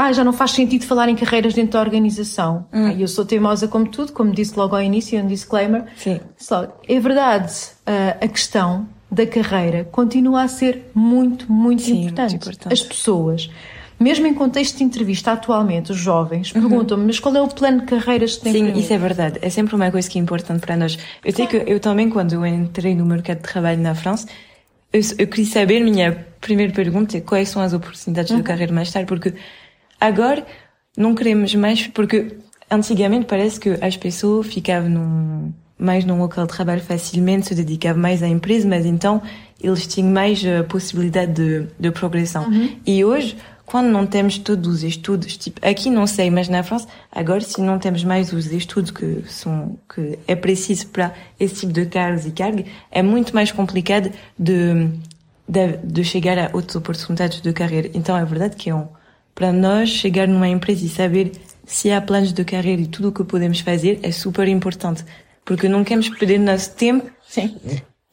ah, 0.00 0.12
já 0.12 0.24
não 0.24 0.32
faz 0.32 0.52
sentido 0.52 0.84
falar 0.86 1.08
em 1.08 1.16
carreiras 1.16 1.54
dentro 1.54 1.72
da 1.72 1.80
organização. 1.80 2.66
Hum. 2.72 2.86
Ah, 2.86 2.94
eu 2.94 3.06
sou 3.06 3.24
teimosa 3.24 3.68
como 3.68 3.86
tudo, 3.86 4.12
como 4.12 4.32
disse 4.32 4.56
logo 4.56 4.74
ao 4.74 4.82
início, 4.82 5.18
um 5.22 5.26
disclaimer. 5.26 5.84
Sim. 5.96 6.20
É 6.88 7.00
verdade, 7.00 7.52
a 8.20 8.28
questão 8.28 8.88
da 9.10 9.26
carreira 9.26 9.84
continua 9.90 10.42
a 10.42 10.48
ser 10.48 10.90
muito, 10.94 11.50
muito, 11.50 11.82
Sim, 11.82 12.02
importante. 12.02 12.30
muito 12.30 12.42
importante. 12.44 12.72
As 12.72 12.82
pessoas, 12.82 13.50
mesmo 13.98 14.26
em 14.26 14.32
contexto 14.32 14.78
de 14.78 14.84
entrevista 14.84 15.32
atualmente, 15.32 15.90
os 15.90 15.98
jovens 15.98 16.54
uhum. 16.54 16.60
perguntam-me, 16.62 17.06
mas 17.06 17.18
qual 17.18 17.34
é 17.34 17.42
o 17.42 17.48
plano 17.48 17.80
de 17.80 17.86
carreiras 17.86 18.36
que 18.36 18.44
tem 18.44 18.52
Sim, 18.52 18.78
isso 18.78 18.92
é 18.92 18.98
verdade. 18.98 19.38
É 19.42 19.50
sempre 19.50 19.74
uma 19.74 19.90
coisa 19.90 20.08
que 20.08 20.18
é 20.18 20.22
importante 20.22 20.60
para 20.60 20.76
nós. 20.76 20.96
Eu 21.24 21.32
sei 21.32 21.46
que 21.46 21.56
eu 21.66 21.80
também, 21.80 22.08
quando 22.08 22.34
eu 22.34 22.46
entrei 22.46 22.94
no 22.94 23.04
mercado 23.04 23.38
de 23.38 23.42
trabalho 23.42 23.80
na 23.80 23.94
França, 23.94 24.28
eu, 24.92 25.00
eu 25.18 25.26
queria 25.26 25.46
saber, 25.46 25.80
minha 25.80 26.26
primeira 26.40 26.72
pergunta 26.72 27.16
é 27.16 27.20
quais 27.20 27.48
são 27.48 27.60
as 27.60 27.72
oportunidades 27.72 28.30
uhum. 28.30 28.38
de 28.38 28.42
carreira 28.44 28.72
mais 28.72 28.92
tarde, 28.92 29.08
porque 29.08 29.34
Agora 30.00 30.46
não 30.96 31.14
queremos 31.14 31.54
mais 31.54 31.86
porque 31.86 32.36
antigamente 32.70 33.26
parece 33.26 33.60
que 33.60 33.70
as 33.80 33.96
pessoas 33.96 34.46
ficavam 34.46 34.88
num, 34.88 35.52
mais 35.78 36.04
num 36.04 36.18
local 36.18 36.46
de 36.46 36.52
trabalho 36.52 36.80
facilmente, 36.80 37.48
se 37.48 37.54
dedicavam 37.54 38.00
mais 38.00 38.22
à 38.22 38.28
empresa, 38.28 38.68
mas 38.68 38.86
então 38.86 39.20
eles 39.60 39.86
tinham 39.86 40.10
mais 40.10 40.42
a 40.44 40.64
possibilidade 40.64 41.32
de, 41.32 41.66
de 41.78 41.90
progressão. 41.90 42.44
Uhum. 42.44 42.76
E 42.86 43.04
hoje, 43.04 43.36
quando 43.66 43.88
não 43.88 44.06
temos 44.06 44.38
todos 44.38 44.76
os 44.76 44.82
estudos, 44.82 45.36
tipo, 45.36 45.64
aqui 45.66 45.90
não 45.90 46.06
sei, 46.06 46.30
mas 46.30 46.48
na 46.48 46.62
França, 46.62 46.88
agora 47.12 47.40
se 47.40 47.60
não 47.60 47.78
temos 47.78 48.02
mais 48.04 48.32
os 48.32 48.50
estudos 48.52 48.90
que 48.90 49.22
são, 49.28 49.78
que 49.92 50.18
é 50.26 50.34
preciso 50.34 50.86
para 50.88 51.12
esse 51.38 51.56
tipo 51.56 51.72
de 51.72 51.86
cargos 51.86 52.26
e 52.26 52.30
cargas, 52.30 52.66
é 52.90 53.02
muito 53.02 53.34
mais 53.34 53.52
complicado 53.52 54.10
de, 54.38 54.88
de, 55.48 55.76
de 55.84 56.04
chegar 56.04 56.38
a 56.38 56.50
outras 56.52 56.76
oportunidades 56.76 57.40
de 57.40 57.52
carreira. 57.52 57.90
Então 57.94 58.16
é 58.16 58.24
verdade 58.24 58.56
que 58.56 58.70
é 58.70 58.74
um, 58.74 58.88
para 59.34 59.52
nós 59.52 59.88
chegar 59.88 60.28
numa 60.28 60.48
empresa 60.48 60.84
e 60.84 60.88
saber 60.88 61.32
se 61.66 61.90
há 61.90 62.00
planos 62.00 62.32
de 62.32 62.44
carreira 62.44 62.82
e 62.82 62.86
tudo 62.86 63.08
o 63.08 63.12
que 63.12 63.24
podemos 63.24 63.60
fazer 63.60 64.00
é 64.02 64.10
super 64.10 64.48
importante. 64.48 65.04
Porque 65.44 65.68
não 65.68 65.84
queremos 65.84 66.08
perder 66.08 66.38
nosso 66.38 66.74
tempo 66.74 67.10
Sim. 67.26 67.56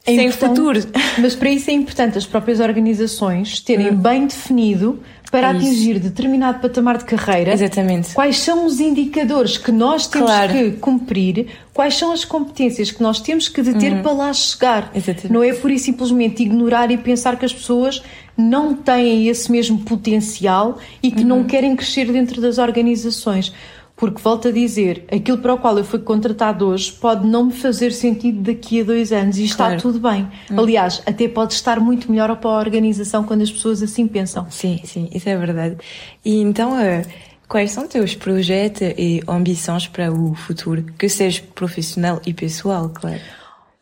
É 0.07 0.15
sem 0.15 0.31
futuro. 0.31 0.79
Mas 1.19 1.35
para 1.35 1.49
isso 1.49 1.69
é 1.69 1.73
importante 1.73 2.17
as 2.17 2.25
próprias 2.25 2.61
organizações 2.61 3.59
terem 3.59 3.91
hum. 3.91 3.95
bem 3.95 4.25
definido 4.25 4.99
para 5.29 5.47
é 5.47 5.51
atingir 5.51 5.99
determinado 5.99 6.59
patamar 6.59 6.97
de 6.97 7.03
carreira. 7.03 7.51
Exatamente. 7.51 8.13
Quais 8.13 8.39
são 8.39 8.65
os 8.65 8.79
indicadores 8.79 9.57
que 9.57 9.71
nós 9.71 10.07
temos 10.07 10.31
claro. 10.31 10.53
que 10.53 10.71
cumprir? 10.71 11.47
Quais 11.73 11.95
são 11.95 12.13
as 12.13 12.23
competências 12.23 12.89
que 12.89 13.03
nós 13.03 13.19
temos 13.19 13.49
que 13.49 13.61
deter 13.61 13.93
hum. 13.93 14.01
para 14.01 14.11
lá 14.13 14.33
chegar? 14.33 14.91
Exatamente. 14.95 15.31
Não 15.33 15.43
é 15.43 15.51
por 15.53 15.69
isso 15.69 15.85
simplesmente 15.85 16.43
ignorar 16.43 16.89
e 16.89 16.97
pensar 16.97 17.37
que 17.37 17.43
as 17.43 17.53
pessoas 17.53 18.01
não 18.37 18.73
têm 18.73 19.27
esse 19.27 19.51
mesmo 19.51 19.79
potencial 19.79 20.77
e 21.01 21.11
que 21.11 21.23
uhum. 21.23 21.27
não 21.27 21.43
querem 21.43 21.75
crescer 21.75 22.11
dentro 22.11 22.39
das 22.39 22.57
organizações. 22.57 23.51
Porque, 23.97 24.21
volto 24.21 24.47
a 24.47 24.51
dizer, 24.51 25.05
aquilo 25.11 25.39
para 25.39 25.55
o 25.55 25.57
qual 25.57 25.75
eu 25.75 25.83
fui 25.83 25.97
contratado 25.97 26.67
hoje 26.67 26.91
pode 26.91 27.27
não 27.27 27.45
me 27.45 27.51
fazer 27.51 27.91
sentido 27.91 28.41
daqui 28.43 28.81
a 28.81 28.83
dois 28.83 29.11
anos 29.11 29.39
e 29.39 29.47
claro. 29.47 29.75
está 29.75 29.81
tudo 29.81 29.99
bem. 29.99 30.27
Hum. 30.51 30.59
Aliás, 30.59 31.01
até 31.03 31.27
pode 31.27 31.53
estar 31.53 31.79
muito 31.79 32.11
melhor 32.11 32.33
para 32.37 32.51
a 32.51 32.59
organização 32.59 33.23
quando 33.23 33.41
as 33.41 33.51
pessoas 33.51 33.81
assim 33.81 34.07
pensam. 34.07 34.45
Sim, 34.51 34.79
sim, 34.83 35.09
isso 35.11 35.27
é 35.27 35.35
verdade. 35.35 35.77
E 36.23 36.39
então, 36.39 36.73
uh, 36.73 37.03
quais 37.47 37.71
são 37.71 37.87
teus 37.87 38.13
projetos 38.13 38.93
e 38.99 39.23
ambições 39.27 39.87
para 39.87 40.13
o 40.13 40.35
futuro? 40.35 40.85
Que 40.95 41.09
seja 41.09 41.41
profissional 41.55 42.21
e 42.23 42.35
pessoal, 42.35 42.89
claro. 42.89 43.19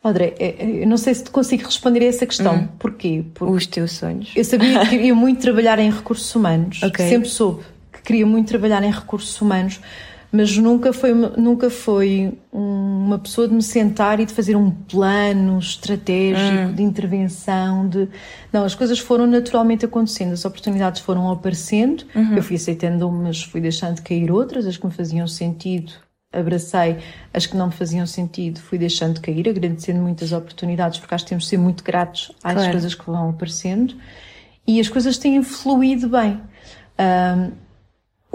André, 0.02 0.34
é, 0.38 0.54
é, 0.58 0.82
eu 0.82 0.86
não 0.86 0.96
sei 0.96 1.14
se 1.14 1.24
te 1.24 1.30
consigo 1.30 1.64
responder 1.64 2.00
a 2.00 2.06
essa 2.06 2.24
questão. 2.24 2.54
Hum. 2.54 2.68
Porquê? 2.78 3.22
Porque 3.34 3.52
Os 3.52 3.66
teus 3.66 3.92
sonhos. 3.92 4.32
Eu 4.34 4.44
sabia 4.44 4.80
que 4.80 4.88
queria 4.88 5.14
muito 5.14 5.42
trabalhar 5.42 5.78
em 5.78 5.90
recursos 5.90 6.34
humanos. 6.34 6.80
Okay. 6.86 7.08
Sempre 7.10 7.28
soube 7.28 7.75
queria 8.06 8.24
muito 8.24 8.48
trabalhar 8.48 8.82
em 8.84 8.90
recursos 8.90 9.40
humanos, 9.40 9.80
mas 10.30 10.56
nunca 10.56 10.92
foi, 10.92 11.12
nunca 11.14 11.70
foi 11.70 12.38
uma 12.52 13.18
pessoa 13.18 13.48
de 13.48 13.54
me 13.54 13.62
sentar 13.62 14.20
e 14.20 14.26
de 14.26 14.32
fazer 14.32 14.56
um 14.56 14.70
plano 14.70 15.58
estratégico 15.58 16.68
hum. 16.68 16.74
de 16.74 16.82
intervenção. 16.82 17.88
De... 17.88 18.08
Não, 18.52 18.64
as 18.64 18.74
coisas 18.74 18.98
foram 18.98 19.26
naturalmente 19.26 19.84
acontecendo, 19.84 20.32
as 20.32 20.44
oportunidades 20.44 21.00
foram 21.00 21.30
aparecendo. 21.30 22.04
Uhum. 22.14 22.36
Eu 22.36 22.42
fui 22.42 22.56
aceitando 22.56 23.08
umas, 23.08 23.42
fui 23.42 23.60
deixando 23.60 24.02
cair 24.02 24.30
outras, 24.30 24.66
as 24.66 24.76
que 24.76 24.86
me 24.86 24.92
faziam 24.92 25.26
sentido 25.26 25.92
abracei 26.32 26.98
as 27.32 27.46
que 27.46 27.56
não 27.56 27.68
me 27.68 27.72
faziam 27.72 28.06
sentido, 28.06 28.60
fui 28.60 28.76
deixando 28.76 29.14
de 29.14 29.20
cair, 29.20 29.48
agradecendo 29.48 30.00
muitas 30.00 30.32
oportunidades, 30.32 30.98
porque 30.98 31.14
acho 31.14 31.24
que 31.24 31.30
temos 31.30 31.44
de 31.44 31.50
ser 31.50 31.56
muito 31.56 31.82
gratos 31.82 32.30
às 32.42 32.54
claro. 32.54 32.70
coisas 32.72 32.94
que 32.94 33.06
vão 33.06 33.30
aparecendo 33.30 33.94
e 34.66 34.80
as 34.80 34.88
coisas 34.88 35.16
têm 35.16 35.42
fluído 35.42 36.08
bem. 36.08 36.40
Um, 36.98 37.52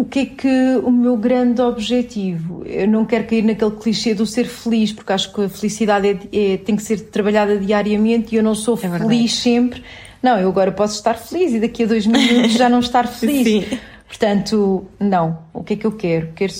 o 0.01 0.05
que 0.05 0.19
é 0.19 0.25
que 0.25 0.75
o 0.83 0.91
meu 0.91 1.15
grande 1.15 1.61
objetivo? 1.61 2.63
Eu 2.65 2.87
não 2.87 3.05
quero 3.05 3.25
cair 3.25 3.43
naquele 3.43 3.71
clichê 3.71 4.13
do 4.13 4.25
ser 4.25 4.45
feliz, 4.45 4.91
porque 4.91 5.13
acho 5.13 5.31
que 5.31 5.41
a 5.41 5.49
felicidade 5.49 6.07
é, 6.07 6.53
é, 6.53 6.57
tem 6.57 6.75
que 6.75 6.81
ser 6.81 7.01
trabalhada 7.09 7.57
diariamente 7.57 8.33
e 8.33 8.37
eu 8.37 8.43
não 8.43 8.55
sou 8.55 8.79
é 8.81 8.99
feliz 8.99 9.35
sempre. 9.35 9.83
Não, 10.23 10.39
eu 10.39 10.49
agora 10.49 10.71
posso 10.71 10.95
estar 10.95 11.13
feliz 11.13 11.53
e 11.53 11.59
daqui 11.59 11.83
a 11.83 11.87
dois 11.87 12.07
minutos 12.07 12.53
já 12.53 12.67
não 12.67 12.79
estar 12.79 13.05
feliz. 13.09 13.47
Sim. 13.47 13.77
Portanto, 14.07 14.85
não. 14.99 15.39
O 15.53 15.63
que 15.63 15.73
é 15.73 15.75
que 15.77 15.85
eu 15.85 15.91
quero? 15.91 16.29
Quero 16.33 16.53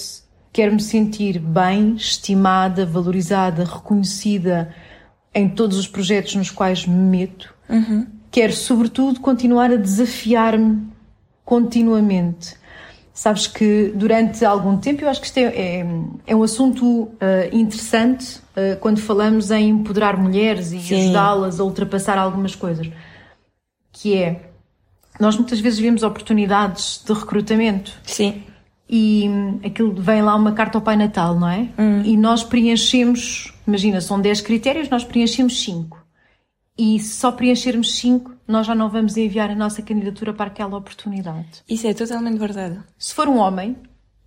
Quero 0.54 0.74
me 0.74 0.82
sentir 0.82 1.40
bem, 1.40 1.96
estimada, 1.96 2.86
valorizada, 2.86 3.64
reconhecida 3.64 4.76
em 5.34 5.48
todos 5.48 5.78
os 5.78 5.88
projetos 5.88 6.36
nos 6.36 6.52
quais 6.52 6.86
me 6.86 6.94
meto. 6.94 7.54
Uhum. 7.70 8.06
Quero, 8.30 8.52
sobretudo, 8.52 9.22
continuar 9.22 9.72
a 9.72 9.78
desafiar-me 9.78 10.88
continuamente. 11.46 12.61
Sabes 13.14 13.46
que 13.46 13.92
durante 13.94 14.46
algum 14.46 14.78
tempo, 14.78 15.04
eu 15.04 15.10
acho 15.10 15.20
que 15.20 15.28
isto 15.28 15.38
é, 15.38 15.44
é, 15.44 15.86
é 16.28 16.36
um 16.36 16.44
assunto 16.44 16.86
uh, 16.86 17.12
interessante 17.52 18.38
uh, 18.38 18.80
quando 18.80 19.00
falamos 19.00 19.52
em 19.52 19.70
empoderar 19.70 20.18
mulheres 20.18 20.72
e 20.72 20.78
ajudá-las 20.78 21.60
a 21.60 21.64
ultrapassar 21.64 22.18
algumas 22.18 22.56
coisas. 22.56 22.90
Que 23.92 24.16
é, 24.18 24.50
nós 25.20 25.36
muitas 25.36 25.60
vezes 25.60 25.80
vemos 25.80 26.04
oportunidades 26.04 27.04
de 27.06 27.14
recrutamento. 27.14 27.92
Sim 28.04 28.44
e 28.92 29.26
hum, 29.30 29.60
aquilo 29.64 29.94
vem 29.94 30.22
lá 30.22 30.36
uma 30.36 30.52
carta 30.52 30.78
ao 30.78 30.82
Pai 30.82 30.98
Natal, 30.98 31.40
não 31.40 31.48
é? 31.48 31.70
E 32.04 32.18
nós 32.18 32.44
preenchemos, 32.44 33.54
imagina, 33.66 34.02
são 34.02 34.20
10 34.20 34.42
critérios, 34.42 34.90
nós 34.90 35.06
preenchemos 35.06 35.64
5. 35.64 36.01
E 36.78 37.00
se 37.00 37.16
só 37.16 37.32
preenchermos 37.32 37.94
5, 37.96 38.32
nós 38.48 38.66
já 38.66 38.74
não 38.74 38.90
vamos 38.90 39.18
enviar 39.18 39.50
a 39.50 39.56
nossa 39.56 39.82
candidatura 39.82 40.34
para 40.34 40.48
aquela 40.48 40.78
oportunidade. 40.78 41.64
Isso 41.70 41.86
é 41.88 41.94
totalmente 41.94 42.38
verdade. 42.38 42.80
Se 42.98 43.14
for 43.14 43.28
um 43.28 43.38
homem, 43.38 43.76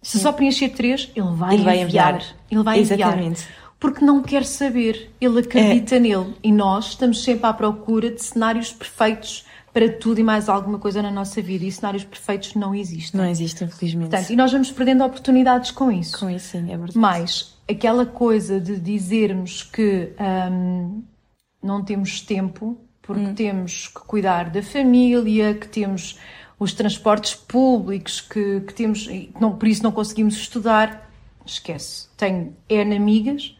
se 0.02 0.18
só 0.18 0.32
preencher 0.32 0.68
3, 0.68 1.12
ele 1.16 1.26
vai, 1.32 1.54
Ele 1.54 1.64
vai 1.64 1.80
enviar. 1.80 2.14
enviar. 2.14 2.36
Ele 2.50 2.62
vai 2.62 2.80
enviar. 2.80 2.98
Exatamente. 3.00 3.48
Porque 3.80 4.04
não 4.04 4.22
quer 4.22 4.44
saber, 4.44 5.10
ele 5.20 5.40
acredita 5.40 5.98
nele. 5.98 6.34
E 6.42 6.52
nós 6.52 6.88
estamos 6.88 7.22
sempre 7.22 7.46
à 7.46 7.52
procura 7.52 8.10
de 8.10 8.22
cenários 8.22 8.72
perfeitos 8.72 9.44
para 9.74 9.92
tudo 9.92 10.20
e 10.20 10.22
mais 10.22 10.48
alguma 10.48 10.78
coisa 10.78 11.02
na 11.02 11.10
nossa 11.10 11.42
vida. 11.42 11.64
E 11.64 11.72
cenários 11.72 12.04
perfeitos 12.04 12.54
não 12.54 12.74
existem. 12.74 13.20
Não 13.20 13.28
existe, 13.28 13.64
infelizmente. 13.64 14.10
Portanto, 14.10 14.30
e 14.30 14.36
nós 14.36 14.52
vamos 14.52 14.70
perdendo 14.70 15.04
oportunidades 15.04 15.70
com 15.70 15.90
isso. 15.90 16.18
Com 16.18 16.30
isso, 16.30 16.50
sim, 16.52 16.72
é 16.72 16.76
verdade. 16.76 16.96
Mas 16.96 17.56
aquela 17.68 18.06
coisa 18.06 18.60
de 18.60 18.78
dizermos 18.78 19.62
que 19.62 20.12
hum, 20.50 21.02
não 21.64 21.82
temos 21.82 22.20
tempo 22.20 22.78
porque 23.02 23.32
temos 23.34 23.88
que 23.88 24.00
cuidar 24.00 24.50
da 24.50 24.62
família, 24.62 25.54
que 25.54 25.68
temos 25.68 26.18
os 26.58 26.72
transportes 26.72 27.34
públicos, 27.34 28.20
que, 28.20 28.60
que 28.60 28.72
temos, 28.72 29.06
e 29.08 29.30
não, 29.38 29.56
por 29.56 29.68
isso 29.68 29.82
não 29.82 29.92
conseguimos 29.92 30.34
estudar, 30.36 31.10
esquece. 31.44 32.08
Tenho 32.16 32.56
N 32.68 32.96
amigas 32.96 33.56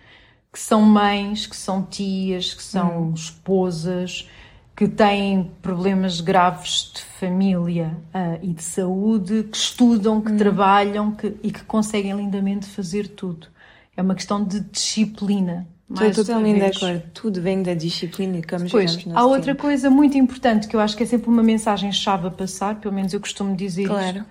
que 0.53 0.59
são 0.59 0.81
mães, 0.83 1.47
que 1.47 1.57
são 1.57 1.83
tias, 1.83 2.55
que 2.55 2.63
são 2.63 3.13
esposas, 3.13 4.29
que 4.77 4.89
têm 4.89 5.51
problemas 5.61 6.21
graves 6.21 6.93
de 6.95 7.01
família 7.03 7.97
ah, 8.13 8.39
e 8.43 8.53
de 8.53 8.63
saúde, 8.63 9.45
que 9.45 9.57
estudam, 9.57 10.21
que 10.21 10.33
trabalham 10.33 11.13
que- 11.13 11.37
e 11.43 11.51
que 11.53 11.65
conseguem 11.65 12.17
lindamente 12.17 12.67
fazer 12.67 13.09
tudo. 13.09 13.49
É 13.97 14.03
uma 14.03 14.15
questão 14.15 14.45
de 14.45 14.61
disciplina. 14.61 15.67
Estou 15.91 16.07
mais 16.07 16.17
uma 16.19 16.25
totalmente 16.25 16.59
de 16.61 16.65
acordo. 16.77 17.03
Tudo 17.13 17.41
vem 17.43 17.63
da 17.63 17.75
disciplina 17.75 18.39
e 18.39 18.43
como 18.43 18.69
Pois, 18.71 18.93
geramos 18.93 19.17
há 19.17 19.25
outra 19.27 19.53
tempo. 19.53 19.63
coisa 19.63 19.91
muito 19.91 20.17
importante 20.17 20.67
que 20.67 20.75
eu 20.75 20.81
acho 20.81 20.97
que 20.97 21.03
é 21.03 21.07
sempre 21.07 21.29
uma 21.29 21.43
mensagem-chave 21.43 22.27
a 22.27 22.31
passar, 22.31 22.81
pelo 22.81 22.95
menos 22.95 23.13
eu 23.13 23.21
costumo 23.21 23.55
dizer 23.55 23.87
Claro. 23.87 24.19
isto, 24.19 24.27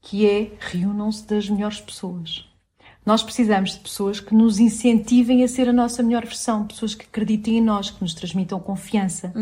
que 0.00 0.26
é 0.28 0.52
reúnam-se 0.60 1.26
das 1.26 1.48
melhores 1.50 1.80
pessoas. 1.80 2.44
Nós 3.04 3.20
precisamos 3.22 3.72
de 3.72 3.80
pessoas 3.80 4.20
que 4.20 4.32
nos 4.32 4.60
incentivem 4.60 5.42
a 5.42 5.48
ser 5.48 5.68
a 5.68 5.72
nossa 5.72 6.04
melhor 6.04 6.24
versão, 6.24 6.64
pessoas 6.68 6.94
que 6.94 7.04
acreditem 7.04 7.58
em 7.58 7.60
nós, 7.60 7.90
que 7.90 8.00
nos 8.00 8.14
transmitam 8.14 8.60
confiança. 8.60 9.32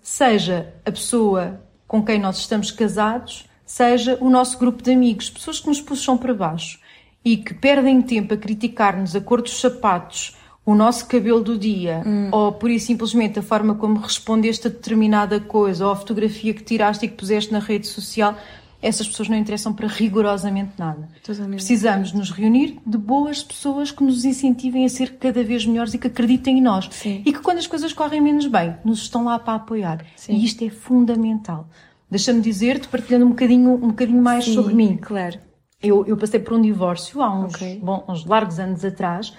Seja 0.00 0.72
a 0.86 0.90
pessoa 0.92 1.60
com 1.86 2.00
quem 2.04 2.20
nós 2.20 2.38
estamos 2.38 2.70
casados, 2.70 3.44
seja 3.66 4.16
o 4.20 4.30
nosso 4.30 4.56
grupo 4.56 4.82
de 4.84 4.92
amigos, 4.92 5.28
pessoas 5.28 5.58
que 5.58 5.66
nos 5.66 5.80
puxam 5.80 6.16
para 6.16 6.32
baixo 6.32 6.78
e 7.24 7.36
que 7.36 7.54
perdem 7.54 8.00
tempo 8.00 8.34
a 8.34 8.36
criticar-nos 8.36 9.16
a 9.16 9.20
cor 9.20 9.42
dos 9.42 9.58
sapatos, 9.60 10.36
o 10.68 10.74
nosso 10.74 11.06
cabelo 11.06 11.40
do 11.40 11.56
dia, 11.56 12.02
ou 12.30 12.52
por 12.52 12.70
isso 12.70 12.88
simplesmente 12.88 13.38
a 13.38 13.42
forma 13.42 13.74
como 13.74 13.98
respondeste 14.00 14.66
a 14.66 14.70
determinada 14.70 15.40
coisa, 15.40 15.86
ou 15.86 15.92
a 15.92 15.96
fotografia 15.96 16.52
que 16.52 16.62
tiraste 16.62 17.06
e 17.06 17.08
que 17.08 17.14
puseste 17.14 17.50
na 17.50 17.58
rede 17.58 17.86
social, 17.86 18.36
essas 18.82 19.08
pessoas 19.08 19.30
não 19.30 19.36
interessam 19.38 19.72
para 19.72 19.88
rigorosamente 19.88 20.72
nada. 20.76 21.08
Totalmente. 21.24 21.60
Precisamos 21.60 22.12
nos 22.12 22.30
reunir 22.30 22.76
de 22.84 22.98
boas 22.98 23.42
pessoas 23.42 23.90
que 23.90 24.04
nos 24.04 24.26
incentivem 24.26 24.84
a 24.84 24.90
ser 24.90 25.14
cada 25.14 25.42
vez 25.42 25.64
melhores 25.64 25.94
e 25.94 25.98
que 25.98 26.06
acreditem 26.06 26.58
em 26.58 26.60
nós. 26.60 26.86
Sim. 26.92 27.22
E 27.24 27.32
que 27.32 27.40
quando 27.40 27.56
as 27.56 27.66
coisas 27.66 27.94
correm 27.94 28.20
menos 28.20 28.44
bem, 28.44 28.76
nos 28.84 28.98
estão 28.98 29.24
lá 29.24 29.38
para 29.38 29.54
apoiar. 29.54 30.04
Sim. 30.16 30.34
E 30.34 30.44
isto 30.44 30.62
é 30.62 30.68
fundamental. 30.68 31.66
Deixa-me 32.10 32.42
dizer-te, 32.42 32.88
partilhando 32.88 33.24
um 33.24 33.30
bocadinho, 33.30 33.72
um 33.72 33.88
bocadinho 33.88 34.22
mais 34.22 34.44
Sim, 34.44 34.52
sobre 34.52 34.74
mim. 34.74 34.98
Claro. 35.00 35.38
Eu, 35.80 36.04
eu 36.06 36.16
passei 36.16 36.40
por 36.40 36.54
um 36.54 36.60
divórcio 36.60 37.22
há 37.22 37.32
uns, 37.32 37.54
Ok. 37.54 37.74
Uhum. 37.74 37.80
bom, 37.80 38.04
uns 38.08 38.24
largos 38.24 38.58
anos 38.58 38.84
atrás 38.84 39.32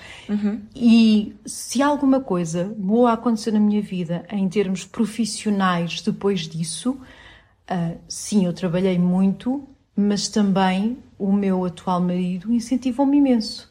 e 0.73 1.35
se 1.45 1.81
alguma 1.81 2.21
coisa 2.21 2.73
boa 2.77 3.11
aconteceu 3.11 3.51
na 3.51 3.59
minha 3.59 3.81
vida 3.81 4.25
em 4.31 4.47
termos 4.47 4.85
profissionais 4.85 6.01
depois 6.01 6.41
disso, 6.47 6.97
ah, 7.67 7.91
sim, 8.07 8.45
eu 8.45 8.53
trabalhei 8.53 8.97
muito, 8.97 9.67
mas 9.93 10.29
também 10.29 10.97
o 11.17 11.33
meu 11.33 11.65
atual 11.65 11.99
marido 11.99 12.53
incentivou-me 12.53 13.17
imenso. 13.17 13.69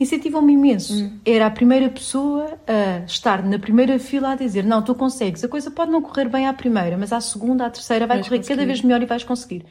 Incentivou-me 0.00 0.52
imenso. 0.54 0.94
Hum. 0.94 1.18
Era 1.26 1.46
a 1.46 1.50
primeira 1.50 1.90
pessoa 1.90 2.58
a 2.66 3.04
estar 3.04 3.42
na 3.44 3.58
primeira 3.58 3.98
fila 3.98 4.30
a 4.30 4.36
dizer: 4.36 4.64
Não, 4.64 4.80
tu 4.80 4.94
consegues. 4.94 5.42
A 5.44 5.48
coisa 5.48 5.72
pode 5.72 5.90
não 5.90 6.00
correr 6.00 6.28
bem 6.28 6.46
à 6.46 6.52
primeira, 6.54 6.96
mas 6.96 7.12
à 7.12 7.20
segunda, 7.20 7.66
à 7.66 7.70
terceira 7.70 8.06
vai 8.06 8.18
Vais 8.18 8.28
correr 8.28 8.38
cada 8.38 8.48
conseguir. 8.48 8.66
vez 8.66 8.80
melhor 8.82 9.02
e 9.02 9.06
vais 9.06 9.24
conseguir. 9.24 9.66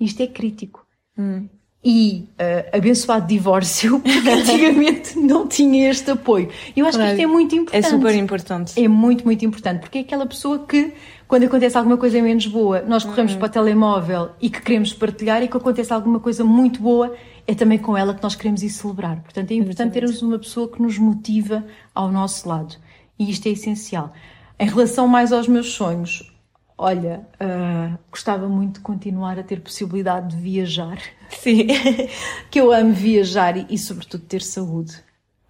Isto 0.00 0.22
é 0.22 0.26
crítico 0.26 0.84
Hum. 1.18 1.48
E 1.88 2.28
eh, 2.36 2.68
abençoado 2.76 3.28
divórcio, 3.28 4.00
porque 4.02 4.18
antigamente 4.28 5.16
não 5.16 5.46
tinha 5.46 5.88
este 5.88 6.10
apoio. 6.10 6.48
Eu 6.76 6.84
acho 6.84 6.98
Claro. 6.98 7.14
que 7.14 7.22
isto 7.22 7.30
é 7.30 7.32
muito 7.32 7.54
É 7.54 7.58
importante. 7.58 7.88
super 7.88 8.14
importante. 8.16 8.84
É 8.84 8.88
muito, 8.88 9.24
muito 9.24 9.44
importante, 9.44 9.80
porque 9.82 9.98
é 9.98 10.00
aquela 10.00 10.26
pessoa 10.26 10.58
que, 10.66 10.92
quando 11.28 11.44
acontece 11.44 11.78
alguma 11.78 11.96
coisa 11.96 12.20
menos 12.20 12.44
boa, 12.48 12.80
nós 12.82 13.04
corremos 13.04 13.34
Uhum. 13.34 13.38
para 13.38 13.46
o 13.46 13.50
telemóvel 13.50 14.30
e 14.40 14.50
que 14.50 14.60
queremos 14.60 14.92
partilhar, 14.92 15.44
e 15.44 15.46
que 15.48 15.56
acontece 15.56 15.92
alguma 15.92 16.18
coisa 16.18 16.42
muito 16.44 16.82
boa, 16.82 17.14
é 17.46 17.54
também 17.54 17.78
com 17.78 17.96
ela 17.96 18.12
que 18.14 18.22
nós 18.22 18.34
queremos 18.34 18.64
ir 18.64 18.70
celebrar. 18.70 19.20
Portanto, 19.22 19.52
é 19.52 19.54
importante 19.54 19.90
Exatamente. 19.90 19.94
termos 20.18 20.22
uma 20.22 20.38
pessoa 20.40 20.68
que 20.68 20.82
nos 20.82 20.98
motiva 20.98 21.64
ao 21.94 22.10
nosso 22.10 22.48
lado. 22.48 22.74
E 23.16 23.30
isto 23.30 23.46
é 23.46 23.50
essencial. 23.52 24.12
Em 24.58 24.66
relação 24.68 25.06
mais 25.06 25.32
aos 25.32 25.46
meus 25.46 25.72
sonhos, 25.72 26.32
olha, 26.78 27.26
ah, 27.40 27.96
gostava 28.10 28.48
muito 28.48 28.74
de 28.74 28.80
continuar 28.80 29.38
a 29.38 29.42
ter 29.42 29.60
possibilidade 29.60 30.36
de 30.36 30.42
viajar. 30.42 30.98
Sim. 31.30 31.66
que 32.50 32.60
eu 32.60 32.72
amo 32.72 32.92
viajar 32.92 33.56
e, 33.56 33.66
e, 33.70 33.78
sobretudo, 33.78 34.24
ter 34.24 34.42
saúde. 34.42 34.94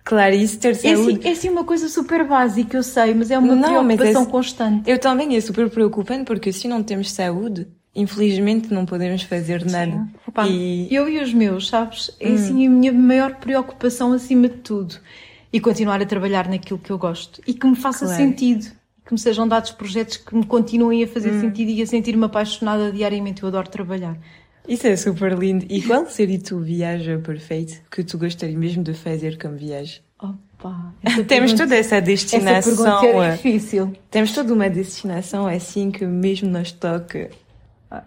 claro, 0.05 0.35
isso 0.35 0.59
ter 0.59 0.71
É 0.71 0.75
saúde. 0.75 1.19
assim, 1.19 1.29
é 1.29 1.33
assim 1.33 1.49
uma 1.51 1.65
coisa 1.65 1.89
super 1.89 2.27
básica, 2.27 2.77
eu 2.77 2.83
sei, 2.83 3.13
mas 3.15 3.31
é 3.31 3.39
uma 3.39 3.55
Não, 3.55 3.83
mas 3.85 3.97
preocupação 3.97 4.23
é- 4.23 4.27
constante. 4.27 4.91
Eu 4.91 4.99
também 4.99 5.37
é 5.37 5.41
super 5.41 5.69
preocupante 5.69 6.25
porque 6.25 6.53
se 6.53 6.67
não 6.69 6.83
temos 6.83 7.11
saúde, 7.11 7.67
infelizmente 7.95 8.73
não 8.73 8.87
podemos 8.87 9.23
fazer 9.23 9.65
nada. 9.67 10.07
Opa, 10.27 10.47
E 10.47 10.89
Eu 10.95 11.09
e 11.09 11.19
os 11.21 11.33
meus, 11.35 11.69
sabes? 11.69 12.11
É 12.21 12.33
assim 12.35 12.67
a 12.67 12.71
minha 12.71 12.93
maior 12.93 13.35
preocupação 13.37 14.13
acima 14.13 14.49
de 14.49 14.59
tudo. 14.59 14.97
E 15.53 15.61
continuar 15.61 16.01
a 16.03 16.07
trabalhar 16.07 16.49
naquilo 16.49 16.79
que 16.79 16.91
eu 16.91 16.99
gosto. 16.99 17.41
E 17.47 17.55
que 17.55 17.67
me 17.67 17.75
faça 17.77 18.05
Claro. 18.05 18.23
sentido. 18.23 18.67
Que 19.07 19.13
me 19.13 19.19
sejam 19.19 19.47
dados 19.47 19.71
projetos 19.71 20.17
que 20.17 20.35
me 20.35 20.45
continuem 20.45 21.05
a 21.05 21.07
fazer 21.07 21.39
sentido 21.41 21.71
e 21.71 21.81
a 21.81 21.87
sentir-me 21.87 22.25
apaixonada 22.25 22.91
diariamente. 22.91 23.43
Eu 23.43 23.49
adoro 23.49 23.69
trabalhar. 23.69 24.19
isso 24.69 24.87
é 24.87 24.97
super 24.97 25.39
lindo. 25.39 25.65
E 25.71 25.81
qual 25.81 26.07
seria 26.07 26.41
tu 26.41 26.59
viagem 26.59 27.21
perfeito 27.21 27.81
que 27.91 28.03
tu 28.03 28.19
gostaria 28.19 28.59
mesmo 28.59 28.83
de 28.83 28.95
fazer 28.95 29.39
como 29.39 29.57
viagem? 29.57 30.01
Opa, 30.21 30.93
essa 31.05 31.23
Temos 31.25 31.53
pergunta- 31.53 31.57
toda 31.65 31.77
essa 31.77 31.97
Essa 31.97 32.05
destinação. 32.05 32.75
pergunta 33.01 33.07
é 33.07 33.29
eh, 33.29 33.33
difícil. 33.37 33.93
Temos 34.11 34.33
toda 34.33 34.53
uma 34.53 34.69
destinação 34.69 35.47
assim 35.47 35.91
que 35.93 36.05
mesmo 36.05 36.49
nos 36.51 36.73
toca. 36.73 37.31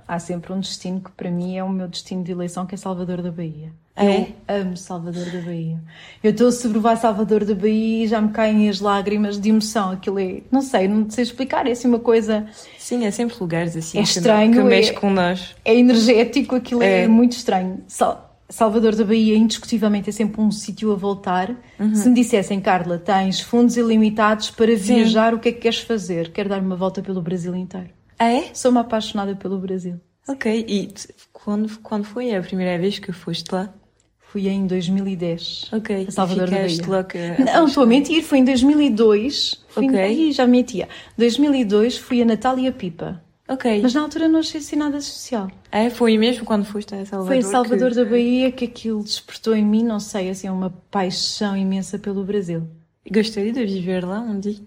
Há 0.08 0.20
sempre 0.20 0.52
um 0.54 0.60
destino 0.60 1.00
que 1.02 1.12
para 1.12 1.30
mim 1.32 1.58
é 1.58 1.64
o 1.64 1.70
meu 1.70 1.88
destino 1.88 2.24
de 2.24 2.32
eleição, 2.32 2.66
que 2.66 2.76
é 2.76 2.78
Salvador 2.78 3.22
da 3.22 3.32
Bahia. 3.32 3.72
É? 3.96 4.22
Eu 4.22 4.28
amo 4.48 4.78
Salvador 4.78 5.26
da 5.26 5.42
Bahia. 5.42 5.78
Eu 6.24 6.32
estou 6.32 6.48
a 6.48 6.52
sobrevoar 6.54 6.96
Salvador 6.98 7.44
da 7.44 7.54
Bahia 7.54 8.06
e 8.06 8.08
já 8.08 8.22
me 8.22 8.30
caem 8.30 8.70
as 8.70 8.80
lágrimas 8.80 9.38
de 9.40 9.50
emoção. 9.50 9.92
Aquilo 9.92 10.18
é, 10.20 10.42
não 10.50 10.62
sei, 10.62 10.88
não 10.88 11.10
sei 11.10 11.24
explicar, 11.24 11.68
é 11.68 11.72
assim 11.72 11.88
uma 11.90 12.00
coisa, 12.00 12.48
Sim, 12.78 13.04
é 13.06 13.12
sempre 13.12 13.36
lugares 13.40 13.76
assim 13.76 13.98
É 13.98 14.02
estranho, 14.02 14.54
que 14.54 14.60
é- 14.60 14.64
mexe 14.64 14.94
com 14.94 15.10
nós. 15.12 15.54
é 15.66 15.76
energético, 15.76 16.56
aquilo 16.56 16.82
é, 16.82 17.04
É. 17.04 17.08
muito 17.10 17.34
estranho. 17.34 17.82
Sal- 17.88 18.28
Salvador 18.52 18.96
da 18.96 19.04
Bahia, 19.04 19.36
indiscutivelmente, 19.38 20.10
é 20.10 20.14
sempre 20.14 20.42
um 20.42 20.50
sítio 20.50 20.92
a 20.92 20.96
voltar. 20.96 21.54
Uhum. 21.80 21.94
Se 21.94 22.08
me 22.10 22.16
dissessem, 22.16 22.60
Carla, 22.62 22.98
tens 22.98 23.40
fundos 23.42 23.76
ilimitados 23.78 24.50
para 24.50 24.76
viajar, 24.76 25.34
o 25.36 25.40
que 25.40 25.50
é 25.50 25.52
que 25.52 25.60
queres 25.60 25.80
fazer? 25.82 26.32
Quero 26.32 26.50
dar 26.50 26.60
uma 26.62 26.76
volta 26.76 27.00
pelo 27.02 27.22
Brasil 27.22 27.54
inteiro. 27.56 27.90
Ah, 28.20 28.32
é? 28.32 28.54
Sou 28.54 28.70
uma 28.70 28.82
apaixonada 28.82 29.34
pelo 29.36 29.58
Brasil. 29.58 30.00
Ok. 30.28 30.66
E 30.68 30.94
quando, 31.32 31.80
quando 31.80 32.04
foi 32.04 32.36
a 32.36 32.42
primeira 32.42 32.78
vez 32.78 33.00
que 33.00 33.12
foste 33.14 33.50
lá? 33.52 33.74
Fui 34.20 34.48
em 34.48 34.68
2010. 34.68 35.72
Ok. 35.74 36.06
A 36.08 36.12
Salvador 36.12 36.50
da 36.50 36.58
Bahia. 36.58 37.38
Não, 37.44 37.66
estou 37.66 37.84
a 37.84 37.86
mentir, 37.88 38.22
foi 38.22 38.38
em 38.40 38.44
2002. 38.44 39.66
Fui 39.70 39.88
Ok. 39.88 40.12
Ih, 40.12 40.32
já 40.32 40.46
mentia. 40.46 40.88
2002 41.18 41.98
fui 41.98 42.22
a 42.22 42.26
Natália 42.26 42.72
Pipa. 42.72 43.24
Ok. 43.48 43.82
Mas 43.82 43.96
na 43.96 44.02
altura 44.02 44.28
não 44.28 44.42
achei 44.42 44.60
assim 44.60 44.76
nada 44.76 44.98
especial. 44.98 45.50
É, 45.72 45.90
foi 45.90 46.16
mesmo 46.20 46.46
quando 46.46 46.64
foste 46.66 46.94
a 46.94 47.04
Salvador? 47.04 47.28
Foi 47.28 47.38
em 47.38 47.42
Salvador 47.42 47.90
que... 47.90 47.96
da 47.96 48.06
Bahia 48.06 48.52
que 48.52 48.66
aquilo 48.66 49.04
despertou 49.04 49.56
em 49.56 49.66
mim, 49.66 49.84
não 49.84 50.00
sei, 50.00 50.30
assim, 50.30 50.48
uma 50.50 50.70
paixão 50.92 51.58
imensa 51.58 51.98
pelo 51.98 52.24
Brasil. 52.24 52.68
Gostaria 53.10 53.52
de 53.52 53.66
viver 53.66 54.06
lá 54.06 54.20
um 54.20 54.40
dia? 54.40 54.60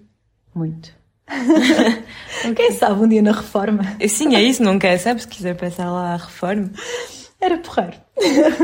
Muito. 0.53 0.93
Quem 2.57 2.73
sabe 2.73 3.01
um 3.03 3.09
dia 3.09 3.23
na 3.23 3.33
reforma? 3.33 3.97
Sim, 4.09 4.35
é 4.35 4.43
isso, 4.43 4.63
nunca 4.63 4.97
sabe 4.99 5.23
se 5.23 5.29
quiser 5.29 5.57
passar 5.57 5.91
lá 5.91 6.15
a 6.15 6.17
reforma. 6.17 6.71
Era 7.41 7.59
porreiro. 7.59 7.97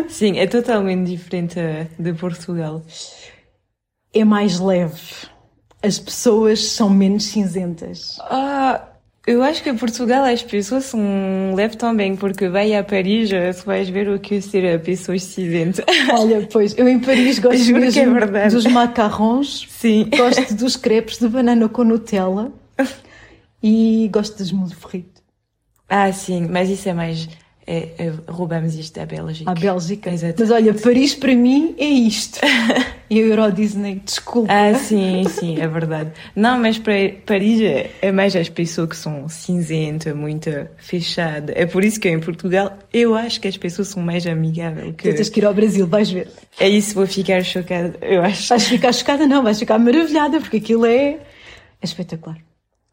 Sim, 0.09 0.39
é 0.39 0.47
totalmente 0.47 1.11
diferente 1.11 1.57
de 1.99 2.13
Portugal. 2.15 2.83
É 4.13 4.25
mais 4.25 4.61
leve. 4.61 5.29
As 5.83 5.99
pessoas 5.99 6.65
são 6.65 6.91
menos 6.91 7.25
cinzentas. 7.25 8.19
Ah, 8.21 8.88
Eu 9.29 9.43
acho 9.43 9.63
que 9.63 9.69
em 9.69 9.77
Portugal 9.77 10.25
as 10.25 10.43
pessoas 10.43 10.85
são 10.85 11.53
leves 11.55 11.77
também, 11.77 12.17
porque 12.17 12.49
vai 12.49 12.75
a 12.75 12.83
Paris, 12.83 13.29
tu 13.29 13.67
vais 13.67 13.87
ver 13.87 14.09
o 14.09 14.19
que 14.19 14.41
ser 14.41 14.81
pessoas 14.81 15.23
cinzentas. 15.23 15.85
Olha, 16.19 16.49
pois, 16.51 16.75
eu 16.79 16.89
em 16.89 16.99
Paris 16.99 17.39
gosto 17.39 17.59
Juro 17.59 17.81
mesmo 17.81 17.93
que 17.93 18.09
é 18.09 18.11
verdade. 18.11 18.55
dos 18.55 18.65
macarrons, 18.65 19.67
Sim. 19.69 20.09
gosto 20.17 20.55
dos 20.55 20.77
crepes 20.77 21.19
de 21.19 21.29
banana 21.29 21.69
com 21.69 21.85
Nutella 21.85 22.51
e 23.63 24.09
gosto 24.11 24.39
das 24.39 24.51
moules 24.51 24.73
frites. 24.73 25.23
Ah, 25.87 26.11
sim, 26.11 26.49
mas 26.51 26.71
isso 26.71 26.89
é 26.89 26.95
mais. 26.95 27.29
É, 27.71 27.91
é, 27.99 28.13
roubamos 28.27 28.75
isto 28.77 28.99
da 28.99 29.05
Bélgica. 29.05 29.51
À 29.51 29.55
Bélgica. 29.55 30.11
Exato. 30.11 30.37
Mas 30.39 30.51
olha, 30.51 30.73
Paris 30.73 31.15
para 31.15 31.35
mim 31.35 31.75
é 31.79 31.85
isto. 31.85 32.41
E 33.11 33.23
a 33.23 33.23
Euro 33.23 33.51
Disney, 33.51 34.03
desculpa. 34.05 34.53
Ah, 34.53 34.75
sim, 34.75 35.25
sim, 35.31 35.59
é 35.59 35.67
verdade. 35.67 36.13
Não, 36.37 36.59
mas 36.59 36.77
para 36.77 36.93
Paris 37.25 37.59
é, 37.63 37.91
é 38.03 38.13
mais 38.13 38.37
as 38.37 38.51
pessoas 38.51 38.91
que 38.91 38.97
são 38.99 39.27
cinzentas, 39.31 40.15
muito 40.15 40.51
fechadas. 40.77 41.57
É 41.57 41.65
por 41.65 41.83
isso 41.83 41.99
que 41.99 42.07
em 42.07 42.21
Portugal 42.21 42.77
eu 42.93 43.15
acho 43.15 43.41
que 43.41 43.49
as 43.49 43.57
pessoas 43.57 43.89
são 43.89 44.03
mais 44.03 44.27
amigáveis. 44.27 44.95
Que... 44.95 45.09
Tu 45.09 45.17
tens 45.17 45.31
que 45.31 45.41
ir 45.41 45.47
ao 45.47 45.55
Brasil, 45.55 45.87
vais 45.87 46.11
ver. 46.11 46.29
É 46.61 46.69
isso, 46.69 46.95
vou 46.95 47.07
ficar 47.07 47.43
chocada, 47.43 47.95
eu 48.03 48.23
acho. 48.23 48.47
Vais 48.47 48.69
ficar 48.69 48.93
chocada, 48.93 49.27
não, 49.27 49.43
vais 49.43 49.59
ficar 49.59 49.79
maravilhada, 49.79 50.39
porque 50.39 50.59
aquilo 50.59 50.85
é, 50.85 51.13
é 51.13 51.19
espetacular. 51.83 52.37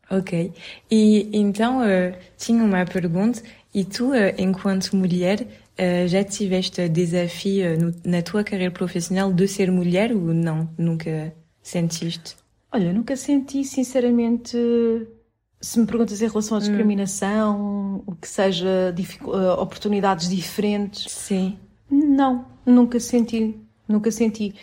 Ok. 0.10 0.54
E 0.90 1.30
então, 1.34 1.82
uh, 1.82 2.14
tinha 2.38 2.64
uma 2.64 2.86
pergunta. 2.86 3.42
E 3.76 3.84
tu, 3.84 4.12
uh, 4.12 4.34
enquanto 4.38 4.96
mulher, 4.96 5.42
uh, 5.42 6.08
já 6.08 6.24
tiveste 6.24 6.88
desafio 6.88 7.78
no, 7.78 7.94
na 8.06 8.22
tua 8.22 8.42
carreira 8.42 8.72
profissional 8.72 9.34
de 9.34 9.46
ser 9.50 9.70
mulher 9.70 10.14
ou 10.14 10.34
não? 10.34 10.70
Nunca 10.78 11.36
sentiste? 11.62 12.38
Olha, 12.72 12.94
nunca 12.94 13.18
senti, 13.18 13.66
sinceramente, 13.66 14.58
se 15.60 15.78
me 15.78 15.86
perguntas 15.86 16.22
em 16.22 16.28
relação 16.28 16.56
à 16.56 16.62
discriminação, 16.62 18.02
o 18.06 18.16
que 18.16 18.30
seja 18.30 18.96
oportunidades 19.60 20.30
diferentes, 20.30 21.12
Sim. 21.12 21.58
não, 21.92 22.46
nunca 22.66 22.98
senti, 22.98 23.60
nunca 23.90 24.10
senti. 24.10 24.56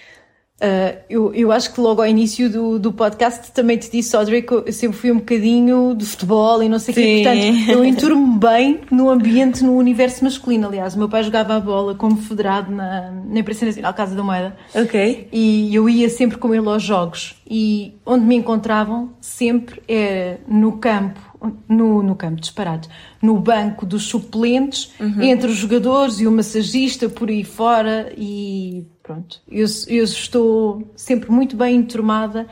Uh, 0.62 0.96
eu, 1.10 1.34
eu 1.34 1.50
acho 1.50 1.74
que 1.74 1.80
logo 1.80 2.00
ao 2.00 2.06
início 2.06 2.48
do, 2.48 2.78
do 2.78 2.92
podcast 2.92 3.50
também 3.50 3.76
te 3.76 3.90
disse, 3.90 4.14
Audrey, 4.14 4.42
que 4.42 4.52
eu 4.52 4.72
sempre 4.72 4.96
fui 4.96 5.10
um 5.10 5.16
bocadinho 5.16 5.92
de 5.92 6.06
futebol 6.06 6.62
e 6.62 6.68
não 6.68 6.78
sei 6.78 6.92
o 6.92 6.94
quê. 6.94 7.22
Portanto, 7.24 7.70
eu 7.70 7.84
enturo-me 7.84 8.38
bem 8.38 8.80
no 8.88 9.10
ambiente, 9.10 9.64
no 9.64 9.76
universo 9.76 10.22
masculino. 10.22 10.68
Aliás, 10.68 10.94
o 10.94 10.98
meu 10.98 11.08
pai 11.08 11.24
jogava 11.24 11.56
a 11.56 11.60
bola 11.60 11.96
como 11.96 12.16
federado 12.16 12.70
na, 12.70 13.10
na 13.10 13.40
Imprensa 13.40 13.66
Nacional 13.66 13.92
Casa 13.92 14.14
da 14.14 14.22
Moeda. 14.22 14.56
Ok. 14.72 15.28
E 15.32 15.74
eu 15.74 15.88
ia 15.88 16.08
sempre 16.08 16.38
com 16.38 16.54
ele 16.54 16.68
aos 16.68 16.84
jogos. 16.84 17.34
E 17.50 17.94
onde 18.06 18.24
me 18.24 18.36
encontravam 18.36 19.10
sempre 19.20 19.82
era 19.88 20.38
no 20.46 20.78
campo, 20.78 21.20
no, 21.68 22.02
no 22.02 22.14
campo, 22.14 22.40
disparado, 22.40 22.88
no 23.20 23.38
banco 23.38 23.84
dos 23.86 24.04
suplentes, 24.04 24.92
entre 25.20 25.50
os 25.50 25.56
jogadores 25.56 26.20
e 26.20 26.26
o 26.26 26.30
massagista 26.32 27.08
por 27.08 27.28
aí 27.28 27.44
fora. 27.44 28.12
E 28.16 28.84
pronto, 29.02 29.40
eu, 29.50 29.66
eu 29.88 30.04
estou 30.04 30.90
sempre 30.96 31.30
muito 31.30 31.56
bem 31.56 31.76
enturmada 31.76 32.46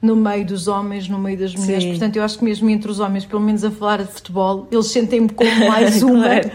no 0.00 0.16
meio 0.16 0.44
dos 0.44 0.66
homens, 0.66 1.08
no 1.08 1.18
meio 1.18 1.38
das 1.38 1.54
mulheres. 1.54 1.84
Sim. 1.84 1.90
Portanto, 1.90 2.16
eu 2.16 2.24
acho 2.24 2.38
que 2.38 2.44
mesmo 2.44 2.68
entre 2.68 2.90
os 2.90 2.98
homens, 2.98 3.24
pelo 3.24 3.40
menos 3.40 3.62
a 3.64 3.70
falar 3.70 3.98
de 4.02 4.10
futebol, 4.12 4.66
eles 4.70 4.86
sentem-me 4.88 5.28
como 5.28 5.50
mais 5.68 6.02
uma. 6.02 6.24
Claro. 6.24 6.50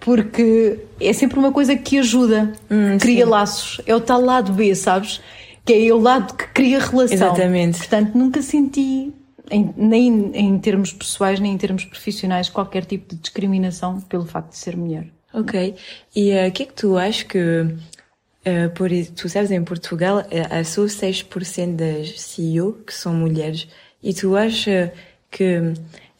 Porque 0.00 0.78
é 0.98 1.12
sempre 1.12 1.38
uma 1.38 1.52
coisa 1.52 1.76
que 1.76 1.98
ajuda, 1.98 2.52
Hum, 2.70 2.96
cria 2.98 3.24
sim. 3.24 3.30
laços. 3.30 3.80
É 3.86 3.94
o 3.94 4.00
tal 4.00 4.20
lado 4.20 4.50
B, 4.52 4.74
sabes? 4.74 5.20
Que 5.64 5.88
é 5.88 5.92
o 5.92 6.00
lado 6.00 6.34
que 6.34 6.46
cria 6.48 6.78
relação. 6.80 7.14
Exatamente. 7.14 7.78
Portanto, 7.78 8.16
nunca 8.16 8.40
senti, 8.40 9.12
em- 9.50 9.74
nem 9.76 10.30
em 10.34 10.58
termos 10.58 10.92
pessoais, 10.92 11.40
nem 11.40 11.52
em 11.52 11.58
termos 11.58 11.84
profissionais, 11.84 12.48
qualquer 12.48 12.84
tipo 12.84 13.14
de 13.14 13.20
discriminação 13.20 14.00
pelo 14.00 14.24
facto 14.26 14.50
de 14.50 14.56
ser 14.58 14.76
mulher. 14.76 15.06
Ok. 15.32 15.74
E 16.14 16.30
eh, 16.30 16.48
o 16.48 16.52
que 16.52 16.62
é 16.62 16.66
que 16.66 16.72
tu 16.74 16.96
achas 16.96 17.22
que, 17.22 17.38
eh, 18.44 18.68
por, 18.68 18.90
tu 19.16 19.28
sabes, 19.28 19.50
em 19.50 19.62
Portugal, 19.62 20.24
eh, 20.30 20.46
há 20.50 20.64
só 20.64 20.82
6% 20.86 21.76
das 21.76 22.20
CEO 22.20 22.72
que 22.86 22.92
são 22.94 23.14
mulheres. 23.14 23.68
E 24.02 24.12
tu 24.14 24.36
achas 24.36 24.90
que 25.30 25.72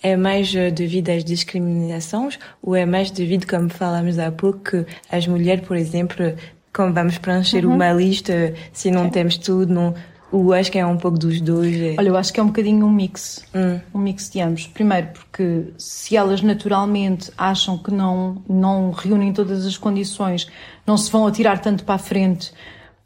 é 0.03 0.17
mais 0.17 0.55
eh, 0.55 0.71
devido 0.71 1.11
às 1.11 1.25
discriminações 1.25 2.39
ou 2.63 2.75
é 2.77 2.87
mais 2.87 3.11
devido, 3.11 3.47
como 3.47 3.69
falamos 3.69 4.19
há 4.19 4.31
pouco, 4.31 4.59
que 4.61 4.87
as 5.11 5.27
mulheres, 5.27 5.67
por 5.67 5.77
exemplo, 5.77 6.35
como 6.73 6.93
vamos 6.95 7.19
preencher 7.19 7.67
uma 7.67 7.93
lista, 7.93 8.55
se 8.73 8.91
não 8.91 9.11
temos 9.11 9.37
tudo, 9.37 9.73
não, 9.73 9.95
ou 10.33 10.53
acho 10.53 10.71
que 10.71 10.79
é 10.79 10.87
um 10.87 10.97
pouco 10.97 11.19
dos 11.19 11.41
dois. 11.41 11.75
é- 11.81 11.97
Olha, 11.99 12.09
eu 12.09 12.17
acho 12.17 12.33
que 12.33 12.39
é 12.41 12.43
um 12.43 12.47
bocadinho 12.47 12.87
um 12.87 12.91
mix. 12.91 13.45
Hum. 13.55 13.81
Um 13.95 13.99
mix 13.99 14.31
de 14.31 14.41
ambos. 14.41 14.67
Primeiro, 14.67 15.09
porque 15.09 15.65
se 15.79 16.17
elas 16.17 16.41
naturalmente 16.43 17.31
acham 17.37 17.77
que 17.79 17.91
não, 17.93 18.43
não 18.49 18.91
reúnem 18.93 19.33
todas 19.33 19.67
as 19.67 19.77
condições, 19.77 20.47
não 20.87 20.97
se 20.97 21.11
vão 21.11 21.27
atirar 21.27 21.61
tanto 21.61 21.85
para 21.85 21.97
a 21.97 21.99
frente 21.99 22.53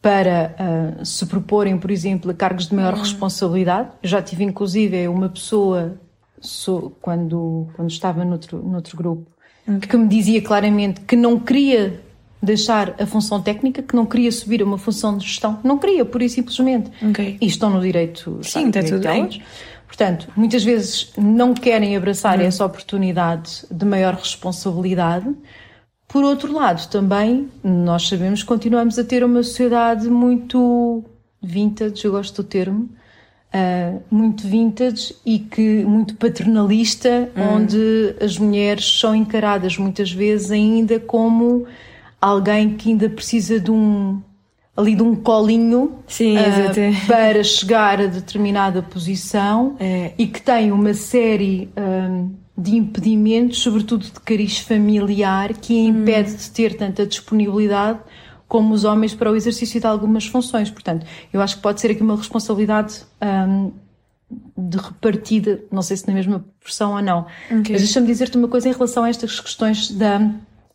para 0.03 0.55
ah, 0.59 1.05
se 1.05 1.25
proporem, 1.25 1.79
por 1.79 1.91
exemplo, 1.91 2.31
a 2.31 2.35
cargos 2.35 2.69
de 2.69 2.75
maior 2.75 2.93
responsabilidade. 2.95 3.89
Eu 4.03 4.09
já 4.11 4.21
tive, 4.21 4.45
inclusive, 4.45 5.09
uma 5.09 5.31
pessoa, 5.31 5.99
sou- 6.41 6.91
quando, 7.01 7.69
quando 7.75 7.89
estava 7.91 8.23
noutro, 8.23 8.63
noutro 8.63 8.97
grupo, 8.99 9.27
que 9.89 9.97
me 9.97 10.07
dizia 10.07 10.43
claramente 10.43 11.01
que 11.01 11.17
não 11.17 11.41
queria 11.41 12.03
deixar 12.45 12.95
a 13.01 13.07
função 13.07 13.41
técnica, 13.43 13.83
que 13.83 13.97
não 13.97 14.07
queria 14.07 14.31
subir 14.31 14.63
a 14.63 14.65
uma 14.65 14.79
função 14.79 15.17
de 15.17 15.27
gestão. 15.27 15.59
Não 15.65 15.79
queria, 15.79 16.05
pura 16.05 16.25
e 16.25 16.29
simplesmente. 16.29 16.91
Ok. 17.03 17.39
E 17.41 17.47
estão 17.47 17.71
no 17.71 17.81
direito. 17.81 18.31
no 18.31 18.41
está 18.41 18.61
tudo 18.83 19.01
bem. 19.01 19.23
delas. 19.27 19.41
Portanto, 19.87 20.29
muitas 20.37 20.65
vezes 20.65 21.13
não 21.17 21.55
querem 21.55 21.97
abraçar 21.97 22.39
Uhum. 22.39 22.45
essa 22.47 22.65
oportunidade 22.65 23.65
de 23.71 23.85
maior 23.85 24.15
responsabilidade. 24.15 25.27
Por 26.09 26.25
outro 26.25 26.53
lado, 26.53 26.89
também, 26.91 27.49
nós 27.63 28.09
sabemos 28.09 28.43
que 28.43 28.49
continuamos 28.49 28.99
a 28.99 29.05
ter 29.05 29.25
uma 29.25 29.43
sociedade 29.43 30.09
muito 30.09 31.05
vintage, 31.43 32.05
eu 32.05 32.13
gosto 32.13 32.43
do 32.43 32.49
termo, 32.49 32.89
ah, 33.53 33.95
muito 34.11 34.47
vintage 34.49 35.15
e 35.25 35.39
que 35.39 35.85
muito 35.85 36.17
paternalista, 36.17 37.29
Hum. 37.37 37.57
onde 37.57 38.17
as 38.21 38.39
mulheres 38.39 38.99
são 39.01 39.15
encaradas 39.15 39.77
muitas 39.79 40.11
vezes 40.11 40.51
ainda 40.51 40.99
como 40.99 41.67
alguém 42.25 42.75
que 42.77 42.91
ainda 42.91 43.09
precisa 43.09 43.61
de 43.61 43.71
um 43.71 44.21
ali 44.77 44.97
de 44.97 45.03
um 45.03 45.15
colinho 45.15 45.99
Sim, 46.07 46.37
ah, 46.37 46.49
exato. 46.49 46.81
para 47.07 47.45
chegar 47.45 48.01
a 48.01 48.07
determinada 48.07 48.83
posição 48.83 49.77
É. 49.79 50.13
e 50.19 50.27
que 50.27 50.43
tem 50.43 50.73
uma 50.73 50.95
série 50.95 51.71
hum, 51.79 52.33
de 52.59 52.77
impedimentos, 52.77 53.61
sobretudo 53.61 54.05
de 54.07 54.21
cariz 54.21 54.59
familiar, 54.59 55.53
que 55.55 55.79
impede 55.79 56.35
de 56.35 56.51
ter 56.51 56.77
tanta 56.77 57.07
disponibilidade 57.07 58.01
como 58.49 58.75
os 58.75 58.85
homens 58.85 59.15
para 59.15 59.31
o 59.31 59.37
exercício 59.37 59.81
de 59.81 59.87
algumas 59.87 60.27
funções. 60.27 60.71
Portanto, 60.71 61.07
eu 61.33 61.41
acho 61.41 61.57
que 61.57 61.63
pode 61.63 61.81
ser 61.81 61.93
aqui 61.93 62.03
uma 62.03 62.17
responsabilidade 62.17 63.03
hum, 63.49 63.71
de 64.57 64.77
repartida, 64.77 65.63
não 65.71 65.83
sei 65.83 65.97
se 65.97 66.09
na 66.09 66.15
mesma 66.15 66.41
proporção 66.41 66.95
ou 66.95 67.03
não. 67.03 67.27
Mas 67.49 67.83
deixa-me 67.83 68.07
dizer-te 68.07 68.37
uma 68.37 68.49
coisa 68.49 68.69
em 68.69 68.73
relação 68.73 69.05
a 69.05 69.09
estas 69.09 69.39
questões 69.39 69.91
da, 69.91 70.21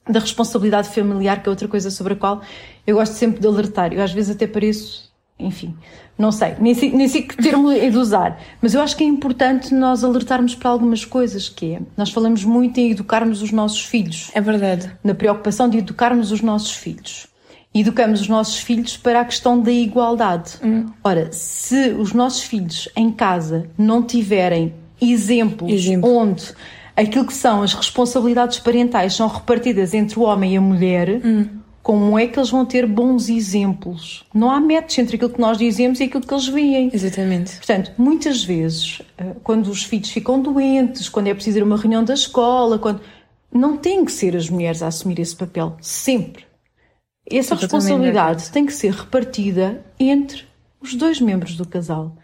da 0.10 0.20
responsabilidade 0.20 0.89
familiar, 0.89 1.41
que 1.41 1.47
é 1.47 1.51
outra 1.51 1.68
coisa 1.68 1.91
sobre 1.91 2.14
a 2.14 2.16
qual 2.16 2.41
eu 2.86 2.95
gosto 2.95 3.14
sempre 3.14 3.39
de 3.39 3.47
alertar. 3.47 3.93
Eu 3.93 4.01
às 4.03 4.12
vezes 4.12 4.36
até 4.36 4.47
pareço, 4.47 5.10
enfim, 5.38 5.76
não 6.18 6.32
sei, 6.32 6.55
nem 6.60 6.74
sei, 6.74 6.91
nem 6.91 7.07
sei 7.07 7.22
que 7.22 7.38
termo 7.38 7.72
é 7.72 7.89
de 7.89 7.97
usar, 7.97 8.41
mas 8.62 8.74
eu 8.74 8.82
acho 8.82 8.97
que 8.97 9.03
é 9.03 9.07
importante 9.07 9.74
nós 9.74 10.03
alertarmos 10.03 10.55
para 10.55 10.70
algumas 10.70 11.05
coisas, 11.05 11.47
que 11.47 11.76
é, 11.76 11.82
nós 11.95 12.10
falamos 12.12 12.43
muito 12.43 12.78
em 12.80 12.91
educarmos 12.91 13.41
os 13.41 13.51
nossos 13.51 13.86
filhos 13.86 14.30
É 14.34 14.41
verdade. 14.41 14.91
na 15.03 15.14
preocupação 15.14 15.70
de 15.70 15.78
educarmos 15.78 16.32
os 16.32 16.41
nossos 16.41 16.72
filhos. 16.74 17.28
Educamos 17.74 18.22
os 18.22 18.28
nossos 18.28 18.57
filhos 18.57 18.97
para 18.97 19.22
a 19.22 19.26
questão 19.26 19.62
da 19.62 19.72
igualdade. 19.72 20.53
Ora, 21.03 21.32
se 21.32 21.91
os 21.91 22.14
nossos 22.14 22.41
filhos 22.41 22.89
em 22.97 23.12
casa 23.12 23.70
não 23.78 24.01
tiverem 24.01 24.74
exemplos 24.99 25.72
Exemplo. 25.72 26.10
onde 26.12 26.51
aquilo 27.02 27.26
que 27.26 27.34
são 27.34 27.62
as 27.62 27.74
responsabilidades 27.74 28.60
parentais 28.60 29.14
são 29.14 29.28
repartidas 29.28 29.93
entre 29.93 30.20
o 30.20 30.24
homem 30.24 30.54
e 30.54 30.58
a 30.58 30.62
mulher, 30.62 31.22
como 31.82 32.20
é 32.20 32.28
que 32.28 32.38
eles 32.38 32.50
vão 32.50 32.66
ter 32.66 32.86
bons 32.86 33.30
exemplos? 33.30 34.26
Não 34.34 34.52
há 34.52 34.60
match 34.60 34.97
entre 34.97 35.16
aquilo 35.16 35.32
que 35.32 35.39
nós 35.39 35.58
dizemos 35.58 36.00
e 36.00 36.04
aquilo 36.04 36.26
que 36.26 36.34
eles 36.34 36.47
veem. 36.47 36.91
Exatamente. 36.93 37.56
Portanto, 37.56 37.91
muitas 37.97 38.43
vezes, 38.43 39.02
eh, 39.18 39.36
quando 39.43 39.68
os 39.68 39.84
filhos 39.84 40.10
ficam 40.10 40.41
doentes, 40.41 41.10
quando 41.10 41.28
é 41.28 41.34
preciso 41.34 41.58
ir 41.58 41.62
a 41.62 41.66
uma 41.66 41.78
reunião 41.78 42.04
da 42.04 42.14
escola, 42.14 42.78
quando 42.78 43.02
não 43.52 43.78
têm 43.78 44.06
que 44.06 44.12
ser 44.12 44.36
as 44.36 44.50
mulheres 44.50 44.84
a 44.84 44.88
assumir 44.88 45.20
esse 45.20 45.36
papel, 45.36 45.78
sempre. 45.82 46.43
Essa 47.26 47.56
responsabilidade 47.56 48.52
tem 48.52 48.66
que 48.66 48.74
ser 48.74 48.91
repartida 48.91 49.84
entre 50.00 50.43
os 50.82 50.95
dois 50.95 51.20
membros 51.22 51.56
do 51.56 51.66
casal. 51.66 52.16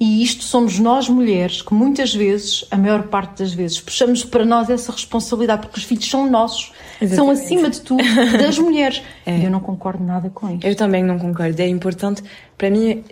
E 0.00 0.22
isto 0.22 0.44
somos 0.44 0.78
nós 0.78 1.08
mulheres 1.08 1.60
que 1.60 1.74
muitas 1.74 2.14
vezes, 2.14 2.64
a 2.70 2.76
maior 2.76 3.04
parte 3.04 3.40
das 3.40 3.52
vezes, 3.52 3.80
puxamos 3.80 4.24
para 4.24 4.44
nós 4.44 4.70
essa 4.70 4.92
responsabilidade 4.92 5.62
porque 5.62 5.78
os 5.80 5.84
filhos 5.84 6.08
são 6.08 6.30
nossos, 6.30 6.66
são 6.66 7.32
Exatamente. 7.32 7.40
acima 7.40 7.70
de 7.70 7.80
tudo 7.80 8.04
das 8.38 8.58
mulheres. 8.60 9.02
E 9.26 9.44
eu 9.44 9.50
não 9.50 9.58
concordo 9.60 10.04
nada 10.04 10.30
com 10.30 10.54
isto. 10.54 10.64
Eu 10.64 10.76
também 10.76 11.02
não 11.02 11.18
concordo. 11.18 11.60
É 11.60 11.66
importante, 11.66 12.22
para 12.56 12.70
mim, 12.70 13.02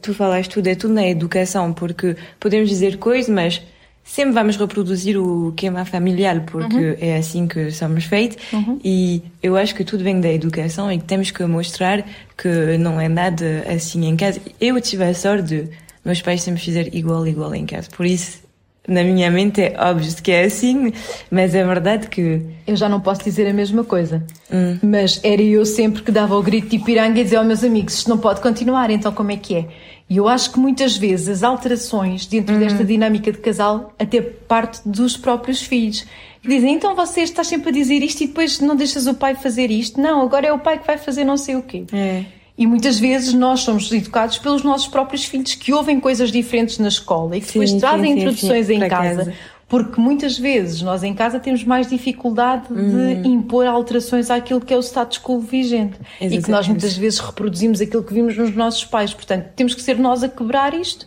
tu 0.00 0.14
falaste 0.14 0.50
tudo, 0.50 0.68
é 0.68 0.76
tudo 0.76 0.94
na 0.94 1.06
educação, 1.08 1.72
porque 1.72 2.16
podemos 2.38 2.68
dizer 2.68 2.98
coisas, 2.98 3.28
mas 3.28 3.62
sempre 4.04 4.32
vamos 4.32 4.56
reproduzir 4.56 5.18
o 5.18 5.52
queima 5.56 5.84
familiar, 5.84 6.44
porque 6.46 6.76
uhum. 6.76 6.96
é 7.00 7.16
assim 7.16 7.46
que 7.46 7.70
somos 7.72 8.04
feitos. 8.04 8.38
Uhum. 8.52 8.78
E 8.84 9.22
eu 9.42 9.56
acho 9.56 9.74
que 9.74 9.84
tudo 9.84 10.04
vem 10.04 10.20
da 10.20 10.32
educação 10.32 10.90
e 10.90 10.98
que 10.98 11.04
temos 11.04 11.30
que 11.30 11.44
mostrar 11.44 12.04
que 12.36 12.78
não 12.78 13.00
é 13.00 13.08
nada 13.08 13.64
assim 13.68 14.06
em 14.06 14.16
casa. 14.16 14.40
Eu 14.60 14.80
tive 14.80 15.04
a 15.04 15.14
sorte 15.14 15.42
de 15.48 15.70
meus 16.04 16.20
pais 16.20 16.42
sempre 16.42 16.60
fizeram 16.60 16.90
igual, 16.92 17.26
igual 17.26 17.54
em 17.54 17.66
casa. 17.66 17.88
Por 17.96 18.06
isso, 18.06 18.42
na 18.86 19.04
minha 19.04 19.30
mente 19.30 19.60
é 19.60 19.76
óbvio 19.78 20.14
que 20.22 20.32
é 20.32 20.44
assim, 20.44 20.92
mas 21.30 21.54
é 21.54 21.64
verdade 21.64 22.08
que. 22.08 22.42
Eu 22.66 22.74
já 22.74 22.88
não 22.88 23.00
posso 23.00 23.22
dizer 23.22 23.46
a 23.46 23.52
mesma 23.52 23.84
coisa. 23.84 24.24
Hum. 24.52 24.78
Mas 24.82 25.20
era 25.22 25.42
eu 25.42 25.64
sempre 25.64 26.02
que 26.02 26.10
dava 26.10 26.36
o 26.36 26.42
grito 26.42 26.68
de 26.68 26.78
piranga 26.78 27.20
e 27.20 27.22
dizia 27.22 27.38
aos 27.38 27.46
meus 27.46 27.62
amigos: 27.62 27.94
isto 27.94 28.10
não 28.10 28.18
pode 28.18 28.40
continuar, 28.40 28.90
então 28.90 29.12
como 29.12 29.30
é 29.30 29.36
que 29.36 29.54
é? 29.54 29.68
E 30.10 30.16
eu 30.16 30.28
acho 30.28 30.52
que 30.52 30.58
muitas 30.58 30.96
vezes 30.96 31.28
as 31.28 31.42
alterações 31.42 32.26
dentro 32.26 32.54
uhum. 32.54 32.60
desta 32.60 32.84
dinâmica 32.84 33.32
de 33.32 33.38
casal 33.38 33.94
até 33.98 34.20
parte 34.20 34.86
dos 34.86 35.16
próprios 35.16 35.62
filhos. 35.62 36.04
Que 36.42 36.48
dizem, 36.48 36.74
então 36.74 36.96
você 36.96 37.20
está 37.20 37.44
sempre 37.44 37.70
a 37.70 37.72
dizer 37.72 38.02
isto 38.02 38.22
e 38.22 38.26
depois 38.26 38.58
não 38.58 38.74
deixas 38.74 39.06
o 39.06 39.14
pai 39.14 39.36
fazer 39.36 39.70
isto. 39.70 40.00
Não, 40.00 40.20
agora 40.20 40.48
é 40.48 40.52
o 40.52 40.58
pai 40.58 40.78
que 40.78 40.86
vai 40.86 40.98
fazer 40.98 41.24
não 41.24 41.36
sei 41.36 41.54
o 41.54 41.62
quê. 41.62 41.84
É. 41.92 42.24
E 42.56 42.66
muitas 42.66 42.98
vezes 42.98 43.32
nós 43.32 43.60
somos 43.60 43.90
educados 43.90 44.38
pelos 44.38 44.62
nossos 44.62 44.86
próprios 44.86 45.24
filhos 45.24 45.54
que 45.54 45.72
ouvem 45.72 45.98
coisas 45.98 46.30
diferentes 46.30 46.78
na 46.78 46.88
escola 46.88 47.36
e 47.36 47.40
que 47.40 47.46
sim, 47.46 47.60
depois 47.60 47.72
trazem 47.80 48.12
sim, 48.12 48.18
introduções 48.18 48.66
sim, 48.66 48.74
em 48.74 48.88
casa. 48.88 49.24
casa. 49.24 49.34
Porque 49.66 49.98
muitas 49.98 50.38
vezes 50.38 50.82
nós 50.82 51.02
em 51.02 51.14
casa 51.14 51.40
temos 51.40 51.64
mais 51.64 51.88
dificuldade 51.88 52.68
de 52.68 52.74
uhum. 52.74 53.24
impor 53.24 53.66
alterações 53.66 54.30
àquilo 54.30 54.60
que 54.60 54.74
é 54.74 54.76
o 54.76 54.82
status 54.82 55.18
quo 55.18 55.40
vigente. 55.40 55.98
Exatamente. 56.20 56.38
E 56.38 56.42
que 56.42 56.50
nós 56.50 56.68
muitas 56.68 56.94
vezes 56.94 57.18
reproduzimos 57.20 57.80
aquilo 57.80 58.02
que 58.02 58.12
vimos 58.12 58.36
nos 58.36 58.54
nossos 58.54 58.84
pais. 58.84 59.14
Portanto, 59.14 59.46
temos 59.56 59.74
que 59.74 59.80
ser 59.80 59.98
nós 59.98 60.22
a 60.22 60.28
quebrar 60.28 60.74
isto. 60.74 61.06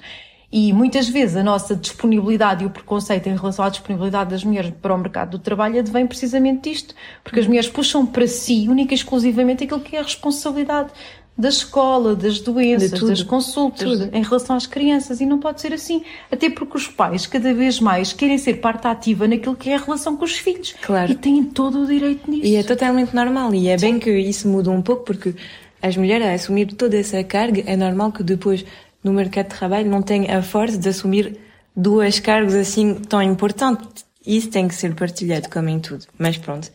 E 0.51 0.73
muitas 0.73 1.07
vezes 1.07 1.35
a 1.35 1.43
nossa 1.43 1.75
disponibilidade 1.75 2.63
e 2.63 2.65
o 2.65 2.71
preconceito 2.71 3.27
em 3.27 3.35
relação 3.35 3.65
à 3.65 3.69
disponibilidade 3.69 4.31
das 4.31 4.43
mulheres 4.43 4.73
para 4.81 4.95
o 4.95 4.97
mercado 4.97 5.31
do 5.31 5.39
trabalho 5.39 5.77
advém 5.77 6.07
precisamente 6.07 6.71
disto. 6.71 6.95
Porque 7.23 7.39
as 7.39 7.45
mulheres 7.45 7.69
puxam 7.69 8.03
para 8.03 8.25
si, 8.25 8.67
única 8.67 8.95
e 8.95 8.97
exclusivamente, 8.97 9.63
aquilo 9.63 9.81
que 9.81 9.95
é 9.95 9.99
a 9.99 10.03
responsabilidade 10.03 10.89
da 11.37 11.49
escola, 11.49 12.15
das 12.15 12.39
doenças, 12.39 12.99
das 13.01 13.21
consultas, 13.21 14.09
em 14.13 14.23
relação 14.23 14.55
às 14.55 14.65
crianças. 14.65 15.19
E 15.19 15.25
não 15.25 15.37
pode 15.39 15.59
ser 15.59 15.73
assim. 15.73 16.03
Até 16.31 16.49
porque 16.49 16.77
os 16.77 16.87
pais, 16.87 17.27
cada 17.27 17.53
vez 17.53 17.79
mais, 17.79 18.13
querem 18.13 18.37
ser 18.37 18.55
parte 18.55 18.87
ativa 18.87 19.27
naquilo 19.27 19.55
que 19.55 19.69
é 19.69 19.75
a 19.75 19.79
relação 19.79 20.15
com 20.15 20.23
os 20.23 20.35
filhos. 20.35 20.73
Claro. 20.81 21.11
E 21.11 21.15
têm 21.15 21.43
todo 21.43 21.83
o 21.83 21.85
direito 21.85 22.29
nisso. 22.31 22.45
E 22.45 22.55
é 22.55 22.63
totalmente 22.63 23.13
normal. 23.13 23.53
E 23.53 23.67
é 23.67 23.77
Sim. 23.77 23.85
bem 23.85 23.99
que 23.99 24.11
isso 24.17 24.47
muda 24.47 24.71
um 24.71 24.81
pouco, 24.81 25.03
porque 25.03 25.35
as 25.81 25.97
mulheres, 25.97 26.25
a 26.25 26.33
assumir 26.33 26.73
toda 26.73 26.97
essa 26.97 27.21
carga, 27.23 27.63
é 27.65 27.75
normal 27.75 28.13
que 28.13 28.23
depois, 28.23 28.65
no 29.03 29.11
mercado 29.11 29.49
de 29.49 29.57
trabalho, 29.57 29.89
não 29.89 30.01
tenham 30.01 30.37
a 30.37 30.41
força 30.41 30.77
de 30.77 30.87
assumir 30.87 31.37
duas 31.75 32.17
cargos 32.19 32.53
assim 32.53 32.93
tão 32.93 33.21
importantes. 33.21 34.05
Isso 34.25 34.49
tem 34.49 34.69
que 34.69 34.73
ser 34.73 34.95
partilhado, 34.95 35.49
como 35.49 35.67
em 35.67 35.79
tudo. 35.79 36.05
Mas 36.17 36.37
pronto. 36.37 36.71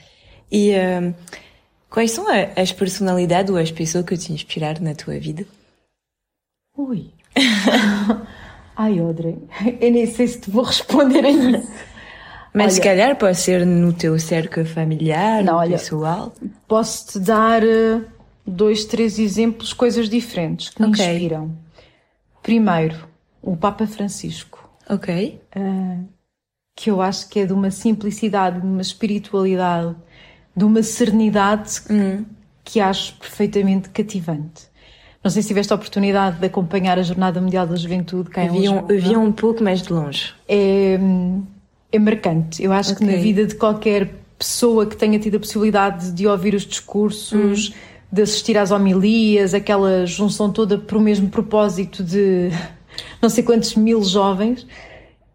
E. 0.53 0.73
Uh, 0.73 1.15
Quais 1.91 2.13
são 2.13 2.25
as 2.57 2.71
personalidades 2.71 3.51
ou 3.53 3.59
as 3.59 3.73
pessoas 3.73 4.05
que 4.05 4.17
te 4.17 4.33
inspiraram 4.33 4.83
na 4.83 4.95
tua 4.95 5.19
vida? 5.19 5.45
Ui. 6.77 7.11
Ai, 8.77 8.99
Audrey, 9.01 9.37
eu 9.81 9.91
nem 9.91 10.07
sei 10.07 10.29
se 10.29 10.41
te 10.41 10.51
vou 10.51 10.63
responder 10.63 11.25
ainda. 11.25 11.63
Mas 12.55 12.65
olha, 12.65 12.71
se 12.71 12.81
calhar 12.81 13.17
pode 13.17 13.37
ser 13.37 13.67
no 13.67 13.93
teu 13.93 14.19
cerco 14.19 14.65
familiar, 14.65 15.43
não, 15.45 15.57
olha, 15.57 15.73
pessoal. 15.73 16.33
Posso-te 16.67 17.19
dar 17.19 17.63
uh, 17.63 18.05
dois, 18.47 18.85
três 18.85 19.19
exemplos, 19.19 19.73
coisas 19.73 20.09
diferentes 20.09 20.71
que 20.71 20.81
me 20.81 20.89
okay. 20.89 21.13
inspiram. 21.13 21.57
Primeiro, 22.43 23.09
o 23.43 23.57
Papa 23.57 23.87
Francisco. 23.87 24.69
Ok. 24.89 25.41
Uh, 25.55 26.09
que 26.75 26.91
eu 26.91 27.03
acho 27.03 27.29
que 27.29 27.41
é 27.41 27.47
de 27.47 27.53
uma 27.53 27.71
simplicidade, 27.71 28.61
de 28.61 28.67
uma 28.67 28.81
espiritualidade 28.81 29.95
de 30.61 30.65
uma 30.65 30.83
serenidade 30.83 31.81
uhum. 31.89 32.25
que 32.63 32.81
acho 32.81 33.15
perfeitamente 33.15 33.89
cativante. 33.89 34.69
Não 35.25 35.31
sei 35.31 35.41
se 35.41 35.49
tiveste 35.49 35.73
a 35.73 35.77
oportunidade 35.77 36.39
de 36.39 36.47
acompanhar 36.47 36.99
a 36.99 37.03
Jornada 37.03 37.41
Mundial 37.41 37.67
da 37.67 37.77
Juventude 37.77 38.29
cá 38.29 38.45
em 38.45 38.61
Lisboa. 38.61 38.83
Um, 38.83 38.85
havia 38.85 39.19
um 39.19 39.33
pouco 39.33 39.63
mais 39.63 39.81
de 39.83 39.91
longe. 39.91 40.35
É, 40.47 40.99
é 41.91 41.99
marcante. 41.99 42.63
Eu 42.63 42.73
acho 42.73 42.93
okay. 42.93 43.07
que 43.07 43.13
na 43.13 43.19
vida 43.21 43.47
de 43.47 43.55
qualquer 43.55 44.15
pessoa 44.39 44.87
que 44.87 44.97
tenha 44.97 45.19
tido 45.19 45.37
a 45.37 45.41
possibilidade 45.41 46.13
de 46.13 46.27
ouvir 46.27 46.55
os 46.55 46.67
discursos, 46.67 47.69
uhum. 47.69 47.75
de 48.13 48.23
assistir 48.23 48.59
às 48.59 48.71
homilias, 48.71 49.55
aquela 49.55 50.05
junção 50.05 50.51
toda 50.51 50.77
por 50.77 50.99
o 50.99 51.01
mesmo 51.01 51.31
propósito 51.31 52.05
de 52.05 52.51
não 53.21 53.31
sei 53.31 53.43
quantos 53.43 53.75
mil 53.77 54.03
jovens, 54.03 54.67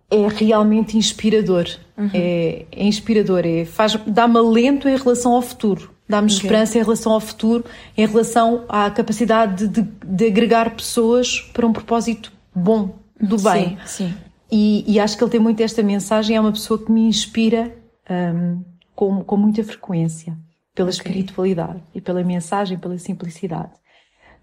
é 0.10 0.28
realmente 0.28 0.98
inspirador. 0.98 1.68
Uhum. 1.98 2.10
É, 2.14 2.66
é, 2.72 2.84
inspirador, 2.84 3.46
é, 3.46 3.66
faz, 3.66 3.96
dá-me 4.06 4.38
alento 4.38 4.90
em 4.90 4.98
relação 4.98 5.32
ao 5.34 5.42
futuro, 5.42 5.92
dá-me 6.08 6.26
okay. 6.26 6.38
esperança 6.38 6.78
em 6.78 6.82
relação 6.82 7.14
ao 7.14 7.22
futuro, 7.22 7.64
em 7.98 8.06
relação 8.06 8.66
à 8.68 8.92
capacidade 8.92 9.68
de, 9.68 9.82
de, 9.82 9.90
de, 10.06 10.26
agregar 10.28 10.76
pessoas 10.76 11.40
para 11.54 11.66
um 11.66 11.72
propósito 11.72 12.34
bom, 12.54 13.00
do 13.20 13.38
bem. 13.40 13.78
Sim, 13.86 14.08
sim. 14.08 14.14
E, 14.52 14.84
e, 14.88 15.00
acho 15.00 15.18
que 15.18 15.24
ele 15.24 15.32
tem 15.32 15.40
muito 15.40 15.62
esta 15.64 15.82
mensagem, 15.82 16.36
é 16.36 16.40
uma 16.40 16.52
pessoa 16.52 16.78
que 16.78 16.92
me 16.92 17.02
inspira 17.02 17.74
um, 18.10 18.62
com, 18.94 19.24
com 19.24 19.38
muita 19.38 19.64
frequência, 19.64 20.38
pela 20.76 20.90
okay. 20.90 21.00
espiritualidade 21.00 21.82
e 21.94 22.02
pela 22.02 22.24
mensagem, 22.24 22.78
pela 22.78 22.98
simplicidade. 22.98 23.72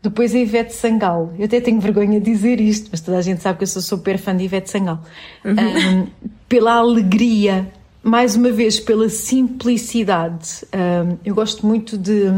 Depois 0.02 0.34
a 0.34 0.38
Ivete 0.38 0.74
Sangal. 0.74 1.32
Eu 1.38 1.44
até 1.44 1.60
tenho 1.60 1.80
vergonha 1.80 2.20
de 2.20 2.32
dizer 2.32 2.60
isto, 2.60 2.88
mas 2.90 3.00
toda 3.00 3.18
a 3.18 3.22
gente 3.22 3.40
sabe 3.40 3.58
que 3.58 3.62
eu 3.62 3.68
sou 3.68 3.80
super 3.80 4.18
fã 4.18 4.36
de 4.36 4.44
Ivete 4.44 4.68
Sangal. 4.68 5.00
Uhum. 5.44 5.52
Um, 5.52 6.06
pela 6.48 6.74
alegria, 6.74 7.70
mais 8.02 8.34
uma 8.34 8.50
vez, 8.50 8.80
pela 8.80 9.08
simplicidade. 9.08 10.66
Um, 10.74 11.18
eu 11.24 11.34
gosto 11.34 11.64
muito 11.64 11.96
de 11.96 12.32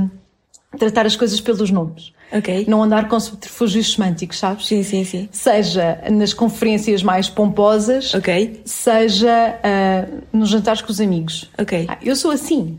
tratar 0.79 1.07
as 1.07 1.17
coisas 1.17 1.41
pelos 1.41 1.71
nomes. 1.71 2.13
Okay. 2.31 2.67
Não 2.69 2.83
andar 2.83 3.09
com 3.09 3.19
subterfúgios 3.19 3.95
semânticos, 3.95 4.39
sabes? 4.39 4.67
Sim, 4.67 4.83
sim, 4.83 5.05
sim. 5.05 5.29
Seja 5.31 6.03
nas 6.11 6.35
conferências 6.35 7.03
mais 7.03 7.29
pomposas, 7.29 8.13
okay. 8.13 8.61
seja 8.65 9.59
uh, 9.61 10.23
nos 10.37 10.49
jantares 10.49 10.83
com 10.83 10.91
os 10.91 11.01
amigos. 11.01 11.51
Ok. 11.59 11.87
Ah, 11.89 11.97
eu 12.03 12.17
sou 12.17 12.31
assim. 12.31 12.79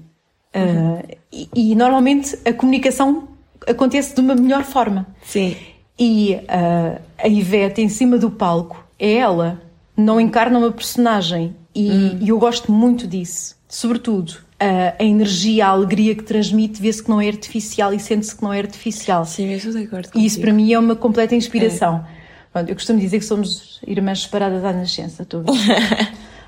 Uhum. 0.54 0.96
Uh, 0.96 1.04
e, 1.32 1.50
e, 1.72 1.76
normalmente 1.76 2.38
a 2.46 2.54
comunicação 2.54 3.28
acontece 3.68 4.14
de 4.16 4.22
uma 4.22 4.36
melhor 4.36 4.64
forma. 4.64 5.08
Sim. 5.24 5.56
E 5.98 6.36
uh, 6.36 7.02
a 7.18 7.28
Ivete 7.28 7.82
em 7.82 7.90
cima 7.90 8.18
do 8.18 8.30
palco 8.30 8.86
é 9.00 9.14
ela, 9.14 9.62
não 9.96 10.20
encarna 10.20 10.60
uma 10.60 10.72
personagem. 10.72 11.56
E, 11.74 11.90
hum. 11.90 12.20
e 12.22 12.30
eu 12.30 12.40
gosto 12.40 12.72
muito 12.72 13.08
disso. 13.08 13.56
Sobretudo, 13.68 14.30
uh, 14.30 14.96
a 15.00 15.04
energia, 15.04 15.68
a 15.68 15.70
alegria 15.70 16.16
que 16.16 16.24
transmite, 16.24 16.82
vê-se 16.82 17.04
que 17.04 17.10
não 17.10 17.20
é 17.20 17.28
artificial 17.28 17.94
e 17.94 18.00
sente-se 18.00 18.36
que 18.36 18.44
não 18.44 18.54
é 18.54 18.60
artificial. 18.60 19.26
Sim, 19.26 19.52
eu 19.52 19.58
estou 19.58 19.74
de 19.74 19.84
acordo. 19.84 20.10
E 20.16 20.26
isso 20.26 20.40
para 20.40 20.54
mim 20.54 20.72
é 20.72 20.80
uma 20.80 20.96
completa 20.96 21.36
inspiração. 21.36 22.06
É. 22.54 22.62
eu 22.62 22.76
costumo 22.76 23.00
dizer 23.00 23.20
que 23.20 23.26
somos 23.26 23.80
irmãs 23.86 24.22
separadas 24.22 24.64
à 24.64 24.72
nascença, 24.74 25.24
estou 25.24 25.44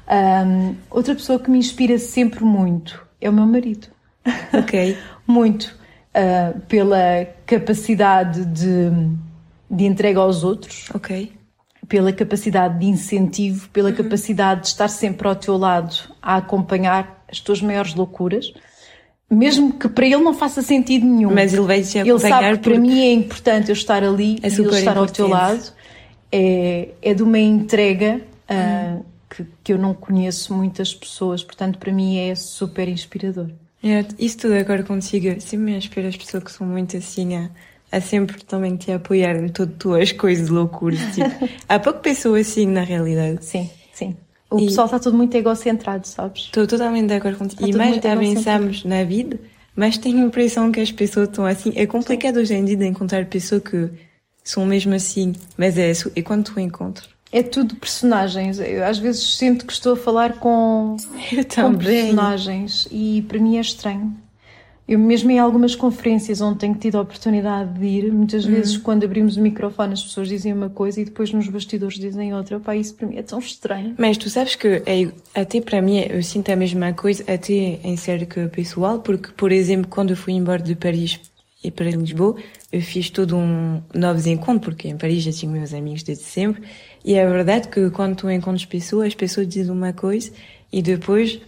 um, 0.10 0.76
Outra 0.90 1.16
pessoa 1.16 1.40
que 1.40 1.50
me 1.50 1.58
inspira 1.58 1.98
sempre 1.98 2.44
muito 2.44 3.06
é 3.20 3.30
o 3.30 3.34
meu 3.34 3.46
marido. 3.46 3.88
Ok. 4.54 4.98
muito 5.28 5.77
uh, 6.18 6.60
pela 6.62 7.28
capacidade 7.46 8.44
de, 8.46 8.90
de 9.70 9.86
entrega 9.86 10.20
aos 10.20 10.44
outros. 10.44 10.90
Ok. 10.94 11.32
Pela 11.88 12.12
capacidade 12.12 12.80
de 12.80 12.86
incentivo, 12.88 13.70
pela 13.70 13.90
uhum. 13.90 13.96
capacidade 13.96 14.62
de 14.62 14.68
estar 14.68 14.88
sempre 14.88 15.28
ao 15.28 15.36
teu 15.36 15.58
lado 15.58 15.96
a 16.22 16.38
acompanhar 16.38 17.24
as 17.32 17.40
tuas 17.40 17.62
maiores 17.62 17.94
loucuras. 17.94 18.54
Mesmo 19.30 19.74
que 19.74 19.88
para 19.90 20.06
ele 20.06 20.18
não 20.18 20.34
faça 20.34 20.62
sentido 20.62 21.06
nenhum. 21.06 21.34
Mas 21.34 21.54
ele 21.54 21.64
vai 21.64 21.82
te. 21.82 21.98
Ele 21.98 22.20
sabe 22.20 22.58
que 22.58 22.70
para 22.70 22.80
mim 22.80 23.02
é 23.02 23.12
importante 23.12 23.70
eu 23.70 23.74
estar 23.74 24.04
ali 24.04 24.40
é 24.42 24.48
e 24.48 24.54
ele 24.54 24.76
estar 24.76 24.98
ao 24.98 25.06
teu 25.06 25.28
lado. 25.28 25.74
É, 26.32 26.90
é 27.02 27.14
de 27.14 27.24
uma 27.24 27.40
entrega 27.40 28.22
uh, 28.50 29.06
que, 29.30 29.46
que 29.64 29.74
eu 29.74 29.78
não 29.78 29.94
conheço 29.94 30.54
muitas 30.54 30.94
pessoas, 30.94 31.42
portanto, 31.42 31.78
para 31.78 31.92
mim 31.92 32.18
é 32.18 32.36
super 32.36 32.88
inspirador. 32.88 33.50
É, 33.84 34.06
isso 34.18 34.38
tudo 34.40 34.56
agora 34.56 34.84
consigo. 34.84 35.40
Sempre 35.40 35.58
me 35.58 35.78
inspira 35.78 36.08
as 36.08 36.18
pessoas 36.18 36.44
que 36.44 36.52
são 36.52 36.66
muito 36.66 36.98
assim 36.98 37.36
a, 37.36 37.50
a 37.92 38.02
sempre 38.02 38.44
também 38.44 38.76
te 38.76 38.92
apoiar 38.92 39.36
em 39.36 39.50
todas 39.50 39.74
as 39.74 39.80
tuas 39.80 40.12
coisas 40.12 40.50
loucuras. 40.50 41.00
Tipo, 41.14 41.50
há 41.68 41.80
pouco 41.80 42.00
pessoas 42.00 42.48
assim 42.48 42.68
na 42.68 42.82
realidade. 42.82 43.46
Sim, 43.46 43.70
sim. 43.94 44.16
O 44.50 44.60
e 44.60 44.66
pessoal 44.68 44.86
está 44.86 45.00
tudo 45.00 45.18
muito 45.18 45.36
egocentrado, 45.36 46.08
sabes? 46.08 46.44
Estou 46.44 46.66
totalmente 46.66 47.08
de 47.08 47.14
acordo 47.14 47.38
contigo. 47.38 47.64
Está 47.66 47.74
e 47.74 47.92
mais 47.92 48.06
avançamos 48.06 48.84
na 48.86 49.04
vida, 49.04 49.40
mas 49.76 49.98
tenho 49.98 50.24
a 50.24 50.28
impressão 50.28 50.72
que 50.72 50.80
as 50.80 50.92
pessoas 50.92 51.28
estão 51.28 51.46
assim. 51.46 51.74
É 51.76 51.86
complicado 51.86 52.38
hoje 52.38 52.54
em 52.54 52.64
dia 52.64 52.78
de 52.78 52.86
encontrar 52.86 53.26
pessoas 53.26 53.62
que 53.62 53.90
são 54.44 54.66
mesmo 54.66 54.94
assim, 54.94 55.34
mas 55.58 55.78
é 55.78 55.92
isso. 55.92 56.12
E 56.16 56.24
quando 56.24 56.46
tu 56.46 56.60
encontras? 56.60 57.17
É 57.32 57.44
tudo 57.44 57.76
personagens. 57.76 58.60
Eu 58.60 58.86
às 58.86 58.98
vezes 58.98 59.38
sinto 59.38 59.66
que 59.66 59.74
estou 59.74 59.94
a 59.94 59.98
falar 59.98 60.34
com, 60.40 60.98
com 61.56 61.76
personagens 61.76 62.88
e 62.92 63.24
para 63.28 63.40
mim 63.40 63.58
é 63.58 63.62
estranho. 63.62 64.16
Eu 64.88 64.98
mesmo 64.98 65.30
em 65.30 65.38
algumas 65.38 65.76
conferências 65.76 66.40
onde 66.40 66.60
tenho 66.60 66.74
tido 66.74 66.98
a 66.98 67.02
oportunidade 67.02 67.78
de 67.78 67.86
ir, 67.86 68.14
muitas 68.14 68.46
uhum. 68.46 68.52
vezes 68.52 68.78
quando 68.78 69.04
abrimos 69.04 69.36
o 69.36 69.42
microfone 69.42 69.92
as 69.92 70.02
pessoas 70.02 70.30
dizem 70.30 70.54
uma 70.54 70.70
coisa 70.70 71.02
e 71.02 71.06
depois 71.06 71.34
nos 71.34 71.50
bastidores 71.50 72.00
dizem 72.00 72.34
outra. 72.34 72.58
Pá, 72.58 72.74
isso 72.74 72.96
para 72.96 73.06
mim 73.06 73.18
é 73.18 73.22
tão 73.22 73.40
estranho. 73.40 73.96
Mas 73.98 74.18
tu 74.18 74.30
sabes 74.30 74.56
que 74.56 74.82
é, 74.86 75.12
até 75.36 75.60
para 75.60 75.82
mim 75.82 76.00
eu 76.10 76.24
sinto 76.24 76.50
a 76.54 76.56
mesma 76.56 76.94
coisa, 76.94 77.22
até 77.24 77.54
em 77.54 77.98
cerca 77.98 78.48
pessoal, 78.48 79.00
porque, 79.00 79.30
por 79.34 79.52
exemplo, 79.52 79.90
quando 79.90 80.12
eu 80.12 80.16
fui 80.16 80.32
embora 80.32 80.64
de 80.64 80.74
Paris 80.74 81.20
e 81.62 81.70
para 81.70 81.92
Lisboa, 81.92 82.38
eu 82.72 82.82
fiz 82.82 83.10
todo 83.10 83.36
um 83.36 83.82
novos 83.94 84.26
encontros, 84.26 84.74
porque 84.74 84.88
em 84.88 84.96
Paris 84.96 85.24
já 85.24 85.34
tinha 85.34 85.52
meus 85.52 85.74
amigos 85.74 86.04
desde 86.04 86.24
sempre, 86.24 86.64
e 87.08 87.14
é 87.14 87.26
verdade 87.26 87.70
que 87.70 87.90
quando 87.90 88.18
tu 88.18 88.30
encontras 88.30 88.66
pessoas, 88.66 89.08
as 89.08 89.16
pessoas 89.16 89.48
dizem 89.48 89.72
uma 89.72 89.94
coisa 89.94 90.30
e 90.74 90.82
depois 90.82 91.40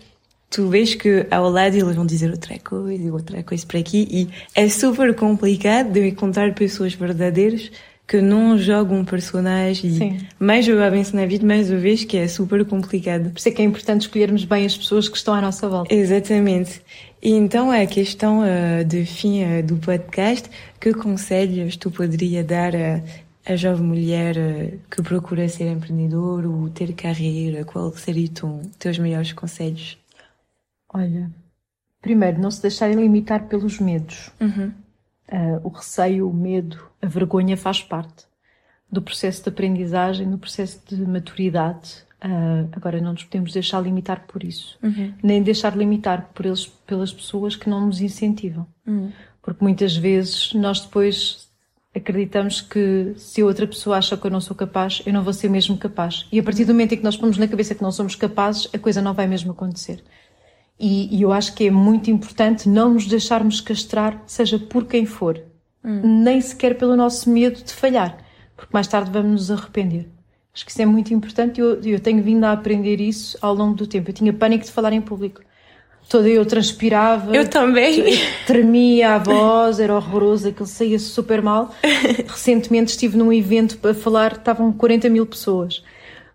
tu 0.50 0.70
vês 0.70 0.96
que 0.96 1.28
ao 1.30 1.50
lado 1.50 1.76
eles 1.76 1.98
vão 1.98 2.06
dizer 2.06 2.32
outra 2.32 2.58
coisa 2.60 3.04
e 3.04 3.12
outra 3.12 3.44
coisa 3.44 3.66
para 3.68 3.78
aqui 3.78 4.08
e 4.10 4.30
é 4.56 4.70
super 4.70 5.14
complicado 5.14 5.92
de 5.92 6.08
encontrar 6.08 6.56
pessoas 6.56 6.94
verdadeiras 6.94 7.70
que 8.08 8.22
não 8.22 8.58
jogam 8.58 9.00
um 9.00 9.06
personagem 9.06 9.92
Sim. 9.92 10.18
mais 10.40 10.66
eu 10.66 10.82
avanço 10.82 11.14
na 11.14 11.26
vida, 11.26 11.46
mais 11.46 11.70
eu 11.70 11.78
vejo 11.78 12.08
que 12.08 12.16
é 12.16 12.28
super 12.28 12.64
complicado. 12.64 13.30
Por 13.30 13.38
isso 13.38 13.50
é 13.50 13.52
que 13.52 13.62
é 13.62 13.66
importante 13.66 14.04
escolhermos 14.04 14.46
bem 14.46 14.66
as 14.66 14.78
pessoas 14.78 15.10
que 15.10 15.18
estão 15.18 15.34
à 15.34 15.42
nossa 15.42 15.68
volta. 15.68 15.94
Exatamente. 15.94 16.82
E 17.22 17.32
então 17.32 17.70
a 17.70 17.86
questão 17.86 18.40
uh, 18.40 18.84
de 18.86 19.06
fim 19.06 19.44
uh, 19.44 19.62
do 19.62 19.76
podcast, 19.76 20.50
que 20.80 20.94
conselhos 20.94 21.76
tu 21.76 21.92
poderia 21.92 22.44
dar 22.44 22.74
a, 22.76 23.02
a 23.50 23.56
jovem 23.56 23.84
mulher 23.84 24.36
uh, 24.38 24.80
que 24.92 25.02
procura 25.02 25.50
ser 25.50 25.72
empreendedor 25.72 26.46
ou 26.46 26.70
ter 26.70 26.94
carreira? 26.94 27.66
Qual 27.66 27.92
seriam 27.94 28.62
teus 28.78 29.00
maiores 29.00 29.34
conselhos? 29.34 29.98
Olha, 30.88 31.32
primeiro, 32.00 32.40
não 32.40 32.52
se 32.52 32.62
deixarem 32.62 32.96
limitar 32.96 33.48
pelos 33.48 33.80
medos. 33.80 34.32
Uhum. 34.40 34.72
Uh, 35.32 35.62
o 35.64 35.70
receio, 35.70 36.30
o 36.30 36.34
medo, 36.34 36.80
a 37.02 37.08
vergonha 37.08 37.58
faz 37.58 37.82
parte 37.82 38.26
do 38.92 39.02
processo 39.02 39.44
de 39.44 39.50
aprendizagem, 39.50 40.30
do 40.30 40.38
processo 40.38 40.82
de 40.88 41.02
maturidade. 41.08 42.04
Uh, 42.24 42.70
agora, 42.72 43.02
não 43.02 43.14
nos 43.14 43.24
podemos 43.24 43.52
deixar 43.52 43.82
limitar 43.82 44.28
por 44.28 44.44
isso, 44.44 44.78
uhum. 44.84 45.14
nem 45.24 45.42
deixar 45.42 45.76
limitar 45.76 46.30
por 46.36 46.46
eles, 46.46 46.68
pelas 46.68 47.12
pessoas 47.12 47.56
que 47.56 47.68
não 47.68 47.88
nos 47.88 48.00
incentivam. 48.00 48.68
Uhum. 48.86 49.12
Porque 49.42 49.64
muitas 49.64 49.96
vezes 49.96 50.54
nós 50.54 50.82
depois 50.82 51.49
acreditamos 51.94 52.62
que 52.62 53.14
se 53.18 53.44
outra 53.44 53.66
pessoa 53.66 53.98
acha 53.98 54.16
que 54.16 54.26
eu 54.26 54.32
não 54.32 54.42
sou 54.42 54.56
capaz, 54.56 55.02
eu 55.06 55.14
não 55.14 55.24
vou 55.24 55.34
ser 55.34 55.50
mesmo 55.50 55.78
capaz. 55.78 56.28
E 56.32 56.40
a 56.40 56.44
partir 56.44 56.66
do 56.66 56.74
momento 56.74 56.94
em 56.94 56.98
que 56.98 57.04
nós 57.04 57.18
pomos 57.18 57.38
na 57.38 57.48
cabeça 57.48 57.74
que 57.74 57.82
não 57.82 57.92
somos 57.92 58.16
capazes, 58.16 58.68
a 58.74 58.78
coisa 58.78 59.02
não 59.02 59.14
vai 59.14 59.28
mesmo 59.28 59.52
acontecer. 59.52 60.04
E, 60.80 61.14
e, 61.18 61.22
eu 61.22 61.34
acho 61.34 61.54
que 61.56 61.68
é 61.68 61.72
muito 61.72 62.10
importante 62.10 62.70
não 62.70 62.94
nos 62.94 63.06
deixarmos 63.06 63.60
castrar, 63.60 64.24
seja 64.26 64.58
por 64.58 64.86
quem 64.86 65.06
for, 65.06 65.42
hum. 65.84 66.24
nem 66.24 66.40
sequer 66.40 66.78
pelo 66.78 66.96
nosso 66.96 67.30
medo 67.30 67.62
de 67.62 67.74
falhar, 67.74 68.18
porque 68.56 68.74
mais 68.74 68.88
tarde 68.88 69.12
vamos 69.12 69.32
nos 69.32 69.52
arrepender. 69.52 70.08
Acho 70.54 70.66
que 70.66 70.72
isso 70.72 70.82
é 70.82 70.86
muito 70.86 71.14
importante 71.14 71.58
e 71.58 71.62
eu, 71.62 71.82
eu 71.82 72.00
tenho 72.00 72.24
vindo 72.24 72.46
a 72.46 72.54
aprender 72.54 73.02
isso 73.02 73.38
ao 73.42 73.54
longo 73.54 73.76
do 73.76 73.86
tempo. 73.86 74.10
Eu 74.10 74.14
tinha 74.14 74.34
pânico 74.34 74.66
de 74.66 74.72
falar 74.72 74.94
em 74.94 75.02
público. 75.02 75.42
Toda 76.10 76.28
eu 76.28 76.44
transpirava. 76.44 77.36
Eu 77.36 77.48
também. 77.48 78.20
Tremia 78.48 79.14
a 79.14 79.18
voz, 79.20 79.80
era 79.80 79.94
horroroso, 79.94 80.48
aquilo 80.48 80.66
saía 80.66 80.98
super 80.98 81.40
mal. 81.40 81.72
Recentemente 82.28 82.90
estive 82.90 83.16
num 83.16 83.32
evento 83.32 83.78
para 83.78 83.94
falar, 83.94 84.32
estavam 84.32 84.74
40 84.74 85.08
mil 85.08 85.28
pessoas. 85.28 85.84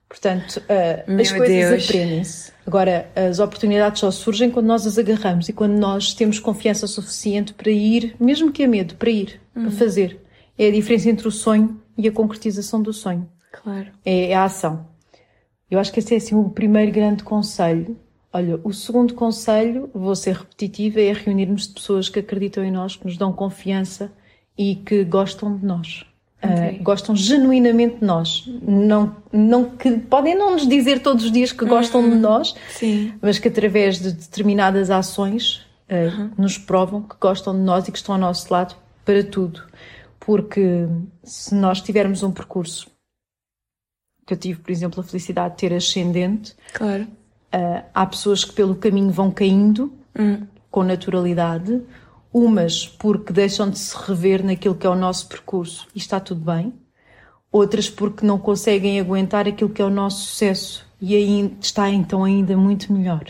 Portanto, 0.08 0.58
uh, 0.58 1.20
as 1.20 1.32
coisas 1.32 1.84
aprendem-se. 1.84 2.52
Agora, 2.64 3.10
as 3.16 3.40
oportunidades 3.40 3.98
só 3.98 4.12
surgem 4.12 4.48
quando 4.48 4.66
nós 4.66 4.86
as 4.86 4.96
agarramos 4.96 5.48
e 5.48 5.52
quando 5.52 5.72
nós 5.72 6.14
temos 6.14 6.38
confiança 6.38 6.86
suficiente 6.86 7.52
para 7.52 7.70
ir, 7.70 8.14
mesmo 8.20 8.52
que 8.52 8.62
a 8.62 8.68
medo, 8.68 8.94
para 8.94 9.10
ir, 9.10 9.40
uhum. 9.56 9.62
para 9.62 9.72
fazer. 9.72 10.20
É 10.56 10.68
a 10.68 10.70
diferença 10.70 11.10
entre 11.10 11.26
o 11.26 11.32
sonho 11.32 11.80
e 11.98 12.06
a 12.06 12.12
concretização 12.12 12.80
do 12.80 12.92
sonho. 12.92 13.28
Claro. 13.52 13.88
É, 14.04 14.30
é 14.30 14.34
a 14.34 14.44
ação. 14.44 14.86
Eu 15.68 15.80
acho 15.80 15.92
que 15.92 15.98
esse 15.98 16.14
é 16.14 16.16
assim 16.16 16.36
o 16.36 16.48
primeiro 16.48 16.92
grande 16.92 17.24
conselho. 17.24 17.96
Olha, 18.34 18.58
o 18.64 18.72
segundo 18.72 19.14
conselho, 19.14 19.88
vou 19.94 20.16
ser 20.16 20.34
repetitiva, 20.34 21.00
é 21.00 21.12
reunirmos 21.12 21.68
de 21.68 21.74
pessoas 21.74 22.08
que 22.08 22.18
acreditam 22.18 22.64
em 22.64 22.70
nós, 22.72 22.96
que 22.96 23.04
nos 23.04 23.16
dão 23.16 23.32
confiança 23.32 24.10
e 24.58 24.74
que 24.74 25.04
gostam 25.04 25.56
de 25.56 25.64
nós. 25.64 26.04
Okay. 26.42 26.80
Uh, 26.80 26.82
gostam 26.82 27.14
genuinamente 27.14 28.00
de 28.00 28.04
nós. 28.04 28.44
Não, 28.60 29.14
não, 29.32 29.76
que 29.76 29.98
podem 29.98 30.34
não 30.34 30.50
nos 30.50 30.66
dizer 30.66 30.98
todos 30.98 31.26
os 31.26 31.30
dias 31.30 31.52
que 31.52 31.64
gostam 31.64 32.00
uhum. 32.00 32.10
de 32.10 32.16
nós, 32.16 32.56
Sim. 32.70 33.14
mas 33.22 33.38
que 33.38 33.46
através 33.46 34.00
de 34.00 34.10
determinadas 34.10 34.90
ações 34.90 35.64
uh, 35.88 36.18
uhum. 36.18 36.30
nos 36.36 36.58
provam 36.58 37.02
que 37.02 37.14
gostam 37.20 37.54
de 37.54 37.60
nós 37.60 37.86
e 37.86 37.92
que 37.92 37.98
estão 37.98 38.16
ao 38.16 38.20
nosso 38.20 38.52
lado 38.52 38.74
para 39.04 39.22
tudo. 39.22 39.62
Porque 40.18 40.88
se 41.22 41.54
nós 41.54 41.80
tivermos 41.80 42.24
um 42.24 42.32
percurso 42.32 42.90
que 44.26 44.34
eu 44.34 44.38
tive, 44.38 44.60
por 44.60 44.72
exemplo, 44.72 45.00
a 45.00 45.04
felicidade 45.04 45.54
de 45.54 45.60
ter 45.60 45.72
ascendente, 45.72 46.56
claro. 46.72 47.06
Uh, 47.54 47.84
há 47.94 48.06
pessoas 48.06 48.44
que 48.44 48.52
pelo 48.52 48.74
caminho 48.74 49.10
vão 49.10 49.30
caindo 49.30 49.92
uhum. 50.18 50.46
com 50.70 50.82
naturalidade 50.82 51.82
Umas 52.34 52.88
porque 52.88 53.32
deixam 53.32 53.70
de 53.70 53.78
se 53.78 53.96
rever 53.96 54.44
naquilo 54.44 54.74
que 54.74 54.84
é 54.84 54.90
o 54.90 54.96
nosso 54.96 55.28
percurso 55.28 55.86
e 55.94 55.98
está 55.98 56.18
tudo 56.18 56.40
bem. 56.40 56.74
Outras 57.52 57.88
porque 57.88 58.26
não 58.26 58.40
conseguem 58.40 58.98
aguentar 58.98 59.46
aquilo 59.46 59.70
que 59.70 59.80
é 59.80 59.84
o 59.84 59.90
nosso 59.90 60.26
sucesso 60.26 60.84
e 61.00 61.14
aí 61.14 61.56
está 61.60 61.88
então 61.88 62.24
ainda 62.24 62.56
muito 62.56 62.92
melhor. 62.92 63.24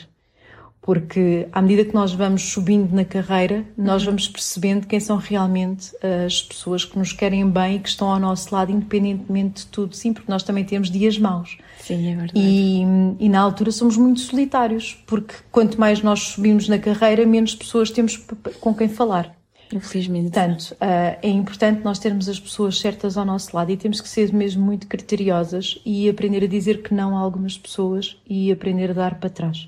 Porque 0.84 1.48
à 1.50 1.62
medida 1.62 1.82
que 1.82 1.94
nós 1.94 2.12
vamos 2.12 2.42
subindo 2.42 2.92
na 2.94 3.06
carreira, 3.06 3.64
nós 3.74 4.02
uhum. 4.02 4.08
vamos 4.08 4.28
percebendo 4.28 4.86
quem 4.86 5.00
são 5.00 5.16
realmente 5.16 5.92
as 6.26 6.42
pessoas 6.42 6.84
que 6.84 6.98
nos 6.98 7.10
querem 7.10 7.48
bem 7.48 7.76
e 7.76 7.78
que 7.78 7.88
estão 7.88 8.10
ao 8.12 8.20
nosso 8.20 8.54
lado, 8.54 8.70
independentemente 8.70 9.64
de 9.64 9.68
tudo. 9.68 9.96
Sim, 9.96 10.12
porque 10.12 10.30
nós 10.30 10.42
também 10.42 10.62
temos 10.62 10.90
dias 10.90 11.18
maus. 11.18 11.56
Sim, 11.80 12.12
é 12.12 12.16
verdade. 12.16 12.38
E, 12.38 12.82
e, 13.18 13.28
na 13.30 13.40
altura 13.40 13.72
somos 13.72 13.96
muito 13.96 14.20
solitários, 14.20 14.94
porque 15.06 15.34
quanto 15.50 15.80
mais 15.80 16.02
nós 16.02 16.20
subimos 16.20 16.68
na 16.68 16.78
carreira, 16.78 17.24
menos 17.24 17.54
pessoas 17.54 17.90
temos 17.90 18.22
com 18.60 18.74
quem 18.74 18.86
falar. 18.86 19.34
Infelizmente. 19.72 20.32
Portanto, 20.32 20.72
uh, 20.72 21.18
é 21.22 21.28
importante 21.30 21.82
nós 21.82 21.98
termos 21.98 22.28
as 22.28 22.38
pessoas 22.38 22.78
certas 22.78 23.16
ao 23.16 23.24
nosso 23.24 23.56
lado 23.56 23.72
e 23.72 23.76
temos 23.78 24.02
que 24.02 24.08
ser 24.08 24.34
mesmo 24.34 24.62
muito 24.62 24.86
criteriosas 24.86 25.80
e 25.86 26.10
aprender 26.10 26.44
a 26.44 26.46
dizer 26.46 26.82
que 26.82 26.92
não 26.92 27.16
a 27.16 27.20
algumas 27.20 27.56
pessoas 27.56 28.18
e 28.28 28.52
aprender 28.52 28.90
a 28.90 28.94
dar 28.94 29.14
para 29.14 29.30
trás. 29.30 29.66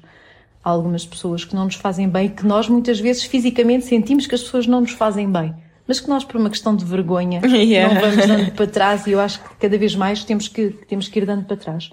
Há 0.67 0.71
algumas 0.71 1.07
pessoas 1.07 1.45
que 1.45 1.55
não 1.55 1.67
nos 1.67 1.77
fazem 1.77 2.09
bem, 2.09 2.29
que 2.29 2.45
nós 2.45 2.69
muitas 2.69 2.99
vezes 2.99 3.23
fisicamente 3.23 3.85
sentimos 3.85 4.27
que 4.27 4.35
as 4.35 4.43
pessoas 4.43 4.67
não 4.67 4.81
nos 4.81 4.93
fazem 4.93 5.31
bem 5.31 5.55
mas 5.89 6.01
que 6.01 6.09
nós, 6.09 6.25
por 6.25 6.41
uma 6.41 6.51
questão 6.51 6.75
de 6.75 6.85
vergonha, 6.85 7.41
yeah. 7.47 7.95
não 7.95 8.01
vamos 8.01 8.27
dando 8.27 8.51
para 8.51 8.67
trás 8.67 9.07
e 9.07 9.13
eu 9.13 9.21
acho 9.21 9.41
que 9.41 9.55
cada 9.55 9.79
vez 9.79 9.95
mais 9.95 10.25
temos 10.25 10.49
que, 10.49 10.71
temos 10.89 11.07
que 11.07 11.17
ir 11.17 11.25
dando 11.25 11.45
para 11.45 11.57
trás 11.57 11.93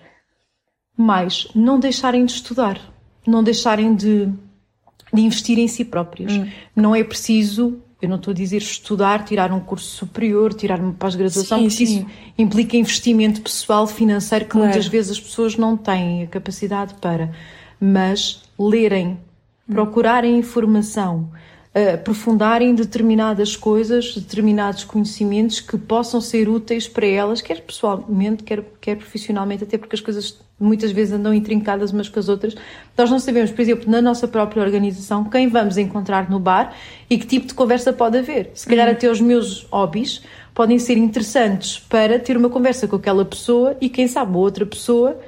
mais 0.98 1.48
não 1.56 1.80
deixarem 1.80 2.26
de 2.26 2.32
estudar, 2.32 2.80
não 3.26 3.44
deixarem 3.44 3.96
de, 3.96 4.28
de 5.14 5.22
investir 5.22 5.58
em 5.58 5.68
si 5.68 5.84
próprios. 5.84 6.34
Hum. 6.34 6.48
Não 6.76 6.96
é 6.96 7.04
preciso, 7.04 7.80
eu 8.02 8.08
não 8.08 8.18
estou 8.18 8.32
a 8.32 8.36
dizer 8.36 8.58
estudar, 8.58 9.26
tirar 9.26 9.52
um 9.52 9.60
curso 9.60 9.90
superior, 9.90 10.54
tirar 10.54 10.80
uma 10.80 10.94
pós-graduação, 10.94 11.60
porque 11.60 11.72
sim. 11.72 11.84
isso 11.84 12.06
implica 12.38 12.78
investimento 12.78 13.42
pessoal, 13.42 13.88
financeiro, 13.88 14.46
que 14.46 14.52
claro. 14.52 14.68
muitas 14.68 14.88
vezes 14.88 15.12
as 15.14 15.20
pessoas 15.20 15.58
não 15.58 15.76
têm 15.76 16.24
a 16.24 16.28
capacidade 16.28 16.94
para. 16.96 17.32
Mas 17.80 18.43
lerem, 18.58 19.20
hum. 19.68 19.74
procurarem 19.74 20.38
informação, 20.38 21.30
aprofundarem 21.96 22.76
determinadas 22.76 23.56
coisas, 23.56 24.14
determinados 24.14 24.84
conhecimentos 24.84 25.60
que 25.60 25.76
possam 25.76 26.22
ser 26.22 26.48
úteis 26.48 26.88
para 26.88 27.08
elas, 27.08 27.42
quer 27.42 27.62
pessoalmente, 27.62 28.44
quer, 28.44 28.64
quer 28.80 28.98
profissionalmente, 28.98 29.64
até 29.64 29.78
porque 29.78 29.96
as 29.96 30.02
coisas 30.02 30.40
muitas 30.60 30.92
vezes 30.92 31.16
andam 31.16 31.34
intrincadas 31.34 31.92
umas 31.92 32.08
com 32.08 32.20
as 32.20 32.30
outras. 32.30 32.56
Nós 32.96 33.10
não 33.10 33.18
sabemos, 33.18 33.50
por 33.50 33.62
exemplo, 33.62 33.90
na 33.90 34.04
nossa 34.04 34.28
própria 34.28 34.62
organização, 34.62 35.24
quem 35.24 35.48
vamos 35.48 35.76
encontrar 35.78 36.30
no 36.30 36.40
bar 36.40 36.76
e 37.10 37.18
que 37.18 37.26
tipo 37.26 37.48
de 37.48 37.56
conversa 37.56 37.92
pode 37.92 38.20
haver. 38.20 38.52
Se 38.54 38.68
calhar 38.68 38.88
uhum. 38.88 38.94
até 38.94 39.10
os 39.10 39.20
meus 39.20 39.64
hobbies 39.72 40.22
podem 40.54 40.78
ser 40.78 40.96
interessantes 40.98 41.80
para 41.80 42.20
ter 42.20 42.38
uma 42.38 42.50
conversa 42.50 42.88
com 42.88 42.98
aquela 42.98 43.26
pessoa 43.26 43.76
e 43.82 43.90
quem 43.90 44.08
sabe 44.08 44.38
outra 44.38 44.64
pessoa 44.64 45.20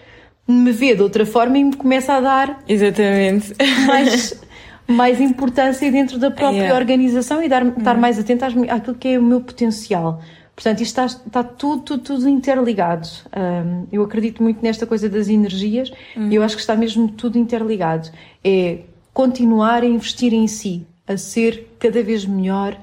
me 0.47 0.71
vê 0.71 0.95
de 0.95 1.01
outra 1.01 1.25
forma 1.25 1.57
e 1.57 1.63
me 1.63 1.75
começa 1.75 2.13
a 2.13 2.21
dar 2.21 2.63
Exatamente. 2.67 3.53
mais 3.87 4.39
mais 4.87 5.19
importância 5.19 5.91
dentro 5.91 6.19
da 6.19 6.29
própria 6.29 6.59
yeah. 6.59 6.75
organização 6.75 7.41
e 7.41 7.49
dar, 7.49 7.65
estar 7.65 7.95
uhum. 7.95 8.01
mais 8.01 8.19
atento 8.19 8.45
às, 8.45 8.53
àquilo 8.69 8.95
que 8.95 9.07
é 9.09 9.19
o 9.19 9.23
meu 9.23 9.41
potencial. 9.41 10.21
Portanto, 10.55 10.81
isto 10.81 11.01
está, 11.01 11.05
está 11.05 11.43
tudo, 11.43 11.81
tudo, 11.81 12.03
tudo 12.03 12.29
interligado. 12.29 13.07
Um, 13.35 13.87
eu 13.91 14.03
acredito 14.03 14.41
muito 14.41 14.61
nesta 14.63 14.85
coisa 14.85 15.09
das 15.09 15.27
energias 15.27 15.91
uhum. 16.15 16.29
e 16.29 16.35
eu 16.35 16.43
acho 16.43 16.55
que 16.55 16.61
está 16.61 16.75
mesmo 16.75 17.09
tudo 17.09 17.37
interligado. 17.37 18.09
É 18.43 18.79
continuar 19.13 19.83
a 19.83 19.85
investir 19.85 20.33
em 20.33 20.47
si, 20.47 20.85
a 21.07 21.17
ser 21.17 21.75
cada 21.77 22.01
vez 22.01 22.25
melhor, 22.25 22.79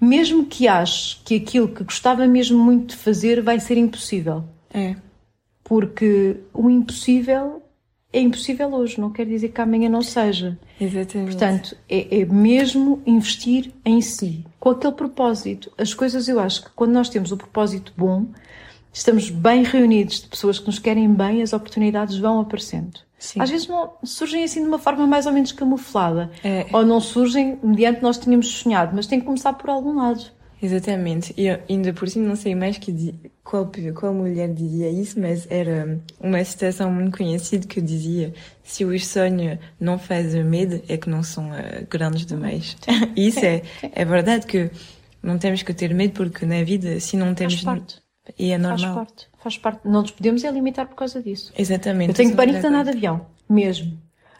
mesmo 0.00 0.44
que 0.44 0.68
ache 0.68 1.16
que 1.24 1.36
aquilo 1.36 1.68
que 1.68 1.82
gostava 1.82 2.26
mesmo 2.26 2.58
muito 2.58 2.90
de 2.90 2.96
fazer 2.96 3.42
vai 3.42 3.58
ser 3.58 3.76
impossível. 3.76 4.44
É. 4.72 4.94
Porque 5.66 6.36
o 6.54 6.70
impossível 6.70 7.62
é 8.12 8.20
impossível 8.20 8.72
hoje, 8.72 9.00
não 9.00 9.10
quer 9.10 9.26
dizer 9.26 9.48
que 9.48 9.60
amanhã 9.60 9.88
não 9.88 10.00
seja. 10.00 10.56
Exatamente. 10.80 11.30
Portanto, 11.30 11.76
é, 11.88 12.20
é 12.20 12.24
mesmo 12.24 13.02
investir 13.04 13.72
em 13.84 14.00
si, 14.00 14.44
com 14.58 14.70
aquele 14.70 14.94
propósito. 14.94 15.70
As 15.76 15.92
coisas, 15.92 16.28
eu 16.28 16.40
acho 16.40 16.64
que 16.64 16.70
quando 16.70 16.92
nós 16.92 17.08
temos 17.08 17.32
o 17.32 17.36
propósito 17.36 17.92
bom, 17.96 18.26
estamos 18.92 19.28
bem 19.28 19.64
reunidos 19.64 20.22
de 20.22 20.28
pessoas 20.28 20.58
que 20.58 20.66
nos 20.66 20.78
querem 20.78 21.12
bem, 21.12 21.42
as 21.42 21.52
oportunidades 21.52 22.16
vão 22.16 22.40
aparecendo. 22.40 23.00
Sim. 23.18 23.40
Às 23.40 23.50
vezes 23.50 23.66
não, 23.66 23.92
surgem 24.04 24.44
assim 24.44 24.62
de 24.62 24.68
uma 24.68 24.78
forma 24.78 25.06
mais 25.06 25.26
ou 25.26 25.32
menos 25.32 25.52
camuflada. 25.52 26.30
É. 26.44 26.66
Ou 26.72 26.86
não 26.86 27.00
surgem 27.00 27.58
mediante 27.62 28.02
nós 28.02 28.18
tínhamos 28.18 28.48
sonhado, 28.48 28.94
mas 28.94 29.06
tem 29.06 29.20
que 29.20 29.26
começar 29.26 29.52
por 29.54 29.68
algum 29.68 29.94
lado. 29.96 30.24
Exatamente. 30.62 31.34
E 31.36 31.48
ainda 31.68 31.92
por 31.92 32.08
cima 32.08 32.26
não 32.26 32.36
sei 32.36 32.54
mais 32.54 32.78
que 32.78 32.90
di- 32.90 33.14
qual, 33.44 33.70
qual 33.94 34.14
mulher 34.14 34.48
dizia 34.52 34.88
isso, 34.90 35.20
mas 35.20 35.46
era 35.50 36.00
uma 36.18 36.42
citação 36.42 36.90
muito 36.90 37.16
conhecida 37.18 37.66
que 37.66 37.80
dizia 37.80 38.32
se 38.62 38.84
os 38.84 39.06
sonhos 39.06 39.58
não 39.78 39.98
fazem 39.98 40.42
medo 40.44 40.80
é 40.88 40.96
que 40.96 41.10
não 41.10 41.22
são 41.22 41.54
eh, 41.54 41.84
grandes 41.90 42.24
demais. 42.26 42.76
E 43.14 43.28
isso 43.28 43.44
é, 43.44 43.62
é 43.92 44.04
verdade 44.04 44.46
que 44.46 44.70
não 45.22 45.38
temos 45.38 45.62
que 45.62 45.74
ter 45.74 45.92
medo 45.94 46.14
porque 46.14 46.46
na 46.46 46.62
vida 46.64 46.98
se 47.00 47.16
não 47.16 47.34
temos... 47.34 47.54
Faz 47.60 47.64
parte. 47.64 47.96
E 48.38 48.50
é 48.50 48.58
Faz 48.58 48.82
normal. 48.82 49.04
parte. 49.04 49.28
Faz 49.38 49.58
parte. 49.58 49.80
Não 49.84 50.02
nos 50.02 50.10
podemos 50.10 50.42
limitar 50.42 50.86
por 50.88 50.96
causa 50.96 51.22
disso. 51.22 51.52
Exatamente. 51.56 52.10
Eu 52.10 52.14
tenho 52.14 52.34
pânico 52.34 52.56
de 52.56 52.62
danado 52.62 52.90
de 52.90 52.96
avião. 52.96 53.26
Mesmo. 53.48 53.96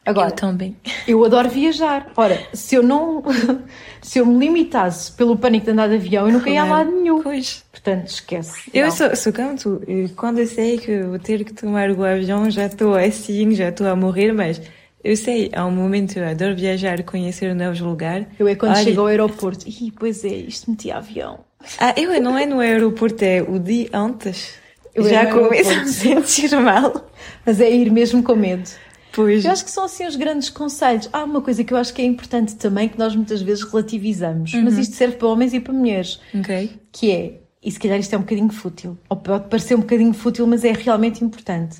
Agora, 0.07 0.29
Eu 0.29 0.33
também. 0.33 0.77
Eu 1.07 1.25
adoro 1.25 1.49
viajar. 1.49 2.07
Ora, 2.17 2.41
se 2.55 2.77
eu 2.77 2.83
não. 2.83 3.25
se 4.01 4.21
eu 4.21 4.25
me 4.25 4.39
limitasse 4.39 5.11
pelo 5.13 5.37
pânico 5.37 5.67
de 5.67 5.73
andar 5.73 5.89
de 5.89 5.97
avião, 5.97 6.27
eu 6.27 6.33
nunca 6.33 6.49
ia 6.49 6.63
a 6.63 6.67
Claro. 6.67 6.85
lado 6.89 6.97
nenhum. 6.97 7.23
Pois. 7.23 7.65
Portanto, 7.73 8.07
esquece. 8.07 8.71
Eu 8.73 8.91
sou, 8.93 9.15
sou 9.17 9.33
como 9.33 9.57
tu. 9.57 9.83
Quando 10.17 10.39
eu 10.39 10.47
sei 10.47 10.79
que 10.79 11.03
vou 11.03 11.19
ter 11.19 11.45
que 11.45 11.53
tomar 11.53 11.91
o 11.91 12.05
avião, 12.05 12.49
já 12.51 12.67
estou 12.67 12.95
assim, 12.95 13.53
já 13.55 13.69
estou 13.69 13.87
a 13.89 13.97
morrer, 13.97 14.33
mas 14.33 14.63
eu 15.03 15.17
sei, 15.17 15.51
há 15.55 15.65
um 15.67 15.71
momento 15.71 16.19
eu 16.19 16.27
adoro 16.27 16.57
viajar, 16.57 17.03
conhecer 17.03 17.55
novos 17.55 17.81
lugares. 17.81 18.27
Eu 18.39 18.49
é 18.49 18.55
quando 18.55 18.73
Olha, 18.75 18.83
chego 18.85 19.01
ao 19.03 19.07
aeroporto. 19.09 19.69
Ih, 19.69 19.93
pois 19.97 20.25
é, 20.25 20.29
isto 20.29 20.71
metia 20.71 20.97
avião. 20.97 21.41
Ah, 21.79 21.95
eu 21.97 22.21
não 22.21 22.39
é 22.39 22.47
no 22.47 22.61
aeroporto, 22.61 23.25
é 23.25 23.43
o 23.43 23.59
dia 23.59 23.89
antes. 23.93 24.55
Eu 24.95 25.07
é 25.07 25.11
já 25.11 25.27
começo 25.33 25.71
a 25.71 25.83
me 25.83 25.89
sentir 25.89 26.51
mal. 26.59 27.09
Mas 27.45 27.61
é 27.61 27.71
ir 27.71 27.91
mesmo 27.91 28.23
com 28.23 28.35
medo. 28.35 28.69
Pois. 29.17 29.47
Eu 29.47 29.51
acho 29.51 29.65
que 29.65 29.71
são 29.71 29.85
assim 29.85 30.07
os 30.07 30.15
grandes 30.15 30.51
conselhos. 30.51 31.09
Há 31.11 31.25
uma 31.25 31.41
coisa 31.41 31.65
que 31.65 31.73
eu 31.73 31.79
acho 31.79 31.95
que 31.95 32.03
é 32.03 32.05
importante 32.05 32.55
também, 32.57 32.87
que 32.87 32.99
nós 32.99 33.17
muitas 33.17 33.41
vezes 33.41 33.65
relativizamos, 33.65 34.53
mas 34.53 34.77
isto 34.77 34.95
serve 34.95 35.17
para 35.17 35.29
homens 35.29 35.55
e 35.55 35.59
para 35.61 35.73
mulheres, 35.73 36.21
Ok. 36.39 36.79
que 36.93 37.11
é, 37.11 37.41
e 37.63 37.73
se 37.73 37.79
calhar 37.81 37.99
isto 37.99 38.13
é 38.15 38.19
um 38.19 38.21
bocadinho 38.21 38.51
fútil, 38.51 38.99
ou 39.09 39.17
pode 39.17 39.49
parecer 39.49 39.75
um 39.75 39.81
bocadinho 39.81 40.13
fútil, 40.13 40.47
mas 40.47 40.65
é 40.65 40.73
realmente 40.73 41.25
importante, 41.25 41.79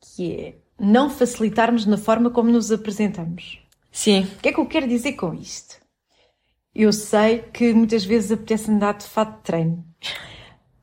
que 0.00 0.32
é 0.32 0.54
não 0.78 1.10
facilitarmos 1.10 1.84
na 1.84 1.96
forma 1.96 2.30
como 2.30 2.50
nos 2.52 2.70
apresentamos. 2.70 3.58
Sim. 3.90 4.22
O 4.38 4.40
que 4.40 4.48
é 4.48 4.52
que 4.52 4.60
eu 4.60 4.66
quero 4.66 4.86
dizer 4.86 5.14
com 5.14 5.34
isto? 5.34 5.76
Eu 6.72 6.92
sei 6.92 7.40
que 7.52 7.74
muitas 7.74 8.04
vezes 8.04 8.30
apetece 8.30 8.70
andar 8.70 8.94
de 8.94 9.04
fato 9.04 9.38
de 9.38 9.42
treino. 9.42 9.84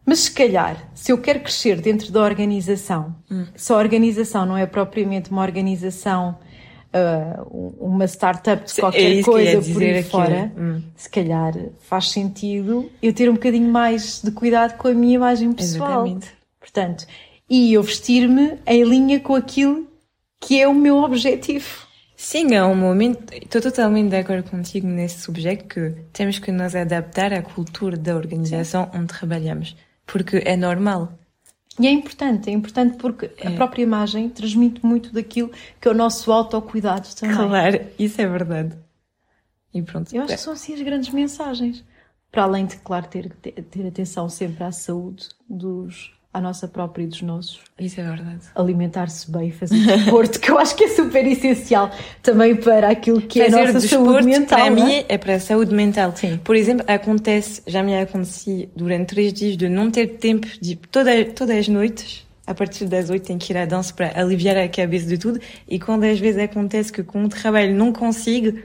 Mas 0.10 0.22
se 0.22 0.32
calhar, 0.32 0.90
se 0.96 1.12
eu 1.12 1.20
quero 1.20 1.40
crescer 1.42 1.80
dentro 1.80 2.12
da 2.12 2.24
organização, 2.24 3.16
se 3.56 3.72
a 3.72 3.76
organização 3.76 4.44
não 4.44 4.58
é 4.58 4.66
propriamente 4.66 5.30
uma 5.30 5.44
organização, 5.44 6.36
ah, 6.92 7.44
uma 7.80 8.06
startup 8.06 8.64
de 8.66 8.72
Sim, 8.72 8.80
é 8.80 8.82
qualquer 8.82 9.12
ia 9.12 9.24
coisa 9.24 9.72
por 9.72 9.84
aí 9.84 10.02
fora, 10.02 10.52
Hum. 10.58 10.82
se 10.96 11.08
calhar 11.12 11.54
faz 11.82 12.10
sentido 12.10 12.90
eu 13.04 13.14
ter 13.14 13.30
um 13.30 13.34
bocadinho 13.34 13.70
mais 13.72 14.20
de 14.24 14.32
cuidado 14.32 14.78
com 14.78 14.88
a 14.88 14.94
minha 14.96 15.14
imagem 15.14 15.54
pessoal. 15.54 16.08
Exatamente. 16.08 16.28
Portanto, 16.60 17.06
e 17.48 17.74
eu 17.74 17.84
vestir-me 17.84 18.58
em 18.66 18.84
linha 18.84 19.20
com 19.20 19.36
aquilo 19.36 19.88
que 20.42 20.60
é 20.60 20.68
o 20.68 20.74
meu 20.74 21.04
objetivo. 21.04 21.88
Sim, 22.16 22.56
é 22.56 22.64
um 22.64 22.76
momento. 22.76 23.32
Estou 23.32 23.62
totalmente 23.62 24.10
de 24.10 24.16
acordo 24.18 24.50
contigo 24.50 24.88
nesse 24.88 25.22
subject 25.22 25.68
que 25.68 25.94
temos 26.12 26.40
que 26.40 26.52
nos 26.52 26.76
adaptar 26.76 27.32
à 27.32 27.44
cultura 27.44 27.96
da 27.96 28.16
organização 28.16 28.90
onde 28.96 29.06
trabalhamos. 29.06 29.76
Porque 30.12 30.38
é 30.46 30.58
normal. 30.58 31.14
E 31.80 31.88
é 31.88 31.92
importante, 31.92 32.50
é 32.50 32.54
importante 32.54 32.98
porque 32.98 33.32
a 33.46 33.52
própria 33.52 33.84
imagem 33.84 34.30
transmite 34.30 34.86
muito 34.86 35.14
daquilo 35.14 35.50
que 35.80 35.88
é 35.88 35.92
o 35.92 35.94
nosso 35.94 36.30
autocuidado 36.32 37.08
também. 37.16 37.38
Claro, 37.38 37.88
isso 37.98 38.22
é 38.22 38.28
verdade. 38.28 38.78
E 39.74 39.82
pronto. 39.82 40.14
Eu 40.14 40.24
acho 40.24 40.34
que 40.34 40.40
são 40.42 40.54
assim 40.54 40.74
as 40.74 40.82
grandes 40.82 41.10
mensagens. 41.10 41.86
Para 42.32 42.44
além 42.44 42.66
de, 42.66 42.78
claro, 42.78 43.08
ter, 43.08 43.32
ter, 43.36 43.54
ter 43.64 43.88
atenção 43.88 44.28
sempre 44.30 44.64
à 44.64 44.72
saúde 44.72 45.30
dos, 45.50 46.12
à 46.32 46.40
nossa 46.40 46.68
própria 46.68 47.04
e 47.04 47.08
dos 47.08 47.22
nossos. 47.22 47.60
Isso 47.80 48.00
é 48.00 48.04
verdade. 48.04 48.42
Alimentar-se 48.56 49.30
bem, 49.32 49.52
fazer 49.52 49.76
desporto, 49.78 50.40
que 50.40 50.52
eu 50.52 50.60
acho 50.60 50.76
que 50.76 50.84
é 50.84 50.88
super 50.90 51.26
essencial 51.26 51.90
também 52.22 52.56
para 52.56 52.90
aquilo 52.90 53.22
que 53.22 53.42
é 53.42 53.48
a 53.48 53.52
Fazer 53.52 53.74
nossa 53.74 53.88
saúde 53.88 54.26
mental. 54.26 54.60
para 54.60 54.70
mim, 54.70 54.92
é? 54.94 55.06
é 55.10 55.18
para 55.18 55.36
a 55.36 55.40
saúde 55.40 55.74
mental. 55.74 56.14
Sim. 56.16 56.40
Por 56.44 56.56
exemplo, 56.56 56.86
acontece, 56.88 57.62
já 57.66 57.82
me 57.82 58.00
aconteci 58.00 58.70
durante 58.76 59.08
três 59.08 59.34
dias 59.34 59.58
de 59.58 59.68
não 59.68 59.90
ter 59.90 60.08
tempo 60.18 60.48
de 60.62 60.76
toda, 60.76 61.26
todas 61.26 61.58
as 61.58 61.68
noites, 61.68 62.28
a 62.46 62.54
partir 62.54 62.86
das 62.86 63.10
oito, 63.10 63.26
tenho 63.28 63.40
que 63.40 63.52
ir 63.54 63.58
à 63.58 63.66
dança 63.66 63.94
para 63.94 64.20
aliviar 64.20 64.58
a 64.58 64.68
cabeça 64.68 65.08
de 65.08 65.18
tudo. 65.18 65.40
E 65.68 65.80
quando 65.80 66.04
às 66.04 66.20
vezes 66.20 66.42
acontece 66.42 66.92
que 66.92 67.04
com 67.04 67.24
o 67.24 67.30
trabalho 67.30 67.74
não 67.76 67.92
consigo, 67.92 68.58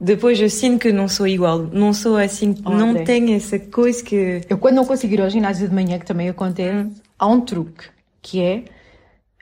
depois 0.00 0.40
eu 0.40 0.48
sinto 0.48 0.80
que 0.80 0.92
não 0.92 1.08
sou 1.08 1.26
igual. 1.26 1.58
Não 1.58 1.92
sou 1.92 2.16
assim, 2.16 2.54
Oh, 2.64 2.70
não 2.70 3.04
tenho 3.04 3.36
essa 3.36 3.58
coisa 3.58 4.02
que. 4.02 4.40
Eu, 4.48 4.56
quando 4.58 4.76
não 4.76 4.84
consigo 4.86 5.12
ir 5.12 5.20
ao 5.20 5.28
ginásio 5.28 5.68
de 5.68 5.74
manhã, 5.74 5.98
que 5.98 6.06
também 6.06 6.28
acontece, 6.28 6.90
há 7.18 7.26
um 7.26 7.40
truque, 7.42 7.84
que 8.22 8.40
é, 8.40 8.64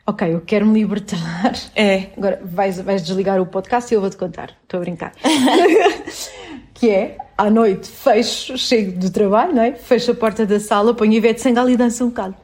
ok, 0.07 0.35
eu 0.35 0.41
quero 0.41 0.67
me 0.67 0.81
libertar. 0.81 1.55
É, 1.77 2.09
Agora 2.17 2.41
vais, 2.45 2.81
vais 2.81 3.03
desligar 3.03 3.41
o 3.41 3.47
podcast 3.47 3.93
e 3.93 3.97
eu 3.97 4.01
vou-te 4.01 4.17
contar. 4.17 4.51
Estou 4.65 4.79
a 4.79 4.81
brincar. 4.81 5.13
que 6.75 6.91
é, 6.91 7.17
à 7.37 7.49
noite, 7.51 7.89
fecho, 7.89 8.57
chego 8.59 8.99
do 8.99 9.11
trabalho, 9.11 9.55
não 9.55 9.63
é? 9.63 9.73
Fecho 9.73 10.11
a 10.11 10.15
porta 10.15 10.45
da 10.45 10.59
sala, 10.59 10.95
ponho 10.95 11.13
Ivete 11.13 11.41
Sangalo 11.41 11.71
e 11.71 11.77
danço 11.77 12.05
um 12.05 12.09
bocado. 12.09 12.35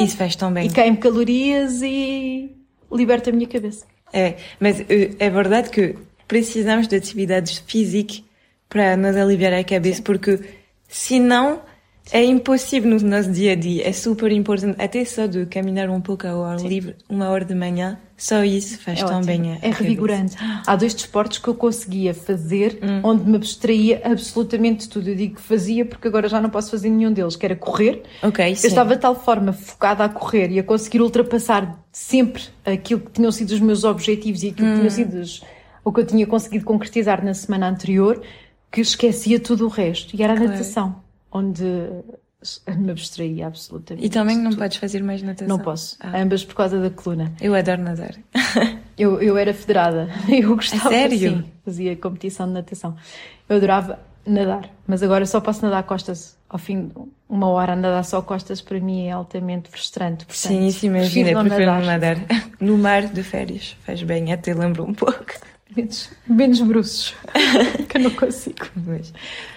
isso 0.00 0.16
faz 0.16 0.34
tão 0.34 0.52
bem. 0.52 0.66
E 0.66 0.70
queimo 0.70 0.96
calorias 0.96 1.82
e 1.82 2.50
liberto 2.90 3.30
a 3.30 3.32
minha 3.32 3.46
cabeça. 3.46 3.86
É, 4.12 4.34
mas 4.58 4.80
eh, 4.80 5.12
é 5.20 5.30
verdade 5.30 5.70
que 5.70 5.94
precisamos 6.30 6.86
de 6.86 6.94
atividades 6.94 7.58
físicas 7.66 8.22
para 8.68 8.96
nos 8.96 9.16
aliviar 9.16 9.52
a 9.52 9.64
cabeça, 9.64 10.00
porque 10.00 10.38
senão 10.88 11.60
é 12.12 12.24
impossível 12.24 12.88
no 12.88 13.00
nosso 13.00 13.32
dia 13.32 13.52
a 13.52 13.54
dia. 13.56 13.88
É 13.88 13.92
super 13.92 14.30
importante, 14.30 14.80
até 14.80 15.04
só 15.04 15.26
de 15.26 15.44
caminhar 15.46 15.90
um 15.90 16.00
pouco 16.00 16.28
ao 16.28 16.44
ar 16.44 16.60
livre, 16.60 16.94
uma 17.08 17.28
hora 17.30 17.44
de 17.44 17.52
manhã, 17.54 17.98
só 18.16 18.44
isso 18.44 18.78
faz 18.78 19.00
É 19.00 19.04
tão 19.04 19.18
ótimo. 19.18 19.26
bem 19.26 19.50
a 19.50 19.54
É 19.54 19.58
cabeça. 19.58 19.82
revigorante. 19.82 20.36
Há 20.66 20.76
dois 20.76 20.94
desportos 20.94 21.38
que 21.38 21.48
eu 21.48 21.54
conseguia 21.54 22.14
fazer 22.14 22.78
Hum. 22.80 23.00
onde 23.02 23.28
me 23.28 23.36
abstraía 23.36 24.00
absolutamente 24.04 24.88
tudo. 24.88 25.08
Eu 25.08 25.16
digo 25.16 25.34
que 25.34 25.42
fazia 25.42 25.84
porque 25.84 26.06
agora 26.06 26.28
já 26.28 26.40
não 26.40 26.48
posso 26.48 26.70
fazer 26.70 26.90
nenhum 26.90 27.12
deles, 27.12 27.34
que 27.34 27.44
era 27.44 27.56
correr. 27.56 28.04
Ok, 28.22 28.54
sim. 28.54 28.66
Eu 28.66 28.68
estava 28.68 28.94
de 28.94 29.00
tal 29.00 29.16
forma 29.16 29.52
focada 29.52 30.04
a 30.04 30.08
correr 30.08 30.48
e 30.52 30.60
a 30.60 30.62
conseguir 30.62 31.00
ultrapassar 31.02 31.76
sempre 31.90 32.42
aquilo 32.64 33.00
que 33.00 33.10
tinham 33.10 33.32
sido 33.32 33.50
os 33.50 33.58
meus 33.60 33.82
objetivos 33.82 34.44
e 34.44 34.48
aquilo 34.50 34.68
que 34.68 34.74
Hum. 34.74 34.76
tinham 34.78 34.90
sido 34.90 35.18
os- 35.18 35.42
o 35.84 35.92
que 35.92 36.00
eu 36.00 36.06
tinha 36.06 36.26
conseguido 36.26 36.64
concretizar 36.64 37.24
na 37.24 37.34
semana 37.34 37.68
anterior, 37.68 38.22
que 38.70 38.80
esquecia 38.80 39.40
tudo 39.40 39.66
o 39.66 39.68
resto. 39.68 40.14
E 40.16 40.22
era 40.22 40.32
a 40.34 40.36
Claro. 40.36 40.52
natação, 40.52 40.96
onde 41.32 41.64
me 42.78 42.90
abstraía 42.90 43.46
absolutamente. 43.46 44.06
E 44.06 44.08
também 44.10 44.36
não 44.38 44.50
tudo. 44.50 44.60
podes 44.60 44.76
fazer 44.78 45.02
mais 45.02 45.22
natação. 45.22 45.48
Não 45.56 45.62
posso. 45.62 45.96
Ah, 46.00 46.18
Ambas 46.20 46.44
por 46.44 46.54
causa 46.54 46.80
da 46.80 46.88
coluna. 46.90 47.32
eu 47.40 47.54
adoro 47.54 47.82
nadar. 47.82 48.14
Eu, 48.98 49.18
eu 49.22 49.38
era 49.38 49.54
federada. 49.54 50.10
Eu 50.28 50.54
gostava. 50.56 50.90
sério? 50.90 51.18
Sim, 51.18 51.44
fazia 51.64 51.96
competição 51.96 52.46
de 52.46 52.52
natação. 52.52 52.94
Eu 53.48 53.56
adorava 53.56 53.98
nadar, 54.26 54.68
mas 54.86 55.02
agora 55.02 55.24
só 55.24 55.40
posso 55.40 55.62
nadar 55.64 55.82
costas. 55.84 56.36
Ao 56.50 56.58
fim 56.58 56.88
de 56.88 56.92
uma 57.26 57.48
hora 57.48 57.72
a 57.72 57.76
nadar 57.76 58.04
só 58.04 58.20
costas 58.20 58.60
para 58.60 58.78
mim 58.78 59.06
é 59.06 59.12
altamente 59.12 59.70
frustrante. 59.70 60.26
Portanto, 60.26 60.36
Sim, 60.48 60.66
isso 60.66 60.84
imagina, 60.84 61.28
prefiro 61.30 61.34
não 61.38 61.44
prefiro 61.46 61.70
não 61.72 61.80
nadar. 61.80 62.16
nadar. 62.18 62.46
No 62.60 62.76
mar 62.76 63.06
de 63.06 63.22
férias, 63.22 63.74
faz 63.86 64.02
bem, 64.02 64.30
até 64.34 64.52
lembro 64.52 64.84
um 64.84 64.92
pouco. 64.92 65.24
Menos, 65.76 66.10
menos 66.26 66.60
bruços, 66.60 67.14
que 67.88 67.96
eu 67.96 68.02
não 68.02 68.10
consigo. 68.10 68.66
Mas- 68.86 69.12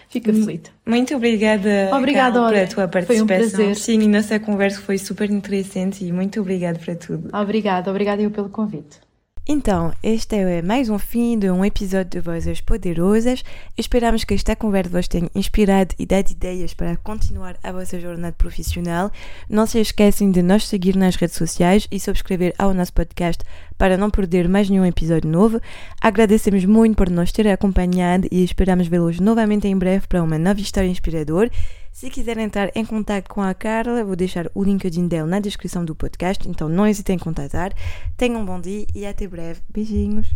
Fico 0.09 0.29
aflita. 0.29 0.69
Muito 0.85 1.15
obrigada, 1.15 1.89
Obrigada, 1.91 2.33
Carol, 2.39 2.45
Olga. 2.45 2.67
pela 2.67 2.87
tua 2.87 3.01
Foi 3.03 3.19
um 3.19 3.25
participação. 3.25 3.55
prazer. 3.65 3.75
Sim, 3.75 3.99
e 4.01 4.07
nossa 4.07 4.39
conversa 4.39 4.79
foi 4.79 4.99
super 4.99 5.27
interessante 5.31 6.05
e 6.05 6.11
muito 6.11 6.39
obrigada 6.39 6.77
para 6.77 6.95
tudo. 6.95 7.35
Obrigada, 7.35 7.89
obrigada 7.89 8.21
eu 8.21 8.29
pelo 8.29 8.47
convite. 8.49 9.01
Então, 9.45 9.91
este 10.01 10.35
é 10.37 10.61
mais 10.61 10.87
um 10.87 10.97
fim 10.97 11.37
de 11.37 11.49
um 11.51 11.65
episódio 11.65 12.11
de 12.11 12.19
Vozes 12.21 12.61
Poderosas. 12.61 13.43
Esperamos 13.77 14.23
que 14.23 14.33
esta 14.35 14.55
conversa 14.55 14.89
vos 14.91 15.07
tenha 15.07 15.29
inspirado 15.35 15.93
e 15.99 16.05
dado 16.05 16.29
ideias 16.31 16.73
para 16.73 16.95
continuar 16.95 17.57
a 17.61 17.71
vossa 17.73 17.99
jornada 17.99 18.33
profissional. 18.37 19.11
Não 19.49 19.65
se 19.65 19.79
esquecem 19.81 20.31
de 20.31 20.41
nos 20.41 20.65
seguir 20.67 20.95
nas 20.95 21.15
redes 21.17 21.35
sociais 21.35 21.87
e 21.91 21.99
subscrever 21.99 22.53
ao 22.57 22.73
nosso 22.73 22.93
podcast 22.93 23.43
para 23.77 23.97
não 23.97 24.09
perder 24.09 24.47
mais 24.47 24.69
nenhum 24.69 24.85
episódio 24.85 25.29
novo. 25.29 25.59
Agradecemos 26.01 26.65
muito 26.65 26.95
por 26.95 27.09
nos 27.09 27.31
ter 27.31 27.47
acompanhado 27.47 28.27
e 28.31 28.43
esperamos 28.43 28.87
vê-los 28.87 29.19
novamente 29.19 29.67
em 29.67 29.77
breve 29.77 30.07
para 30.07 30.23
uma 30.23 30.37
nova 30.37 30.59
história 30.59 30.87
inspiradora. 30.87 31.49
Se 31.91 32.09
quiserem 32.09 32.45
entrar 32.45 32.71
em 32.73 32.83
contato 32.83 33.29
com 33.29 33.41
a 33.41 33.53
Carla, 33.53 34.03
vou 34.03 34.15
deixar 34.15 34.49
o 34.55 34.63
LinkedIn 34.63 35.07
dela 35.07 35.27
na 35.27 35.39
descrição 35.39 35.85
do 35.85 35.93
podcast, 35.93 36.49
então 36.49 36.67
não 36.67 36.87
hesitem 36.87 37.15
em 37.17 37.19
contatar. 37.19 37.71
Tenham 38.17 38.41
um 38.41 38.45
bom 38.45 38.59
dia 38.59 38.85
e 38.95 39.05
até 39.05 39.27
breve. 39.27 39.61
Beijinhos! 39.71 40.27